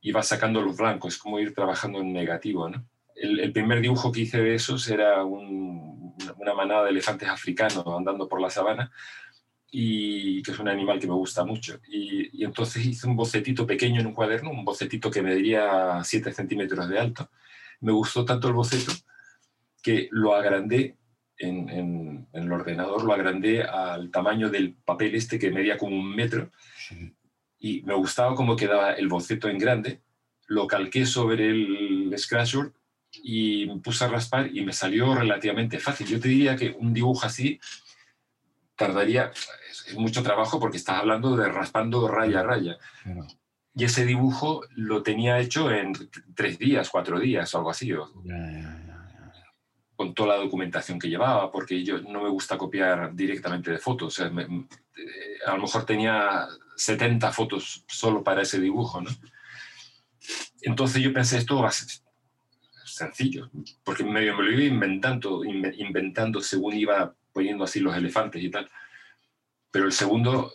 y 0.00 0.10
vas 0.10 0.28
sacando 0.28 0.60
los 0.60 0.76
blancos, 0.76 1.14
es 1.14 1.20
como 1.20 1.38
ir 1.38 1.54
trabajando 1.54 2.00
en 2.00 2.12
negativo, 2.12 2.68
¿no? 2.68 2.84
El, 3.14 3.52
primer 3.52 3.80
dibujo 3.80 4.10
que 4.10 4.22
hice 4.22 4.42
de 4.42 4.56
esos 4.56 4.88
era 4.88 5.24
una 5.24 6.54
manada 6.54 6.84
de 6.84 6.90
elefantes 6.90 7.28
africanos 7.28 7.84
andando 7.86 8.28
por 8.28 8.40
la 8.40 8.50
sabana, 8.50 8.90
y 9.70 10.42
que 10.42 10.50
es 10.50 10.58
un 10.58 10.68
animal 10.68 10.98
que 10.98 11.06
me 11.06 11.14
gusta 11.14 11.44
mucho. 11.44 11.80
Y, 11.88 12.40
y, 12.40 12.44
entonces 12.44 12.84
hice 12.84 13.06
un 13.06 13.16
bocetito 13.16 13.66
pequeño 13.66 14.00
en 14.00 14.08
un 14.08 14.14
cuaderno, 14.14 14.50
un 14.50 14.64
bocetito 14.64 15.10
que 15.10 15.22
mediría 15.22 16.02
7 16.02 16.32
centímetros 16.32 16.88
de 16.88 16.98
alto. 16.98 17.30
Me 17.80 17.92
gustó 17.92 18.24
tanto 18.24 18.48
el 18.48 18.54
boceto 18.54 18.92
que 19.82 20.08
lo 20.10 20.34
agrandé 20.34 20.96
en, 21.38 22.26
el 22.32 22.52
ordenador, 22.52 23.04
lo 23.04 23.12
agrandé 23.12 23.62
al 23.62 24.10
tamaño 24.10 24.50
del 24.50 24.74
papel 24.74 25.14
este 25.14 25.38
que 25.38 25.50
medía 25.50 25.78
como 25.78 25.96
un 25.96 26.14
metro. 26.14 26.50
Y 27.58 27.82
me 27.82 27.94
gustaba 27.94 28.34
cómo 28.34 28.56
quedaba 28.56 28.92
el 28.92 29.08
boceto 29.08 29.48
en 29.48 29.58
grande. 29.58 30.00
Lo 30.46 30.66
calqué 30.66 31.06
sobre 31.06 31.48
el 31.48 32.14
Scratchboard 32.16 32.72
y 33.22 33.66
me 33.66 33.76
puse 33.78 34.04
a 34.04 34.08
raspar 34.08 34.54
y 34.54 34.64
me 34.64 34.72
salió 34.72 35.14
relativamente 35.14 35.78
fácil. 35.78 36.06
Yo 36.06 36.20
te 36.20 36.28
diría 36.28 36.56
que 36.56 36.76
un 36.78 36.92
dibujo 36.92 37.26
así 37.26 37.60
tardaría 38.76 39.30
es 39.70 39.94
mucho 39.94 40.22
trabajo 40.22 40.58
porque 40.58 40.76
estás 40.76 40.98
hablando 40.98 41.36
de 41.36 41.48
raspando 41.48 42.08
raya 42.08 42.40
a 42.40 42.42
raya. 42.42 42.78
Y 43.74 43.84
ese 43.84 44.04
dibujo 44.04 44.62
lo 44.76 45.02
tenía 45.02 45.38
hecho 45.40 45.70
en 45.70 45.92
tres 46.34 46.58
días, 46.58 46.90
cuatro 46.90 47.18
días 47.18 47.54
algo 47.54 47.70
así 47.70 47.92
con 49.96 50.14
toda 50.14 50.36
la 50.36 50.42
documentación 50.42 50.98
que 50.98 51.08
llevaba, 51.08 51.50
porque 51.50 51.84
yo 51.84 52.00
no 52.00 52.22
me 52.22 52.28
gusta 52.28 52.58
copiar 52.58 53.14
directamente 53.14 53.70
de 53.70 53.78
fotos. 53.78 54.18
Eh, 54.20 54.28
a 55.46 55.54
lo 55.54 55.62
mejor 55.62 55.86
tenía 55.86 56.46
70 56.76 57.32
fotos 57.32 57.84
solo 57.86 58.22
para 58.22 58.42
ese 58.42 58.60
dibujo, 58.60 59.00
¿no? 59.00 59.10
Entonces 60.62 61.02
yo 61.02 61.12
pensé, 61.12 61.38
esto 61.38 61.60
va 61.60 61.68
a 61.68 61.72
ser 61.72 61.88
sencillo, 62.84 63.50
porque 63.82 64.04
medio 64.04 64.36
me 64.36 64.44
lo 64.44 64.52
iba 64.52 64.62
inventando, 64.62 65.44
inventando 65.44 66.40
según 66.40 66.74
iba 66.74 67.14
poniendo 67.32 67.64
así 67.64 67.80
los 67.80 67.96
elefantes 67.96 68.42
y 68.42 68.50
tal. 68.50 68.68
Pero 69.70 69.86
el 69.86 69.92
segundo 69.92 70.52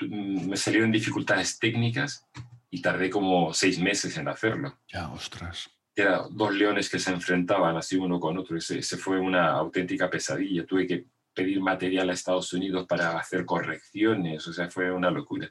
mm, 0.00 0.48
me 0.48 0.56
salieron 0.56 0.90
dificultades 0.90 1.58
técnicas 1.58 2.26
y 2.70 2.82
tardé 2.82 3.10
como 3.10 3.54
seis 3.54 3.78
meses 3.78 4.16
en 4.16 4.28
hacerlo. 4.28 4.78
Ya, 4.88 5.08
ostras 5.10 5.73
eran 5.96 6.36
dos 6.36 6.52
leones 6.54 6.88
que 6.88 6.98
se 6.98 7.10
enfrentaban 7.10 7.76
así 7.76 7.96
uno 7.96 8.18
con 8.18 8.36
otro. 8.38 8.56
Ese, 8.56 8.82
fue 8.96 9.18
una 9.18 9.52
auténtica 9.52 10.10
pesadilla. 10.10 10.66
Tuve 10.66 10.86
que 10.86 11.06
pedir 11.32 11.60
material 11.60 12.10
a 12.10 12.14
Estados 12.14 12.52
Unidos 12.52 12.86
para 12.86 13.18
hacer 13.18 13.44
correcciones, 13.44 14.46
o 14.46 14.52
sea, 14.52 14.70
fue 14.70 14.90
una 14.92 15.10
locura. 15.10 15.50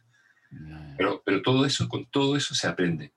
Pero, 0.97 1.21
pero 1.25 1.41
todo 1.41 1.65
eso, 1.65 1.89
con 1.89 2.05
todo 2.05 2.35
eso 2.37 2.53
se 2.53 2.67
aprende. 2.67 3.11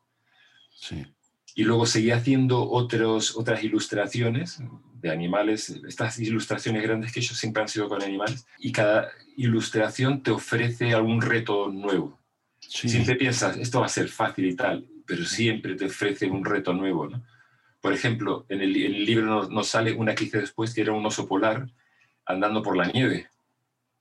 Sí. 0.75 1.07
Y 1.55 1.65
luego 1.65 1.87
seguí 1.87 2.11
haciendo 2.11 2.69
otros, 2.69 3.37
otras 3.37 3.63
ilustraciones 3.63 4.63
de 5.01 5.11
animales, 5.11 5.71
estas 5.87 6.19
ilustraciones 6.19 6.83
grandes 6.83 7.13
que 7.13 7.21
ellos 7.21 7.37
siempre 7.37 7.63
han 7.63 7.69
sido 7.69 7.89
con 7.89 8.03
animales, 8.03 8.47
y 8.59 8.73
cada 8.73 9.11
ilustración 9.37 10.23
te 10.23 10.31
ofrece 10.31 10.95
algún 10.95 11.21
reto 11.21 11.69
nuevo. 11.69 12.19
Sí. 12.61 12.89
Siempre 12.89 13.17
piensas, 13.17 13.57
esto 13.59 13.81
va 13.81 13.87
a 13.87 13.91
ser 13.91 14.09
fácil 14.09 14.47
y 14.47 14.57
tal, 14.57 14.87
pero 15.07 15.25
siempre 15.25 15.75
te 15.75 15.87
ofrece 15.87 16.27
un 16.27 16.45
reto 16.45 16.73
nuevo. 16.73 17.09
¿no? 17.09 17.23
Por 17.81 17.93
ejemplo, 17.93 18.47
en 18.49 18.61
el, 18.61 18.73
libro 18.73 19.49
nos, 19.49 19.69
sale 19.69 19.93
una 19.93 20.15
que 20.15 20.25
hice 20.25 20.41
después 20.41 20.75
que 20.75 20.81
era 20.81 20.93
un 20.93 21.07
oso 21.07 21.29
polar 21.29 21.69
andando 22.25 22.63
por 22.63 22.77
la 22.77 22.87
nieve. 22.87 23.29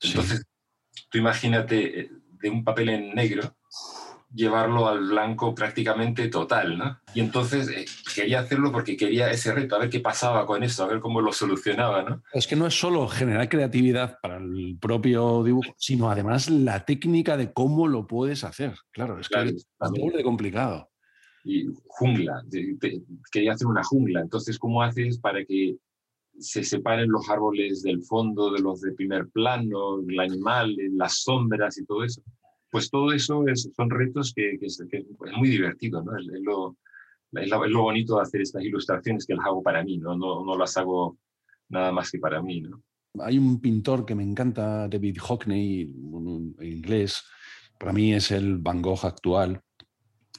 Entonces, 0.02 0.44
tú 1.10 1.18
imagínate 1.18 2.00
eh, 2.00 2.10
de 2.42 2.50
un 2.50 2.64
papel 2.64 2.90
en 2.90 3.14
negro 3.14 3.56
llevarlo 4.34 4.88
al 4.88 5.00
blanco 5.00 5.56
prácticamente 5.56 6.28
total, 6.28 6.78
¿no? 6.78 7.00
Y 7.14 7.22
entonces 7.22 7.70
eh, 7.70 7.86
quería 8.14 8.40
hacerlo 8.40 8.72
porque 8.72 8.98
quería 8.98 9.30
ese 9.30 9.54
reto, 9.54 9.76
a 9.76 9.80
ver 9.80 9.90
qué 9.90 10.00
pasaba 10.00 10.46
con 10.46 10.64
eso, 10.64 10.84
a 10.84 10.88
ver 10.88 11.00
cómo 11.00 11.22
lo 11.22 11.32
solucionaba, 11.32 12.04
¿no? 12.04 12.24
Es 12.34 12.46
que 12.48 12.56
no 12.56 12.68
es 12.68 12.78
solo 12.78 13.08
generar 13.08 13.48
creatividad 13.48 14.20
para 14.20 14.38
el 14.38 14.78
propio 14.82 15.44
dibujo, 15.44 15.74
sino 15.78 16.10
además 16.10 16.50
la 16.50 16.84
técnica 16.84 17.38
de 17.38 17.54
cómo 17.54 17.88
lo 17.88 18.08
puedes 18.08 18.44
hacer. 18.44 18.74
Claro, 18.92 19.20
es 19.20 19.30
que 19.30 19.44
es 19.44 19.68
muy 19.92 20.24
complicado 20.24 20.90
y 21.46 21.68
jungla, 21.88 22.44
quería 23.32 23.54
hacer 23.54 23.68
una 23.68 23.84
jungla. 23.84 24.22
Entonces, 24.22 24.58
¿cómo 24.58 24.82
haces 24.82 25.20
para 25.20 25.46
que 25.46 25.78
se 26.40 26.64
separen 26.64 27.10
los 27.10 27.30
árboles 27.30 27.84
del 27.84 28.02
fondo 28.02 28.52
de 28.52 28.60
los 28.62 28.82
de 28.82 28.94
primer 28.94 29.30
plano, 29.30 30.00
el 30.00 30.20
animal, 30.20 30.76
las 30.94 31.22
sombras 31.22 31.78
y 31.78 31.86
todo 31.86 32.04
eso? 32.04 32.24
Pues 32.72 32.90
todo 32.90 33.14
eso 33.14 33.48
es, 33.48 33.70
son 33.76 33.92
retos 33.92 34.34
que, 34.34 34.58
es, 34.60 34.84
muy 35.38 35.50
divertido, 35.50 36.04
¿no? 36.04 36.18
Es, 36.18 36.26
lo, 36.42 36.76
es, 37.34 37.50
lo, 37.50 37.84
bonito 37.84 38.16
de 38.16 38.24
hacer 38.24 38.42
estas 38.42 38.64
ilustraciones 38.64 39.26
que 39.26 39.36
las 39.36 39.46
hago 39.46 39.62
para 39.62 39.84
mí, 39.84 40.00
¿no? 40.00 40.18
No, 40.18 40.44
no 40.44 40.58
las 40.58 40.76
hago 40.78 41.20
nada 41.70 41.92
más 41.92 42.10
que 42.10 42.18
para 42.18 42.42
mí, 42.42 42.62
¿no? 42.62 42.82
Hay 43.20 43.38
un 43.38 43.62
pintor 43.62 44.04
que 44.04 44.16
me 44.16 44.24
encanta, 44.24 44.88
David 44.88 45.20
Hockney, 45.22 45.94
inglés, 46.62 47.24
para 47.80 47.94
mí 47.94 48.14
es 48.14 48.32
el 48.32 48.58
Van 48.58 48.82
Gogh 48.82 49.06
actual, 49.06 49.62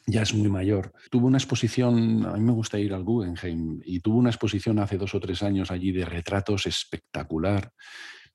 ya 0.07 0.23
es 0.23 0.33
muy 0.33 0.49
mayor. 0.49 0.93
Tuvo 1.11 1.27
una 1.27 1.39
exposición, 1.39 2.25
a 2.25 2.35
mí 2.35 2.41
me 2.41 2.53
gusta 2.53 2.79
ir 2.79 2.95
al 2.95 3.03
Guggenheim, 3.03 3.81
y 3.85 4.01
tuvo 4.01 4.19
una 4.19 4.31
exposición 4.31 4.79
hace 4.79 4.97
dos 4.97 5.15
o 5.15 5.21
tres 5.21 5.43
años 5.43 5.71
allí 5.71 5.91
de 5.93 6.05
retratos 6.05 6.67
espectacular. 6.67 7.73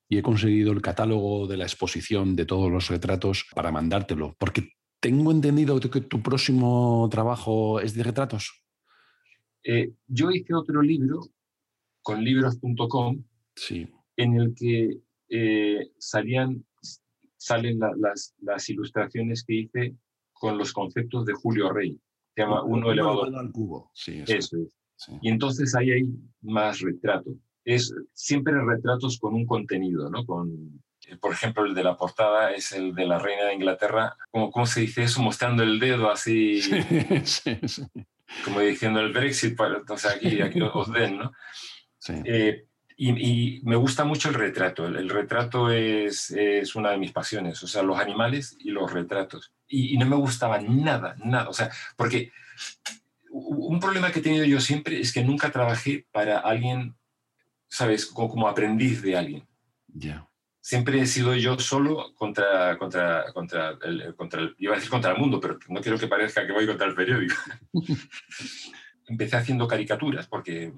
Y 0.09 0.17
he 0.17 0.21
conseguido 0.21 0.73
el 0.73 0.81
catálogo 0.81 1.47
de 1.47 1.55
la 1.55 1.63
exposición 1.63 2.35
de 2.35 2.45
todos 2.45 2.69
los 2.69 2.89
retratos 2.89 3.45
para 3.55 3.71
mandártelo, 3.71 4.35
porque 4.37 4.73
tengo 4.99 5.31
entendido 5.31 5.79
que 5.79 6.01
tu 6.01 6.21
próximo 6.21 7.07
trabajo 7.09 7.79
es 7.79 7.95
de 7.95 8.03
retratos. 8.03 8.61
Eh, 9.63 9.93
yo 10.07 10.29
hice 10.31 10.53
otro 10.53 10.81
libro 10.81 11.21
con 12.01 12.23
libros.com 12.23 13.23
sí. 13.55 13.87
en 14.17 14.33
el 14.33 14.53
que 14.53 14.99
eh, 15.29 15.91
salían, 15.97 16.65
salen 17.37 17.79
las, 17.79 18.35
las 18.41 18.69
ilustraciones 18.69 19.45
que 19.45 19.53
hice 19.53 19.95
con 20.41 20.57
los 20.57 20.73
conceptos 20.73 21.23
de 21.27 21.33
Julio 21.33 21.71
Rey. 21.71 22.01
Se 22.33 22.41
llama 22.41 22.63
uno 22.63 22.91
elevado 22.91 23.25
al 23.25 23.51
cubo. 23.51 23.91
Sí, 23.93 24.23
eso, 24.27 24.57
es. 24.57 24.75
Y 25.21 25.29
entonces 25.29 25.75
ahí 25.75 25.91
hay 25.91 26.03
más 26.41 26.79
retrato. 26.79 27.35
Es 27.63 27.93
siempre 28.13 28.53
retratos 28.59 29.19
con 29.19 29.35
un 29.35 29.45
contenido, 29.45 30.09
¿no? 30.09 30.25
Con, 30.25 30.81
por 31.19 31.31
ejemplo, 31.31 31.63
el 31.63 31.75
de 31.75 31.83
la 31.83 31.95
portada 31.95 32.53
es 32.53 32.71
el 32.71 32.95
de 32.95 33.05
la 33.05 33.19
reina 33.19 33.45
de 33.45 33.53
Inglaterra. 33.53 34.17
¿Cómo, 34.31 34.49
cómo 34.49 34.65
se 34.65 34.81
dice 34.81 35.03
eso? 35.03 35.21
Mostrando 35.21 35.61
el 35.61 35.79
dedo 35.79 36.09
así. 36.09 36.61
Sí, 37.23 37.59
sí, 37.67 37.91
como 38.43 38.61
diciendo 38.61 38.99
el 38.99 39.13
Brexit, 39.13 39.55
para, 39.55 39.83
sea, 39.95 40.13
aquí, 40.13 40.41
aquí 40.41 40.59
os 40.61 40.91
den, 40.91 41.19
¿no? 41.19 41.33
Sí. 41.99 42.13
Eh, 42.25 42.65
y, 43.03 43.61
me 43.63 43.75
gusta 43.75 44.03
mucho 44.03 44.29
el 44.29 44.35
retrato. 44.35 44.85
El, 44.85 45.09
retrato 45.09 45.71
es, 45.71 46.29
es, 46.29 46.75
una 46.75 46.91
de 46.91 46.99
mis 46.99 47.11
pasiones, 47.11 47.61
o 47.63 47.67
sea, 47.67 47.81
los 47.81 47.99
animales 47.99 48.55
y 48.59 48.69
los 48.69 48.93
retratos. 48.93 49.51
Y, 49.67 49.97
no 49.97 50.05
me 50.05 50.15
gustaba 50.15 50.61
nada, 50.61 51.15
nada. 51.25 51.49
O 51.49 51.53
sea, 51.53 51.71
porque 51.95 52.31
un 53.31 53.79
problema 53.79 54.11
que 54.11 54.19
he 54.19 54.21
tenido 54.21 54.45
yo 54.45 54.59
siempre 54.59 54.99
es 54.99 55.11
que 55.11 55.23
nunca 55.23 55.51
trabajé 55.51 56.05
para 56.11 56.39
alguien, 56.39 56.95
¿sabes? 57.67 58.05
Como, 58.05 58.29
como 58.29 58.47
aprendiz 58.47 59.01
de 59.01 59.17
alguien. 59.17 59.47
Ya. 59.87 60.29
Siempre 60.59 61.01
he 61.01 61.07
sido 61.07 61.33
yo 61.33 61.57
solo 61.57 62.13
contra, 62.13 62.77
contra, 62.77 63.33
contra, 63.33 63.79
el, 63.81 64.13
contra 64.15 64.41
el, 64.41 64.55
iba 64.59 64.73
a 64.73 64.75
decir 64.75 64.91
contra 64.91 65.13
el 65.13 65.17
mundo, 65.17 65.39
pero 65.39 65.57
no 65.69 65.81
quiero 65.81 65.97
que 65.97 66.07
parezca 66.07 66.45
que 66.45 66.53
voy 66.53 66.67
contra 66.67 66.85
el 66.85 66.93
periódico. 66.93 67.35
Empecé 69.07 69.37
haciendo 69.37 69.67
caricaturas 69.67 70.27
porque 70.27 70.71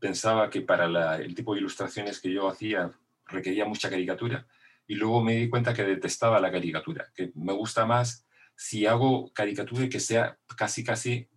pensaba 0.00 0.50
que 0.50 0.62
para 0.62 1.16
el 1.16 1.34
tipo 1.34 1.54
de 1.54 1.60
ilustraciones 1.60 2.20
que 2.20 2.32
yo 2.32 2.48
hacía 2.48 2.90
requería 3.26 3.64
mucha 3.64 3.90
caricatura 3.90 4.46
y 4.86 4.94
luego 4.94 5.22
me 5.22 5.36
di 5.36 5.48
cuenta 5.48 5.74
que 5.74 5.84
detestaba 5.84 6.40
la 6.40 6.50
caricatura, 6.50 7.06
que 7.14 7.30
me 7.36 7.52
gusta 7.52 7.86
más 7.86 8.26
si 8.56 8.86
hago 8.86 9.32
caricatura 9.32 9.88
que 9.88 10.00
sea 10.00 10.38
casi 10.56 10.82
casi 10.82 11.28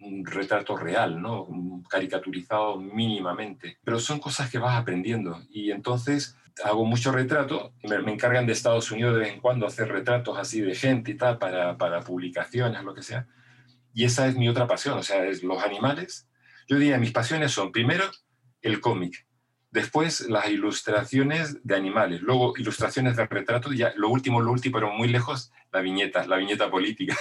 un 0.00 0.24
retrato 0.24 0.76
real, 0.76 1.20
¿no? 1.20 1.48
caricaturizado 1.88 2.78
mínimamente. 2.78 3.78
Pero 3.84 3.98
son 3.98 4.18
cosas 4.18 4.50
que 4.50 4.58
vas 4.58 4.76
aprendiendo 4.80 5.40
y 5.50 5.70
entonces 5.70 6.36
hago 6.64 6.84
mucho 6.84 7.12
retrato, 7.12 7.72
me, 7.82 7.96
encargan 8.12 8.46
de 8.46 8.52
Estados 8.52 8.90
Unidos 8.90 9.14
de 9.14 9.20
vez 9.20 9.32
en 9.32 9.40
cuando 9.40 9.66
hacer 9.66 9.88
retratos 9.88 10.38
así 10.38 10.60
de 10.60 10.74
gente 10.74 11.12
y 11.12 11.14
tal 11.14 11.38
para, 11.38 11.76
para 11.76 12.00
publicaciones, 12.00 12.82
lo 12.84 12.94
que 12.94 13.02
sea. 13.02 13.26
Y 13.92 14.04
esa 14.04 14.28
es 14.28 14.36
mi 14.36 14.48
otra 14.48 14.66
pasión, 14.66 14.98
o 14.98 15.02
sea, 15.02 15.26
es 15.26 15.42
los 15.42 15.62
animales 15.62 16.29
yo 16.70 16.78
diría, 16.78 16.98
mis 16.98 17.10
pasiones 17.10 17.50
son 17.50 17.72
primero 17.72 18.04
el 18.62 18.80
cómic, 18.80 19.26
después 19.72 20.28
las 20.28 20.48
ilustraciones 20.48 21.58
de 21.64 21.74
animales, 21.74 22.22
luego 22.22 22.54
ilustraciones 22.56 23.16
de 23.16 23.26
retratos, 23.26 23.76
ya 23.76 23.92
lo 23.96 24.08
último, 24.08 24.40
lo 24.40 24.52
último, 24.52 24.74
pero 24.74 24.92
muy 24.92 25.08
lejos, 25.08 25.50
la 25.72 25.80
viñeta, 25.80 26.24
la 26.28 26.36
viñeta 26.36 26.70
política. 26.70 27.16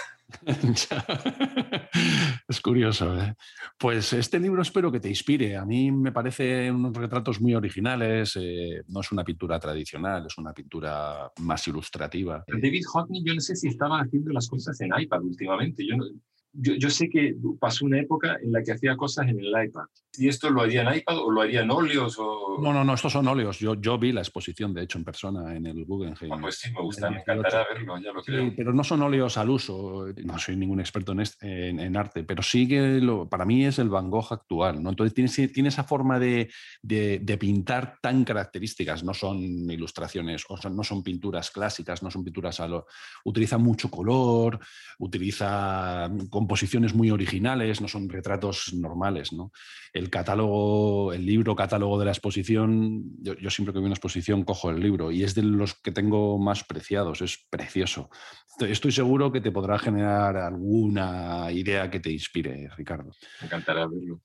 es 2.48 2.62
curioso. 2.62 3.20
¿eh? 3.20 3.34
Pues 3.80 4.14
este 4.14 4.40
libro 4.40 4.62
espero 4.62 4.92
que 4.92 5.00
te 5.00 5.10
inspire. 5.10 5.58
A 5.58 5.66
mí 5.66 5.92
me 5.92 6.12
parece 6.12 6.72
unos 6.72 6.96
retratos 6.96 7.42
muy 7.42 7.56
originales. 7.56 8.38
Eh, 8.40 8.84
no 8.88 9.02
es 9.02 9.12
una 9.12 9.24
pintura 9.24 9.60
tradicional, 9.60 10.28
es 10.28 10.38
una 10.38 10.54
pintura 10.54 11.32
más 11.40 11.68
ilustrativa. 11.68 12.44
David 12.48 12.84
Hockney, 12.86 13.24
yo 13.26 13.34
no 13.34 13.42
sé 13.42 13.56
si 13.56 13.70
estaba 13.70 14.00
haciendo 14.00 14.32
las 14.32 14.48
cosas 14.48 14.80
en 14.82 14.92
iPad 14.96 15.24
últimamente. 15.24 15.84
Yo 15.84 15.98
no, 15.98 16.06
yo, 16.54 16.90
sé 16.90 17.10
que 17.10 17.36
pasó 17.60 17.86
una 17.86 18.00
época 18.00 18.38
en 18.42 18.52
la 18.52 18.64
que 18.64 18.72
hacía 18.72 18.98
cosas 18.98 19.28
en 19.28 19.40
el 19.40 19.50
iPad. 19.50 19.84
¿Y 20.18 20.28
esto 20.28 20.50
lo 20.50 20.62
haría 20.62 20.82
en 20.82 20.98
iPad 20.98 21.20
o 21.20 21.32
lo 21.32 21.42
haría 21.42 21.62
en 21.62 21.72
óleos? 21.72 22.18
O... 22.18 22.58
No, 22.62 22.74
no, 22.74 22.84
no, 22.84 22.96
estos 22.96 23.14
son 23.14 23.28
óleos. 23.28 23.60
Yo, 23.60 23.76
yo 23.76 23.98
vi 24.00 24.12
la 24.12 24.22
exposición, 24.22 24.74
de 24.74 24.84
hecho, 24.84 24.98
en 24.98 25.04
persona 25.04 25.56
en 25.56 25.68
el 25.68 25.86
Guggenheim. 25.86 26.34
Ah, 26.34 26.38
pues 26.42 26.58
sí, 26.58 26.72
me 26.74 26.82
gusta, 26.82 27.10
me 27.10 27.20
encantará 27.20 27.66
verlo, 27.72 27.98
ya 28.00 28.12
lo 28.12 28.24
creo. 28.24 28.52
pero 28.56 28.74
no 28.74 28.84
son 28.84 29.02
óleos 29.04 29.38
al 29.38 29.50
uso. 29.50 30.08
No 30.26 30.40
soy 30.40 30.58
ningún 30.58 30.80
experto 30.80 31.14
en, 31.14 31.80
en, 31.80 31.96
arte, 31.96 32.24
pero 32.24 32.42
sí 32.42 32.68
que 32.68 33.00
lo, 33.00 33.30
para 33.30 33.46
mí 33.46 33.66
es 33.66 33.78
el 33.80 33.90
Van 33.90 34.10
Gogh 34.10 34.32
actual. 34.32 34.82
¿no? 34.82 34.90
Entonces 34.90 35.14
tiene, 35.14 35.48
tiene 35.50 35.70
esa 35.70 35.84
forma 35.84 36.20
de, 36.20 36.52
de, 36.82 37.20
de, 37.20 37.38
pintar 37.38 38.00
tan 38.02 38.24
características. 38.24 39.04
No 39.04 39.14
son 39.14 39.38
ilustraciones, 39.38 40.44
o 40.50 40.58
sea, 40.58 40.72
no 40.72 40.84
son 40.84 41.04
pinturas 41.04 41.52
clásicas, 41.52 42.02
no 42.02 42.10
son 42.10 42.24
pinturas 42.24 42.60
a 42.60 42.68
lo... 42.68 42.88
Utiliza 43.24 43.58
mucho 43.58 43.90
color, 43.90 44.60
utiliza 44.98 46.10
composiciones 46.40 46.94
muy 46.94 47.12
originales, 47.12 47.82
no 47.82 47.90
son 47.90 48.08
retratos 48.08 48.74
normales. 48.74 49.34
¿no? 49.34 49.52
El 49.92 50.10
catálogo, 50.10 51.12
el 51.12 51.26
libro 51.26 51.54
catálogo 51.54 52.00
de 52.00 52.06
la 52.06 52.12
exposición, 52.12 53.04
yo, 53.22 53.50
siempre 53.50 53.74
que 53.74 53.80
veo 53.80 53.88
una 53.88 53.96
exposición 53.96 54.46
cojo 54.46 54.70
el 54.70 54.80
libro 54.80 55.12
y 55.12 55.24
es 55.24 55.36
de 55.36 55.44
los 55.44 55.74
que 55.82 55.92
tengo 55.92 56.40
más 56.40 56.64
preciados, 56.64 57.22
es 57.22 57.46
precioso. 57.50 58.10
Estoy, 58.58 58.94
seguro 58.94 59.34
que 59.34 59.42
te 59.42 59.52
podrá 59.52 59.78
generar 59.78 60.38
alguna 60.38 61.52
idea 61.52 61.90
que 61.90 62.00
te 62.00 62.10
inspire, 62.10 62.70
Ricardo. 62.78 63.12
Me 63.42 63.48
encantará 63.48 63.86
verlo. 63.86 64.22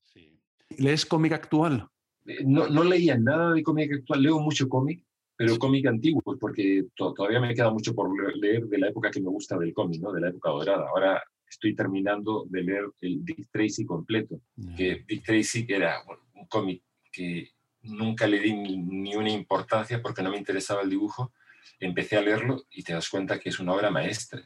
¿Lees 0.77 1.05
cómic 1.05 1.33
actual? 1.33 1.85
Eh, 2.25 2.45
no, 2.45 2.69
no 2.69 2.85
leía 2.85 3.17
nada 3.17 3.51
de 3.51 3.61
cómic 3.61 3.91
actual, 3.91 4.21
leo 4.21 4.39
mucho 4.39 4.69
cómic, 4.69 5.03
pero 5.35 5.59
cómic 5.59 5.85
antiguo, 5.87 6.21
porque 6.39 6.85
todavía 6.95 7.41
me 7.41 7.53
queda 7.53 7.71
mucho 7.71 7.93
por 7.93 8.09
leer 8.37 8.67
de 8.67 8.77
la 8.77 8.87
época 8.87 9.11
que 9.11 9.19
me 9.19 9.29
gusta 9.29 9.57
del 9.57 9.73
cómic, 9.73 10.01
¿no? 10.01 10.13
de 10.13 10.21
la 10.21 10.29
época 10.29 10.49
dorada. 10.49 10.87
Ahora 10.87 11.21
estoy 11.49 11.75
terminando 11.75 12.45
de 12.49 12.63
leer 12.63 12.85
el 13.01 13.23
Dick 13.23 13.49
Tracy 13.51 13.85
completo, 13.85 14.41
que 14.75 15.03
Dick 15.07 15.23
Tracy 15.23 15.65
era 15.69 16.03
un 16.33 16.45
cómic 16.47 16.83
que 17.11 17.51
nunca 17.83 18.27
le 18.27 18.39
di 18.39 18.53
ni, 18.53 19.15
una 19.15 19.29
importancia 19.29 20.01
porque 20.01 20.21
no 20.21 20.31
me 20.31 20.37
interesaba 20.37 20.81
el 20.81 20.89
dibujo. 20.89 21.33
Empecé 21.79 22.17
a 22.17 22.21
leerlo 22.21 22.65
y 22.69 22.83
te 22.83 22.93
das 22.93 23.09
cuenta 23.09 23.39
que 23.39 23.49
es 23.49 23.59
una 23.59 23.73
obra 23.73 23.89
maestra, 23.89 24.41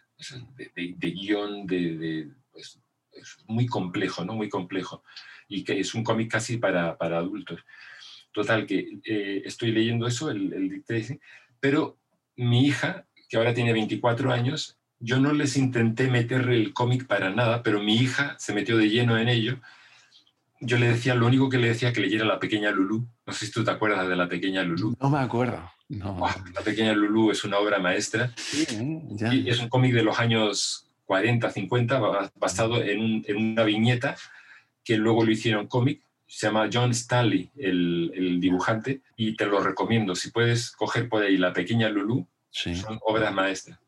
de, 0.56 0.95
guion, 1.12 1.66
de, 1.66 2.30
pues, 2.52 2.80
es 3.12 3.38
muy 3.47 3.66
complejo, 3.66 4.24
¿no? 4.24 4.34
Muy 4.34 4.50
complejo. 4.50 5.04
Y 5.47 5.64
que 5.64 5.80
es 5.80 5.93
un 5.95 6.04
cómic 6.04 6.32
casi 6.32 6.58
para, 6.58 6.97
para 6.97 7.18
adultos. 7.18 7.62
Total, 8.32 8.66
que 8.66 9.00
eh, 9.04 9.41
estoy 9.45 9.72
leyendo 9.72 10.06
eso, 10.08 10.30
el, 10.30 10.54
el 10.54 10.70
Dick 10.70 10.86
Tracy, 10.86 11.20
pero 11.60 11.97
mi 12.36 12.68
hija, 12.68 13.08
que 13.28 13.38
ahora 13.38 13.54
tiene 13.54 13.74
24 13.74 14.32
años, 14.32 14.79
yo 15.00 15.20
no 15.20 15.34
les 15.34 15.56
intenté 15.58 16.10
meter 16.10 16.50
el 16.50 16.74
cómic 16.74 17.08
para 17.08 17.30
nada, 17.30 17.64
pero 17.64 17.82
mi 17.82 17.95
hija 17.95 18.36
se 18.38 18.54
metió 18.54 18.78
de 18.78 18.89
lleno 18.89 19.18
en 19.18 19.30
ello. 19.30 19.60
Yo 20.60 20.78
le 20.78 20.89
decía, 20.89 21.16
lo 21.16 21.28
único 21.28 21.50
que 21.50 21.58
le 21.58 21.70
decía 21.70 21.93
que 21.93 22.02
leyera 22.02 22.26
La 22.26 22.39
Pequeña 22.39 22.72
Lulú. 22.72 23.08
No 23.26 23.34
sé 23.34 23.45
si 23.45 23.52
tú 23.52 23.64
te 23.64 23.72
acuerdas 23.72 24.08
de 24.10 24.16
La 24.18 24.28
Pequeña 24.28 24.62
Lulú. 24.64 24.95
No 25.00 25.10
me 25.10 25.20
acuerdo. 25.20 25.72
No. 25.88 26.20
la 26.54 26.62
Pequeña 26.62 26.93
Lulú 26.93 27.32
es 27.32 27.43
una 27.45 27.58
obra 27.58 27.80
maestra. 27.80 28.34
Sí, 28.36 28.68
y 29.32 29.50
es 29.50 29.60
un 29.60 29.70
cómic 29.70 29.93
de 29.93 30.04
los 30.04 30.20
años 30.20 30.86
40, 31.06 31.50
50, 31.50 32.32
basado 32.36 32.84
en, 32.84 33.24
una 33.36 33.64
viñeta 33.64 34.16
que 34.84 34.97
luego 34.97 35.24
lo 35.24 35.32
hicieron 35.32 35.68
cómic. 35.68 36.02
Se 36.28 36.45
llama 36.45 36.70
John 36.72 36.91
Stanley, 36.91 37.50
el, 37.58 38.12
el, 38.14 38.39
dibujante, 38.39 39.02
y 39.16 39.36
te 39.36 39.47
lo 39.47 39.62
recomiendo. 39.62 40.14
Si 40.14 40.30
puedes 40.30 40.72
coger 40.72 41.10
por 41.10 41.24
ahí 41.24 41.38
La 41.38 41.54
Pequeña 41.54 41.89
Lulú, 41.89 42.28
son 42.52 43.00
obras 43.02 43.34
maestras. 43.34 43.80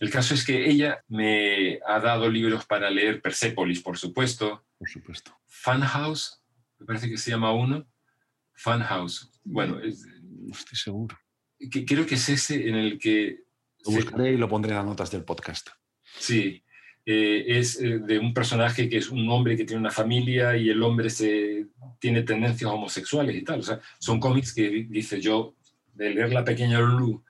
El 0.00 0.10
caso 0.10 0.34
es 0.34 0.44
que 0.44 0.68
ella 0.68 1.02
me 1.08 1.80
ha 1.86 1.98
dado 1.98 2.28
libros 2.28 2.64
para 2.66 2.90
leer, 2.90 3.20
Persepolis, 3.20 3.80
por 3.80 3.98
supuesto. 3.98 4.64
Por 4.78 4.88
supuesto. 4.88 5.36
Funhouse, 5.46 6.42
me 6.78 6.86
parece 6.86 7.08
que 7.08 7.18
se 7.18 7.30
llama 7.30 7.52
uno. 7.52 7.86
Funhouse. 8.54 9.30
Bueno, 9.44 9.80
no 9.80 10.52
estoy 10.52 10.78
seguro. 10.78 11.18
Que, 11.70 11.84
creo 11.84 12.06
que 12.06 12.14
es 12.14 12.28
ese 12.28 12.68
en 12.68 12.76
el 12.76 12.98
que... 12.98 13.40
Lo 13.84 13.92
buscaré 13.92 14.32
y 14.32 14.36
lo 14.36 14.48
pondré 14.48 14.70
en 14.70 14.76
las 14.76 14.86
notas 14.86 15.10
del 15.10 15.24
podcast. 15.24 15.70
Sí, 16.18 16.62
eh, 17.04 17.44
es 17.48 17.80
eh, 17.80 17.98
de 17.98 18.18
un 18.18 18.32
personaje 18.32 18.88
que 18.88 18.98
es 18.98 19.10
un 19.10 19.28
hombre 19.28 19.56
que 19.56 19.64
tiene 19.64 19.80
una 19.80 19.90
familia 19.90 20.56
y 20.56 20.68
el 20.68 20.82
hombre 20.82 21.10
se, 21.10 21.66
tiene 21.98 22.22
tendencias 22.22 22.70
homosexuales 22.70 23.34
y 23.34 23.42
tal. 23.42 23.60
O 23.60 23.62
sea, 23.62 23.80
son 23.98 24.20
cómics 24.20 24.54
que 24.54 24.86
dice 24.88 25.20
yo, 25.20 25.56
de 25.94 26.10
leer 26.10 26.32
La 26.32 26.44
Pequeña 26.44 26.80
Lulu 26.80 27.24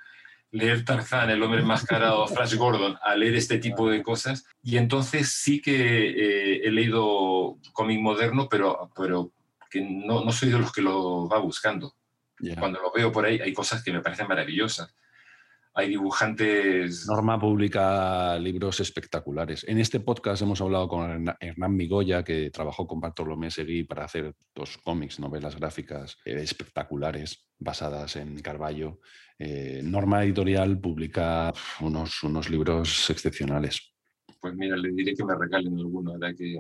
leer 0.53 0.84
Tarzán, 0.84 1.30
El 1.30 1.42
hombre 1.42 1.61
enmascarado, 1.61 2.28
Flash 2.28 2.55
Gordon, 2.57 2.96
a 3.03 3.16
leer 3.16 3.34
este 3.34 3.59
tipo 3.59 3.90
de 3.90 4.03
cosas. 4.03 4.44
Y 4.62 4.76
entonces 4.76 5.30
sí 5.30 5.61
que 5.61 5.72
eh, 5.72 6.61
he 6.64 6.70
leído 6.70 7.59
cómic 7.72 8.00
moderno, 8.00 8.48
pero, 8.48 8.90
pero 8.94 9.32
que 9.70 9.80
no, 9.80 10.24
no, 10.24 10.30
soy 10.30 10.50
de 10.50 10.59
los 10.59 10.70
que 10.70 10.82
lo 10.82 11.28
va 11.28 11.38
buscando. 11.38 11.96
Cuando 12.59 12.80
lo 12.80 12.92
veo 12.92 13.12
por 13.12 13.24
ahí 13.24 13.40
hay 13.40 13.53
cosas 13.53 13.82
que 13.82 13.92
me 13.92 14.00
parecen 14.00 14.28
maravillosas. 14.28 14.94
Hay 15.74 15.88
dibujantes... 15.88 17.06
Norma 17.06 17.40
publica 17.40 18.38
libros 18.38 18.80
espectaculares. 18.80 19.64
En 19.66 19.78
este 19.78 20.00
podcast 20.00 20.42
hemos 20.42 20.60
hablado 20.60 20.86
con 20.88 21.34
Hernán 21.40 21.76
Migoya, 21.76 22.22
que 22.22 22.50
trabajó 22.50 22.86
con 22.86 23.00
Bartolomé 23.00 23.50
Seguí 23.50 23.84
para 23.84 24.04
hacer 24.04 24.34
dos 24.54 24.78
cómics, 24.78 25.18
novelas 25.18 25.58
gráficas 25.58 26.18
eh, 26.24 26.36
espectaculares 26.42 27.48
basadas 27.58 28.16
en 28.16 28.40
Carballo. 28.42 29.00
Eh, 29.38 29.80
Norma 29.82 30.22
Editorial 30.24 30.78
publica 30.78 31.52
unos, 31.80 32.22
unos 32.22 32.50
libros 32.50 33.08
excepcionales. 33.08 33.94
Pues 34.40 34.54
mira, 34.54 34.76
le 34.76 34.90
diré 34.92 35.14
que 35.14 35.24
me 35.24 35.34
regalen 35.34 35.78
alguno, 35.78 36.12
ahora 36.12 36.34
que, 36.34 36.56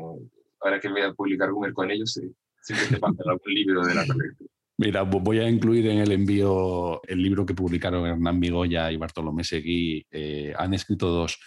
ahora 0.60 0.80
que 0.80 0.88
voy 0.88 1.02
a 1.02 1.12
publicar 1.12 1.50
Gumer 1.50 1.72
con 1.72 1.90
ellos, 1.90 2.18
siempre 2.62 2.88
te 2.88 2.98
pasan 2.98 3.28
algún 3.28 3.52
libro 3.52 3.84
de 3.84 3.94
la 3.94 4.06
colección. 4.06 4.48
Mira, 4.78 5.02
voy 5.02 5.38
a 5.38 5.48
incluir 5.48 5.86
en 5.88 5.98
el 5.98 6.12
envío 6.12 7.02
el 7.06 7.22
libro 7.22 7.44
que 7.44 7.54
publicaron 7.54 8.06
Hernán 8.06 8.38
Migoya 8.38 8.90
y 8.90 8.96
Bartolomé 8.96 9.44
Seguí. 9.44 10.06
Eh, 10.10 10.52
han 10.56 10.74
escrito 10.74 11.08
dos, 11.08 11.38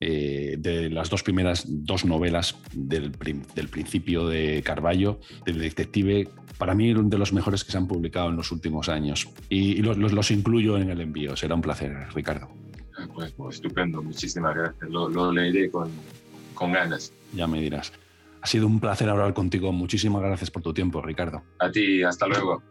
eh, 0.00 0.54
de 0.58 0.88
las 0.88 1.10
dos 1.10 1.24
primeras 1.24 1.64
dos 1.66 2.04
novelas 2.04 2.56
del, 2.72 3.10
principio 3.10 4.28
de 4.28 4.62
Carballo, 4.62 5.18
del 5.44 5.58
detective, 5.58 6.28
para 6.56 6.74
mí 6.74 6.92
uno 6.92 7.08
de 7.08 7.18
los 7.18 7.32
mejores 7.32 7.64
que 7.64 7.72
se 7.72 7.78
han 7.78 7.88
publicado 7.88 8.28
en 8.30 8.36
los 8.36 8.52
últimos 8.52 8.88
años. 8.88 9.28
Y, 9.48 9.82
los, 9.82 10.30
incluyo 10.30 10.78
en 10.78 10.90
el 10.90 11.00
envío. 11.00 11.36
Será 11.36 11.56
un 11.56 11.62
placer, 11.62 11.92
Ricardo. 12.14 12.48
Pues, 13.14 13.32
pues 13.32 13.56
estupendo, 13.56 14.02
muchísimas 14.02 14.54
gracias. 14.54 14.88
Lo, 14.88 15.32
leeré 15.32 15.68
con, 15.68 15.90
con 16.54 16.72
ganas. 16.72 17.12
Ya 17.34 17.48
me 17.48 17.60
dirás. 17.60 17.92
Ha 18.40 18.46
sido 18.46 18.66
un 18.66 18.80
placer 18.80 19.08
hablar 19.08 19.34
contigo. 19.34 19.72
Muchísimas 19.72 20.22
gracias 20.22 20.50
por 20.50 20.62
tu 20.62 20.72
tiempo, 20.72 21.02
Ricardo. 21.02 21.42
A 21.58 21.70
ti, 21.70 22.02
hasta 22.02 22.26
luego. 22.26 22.62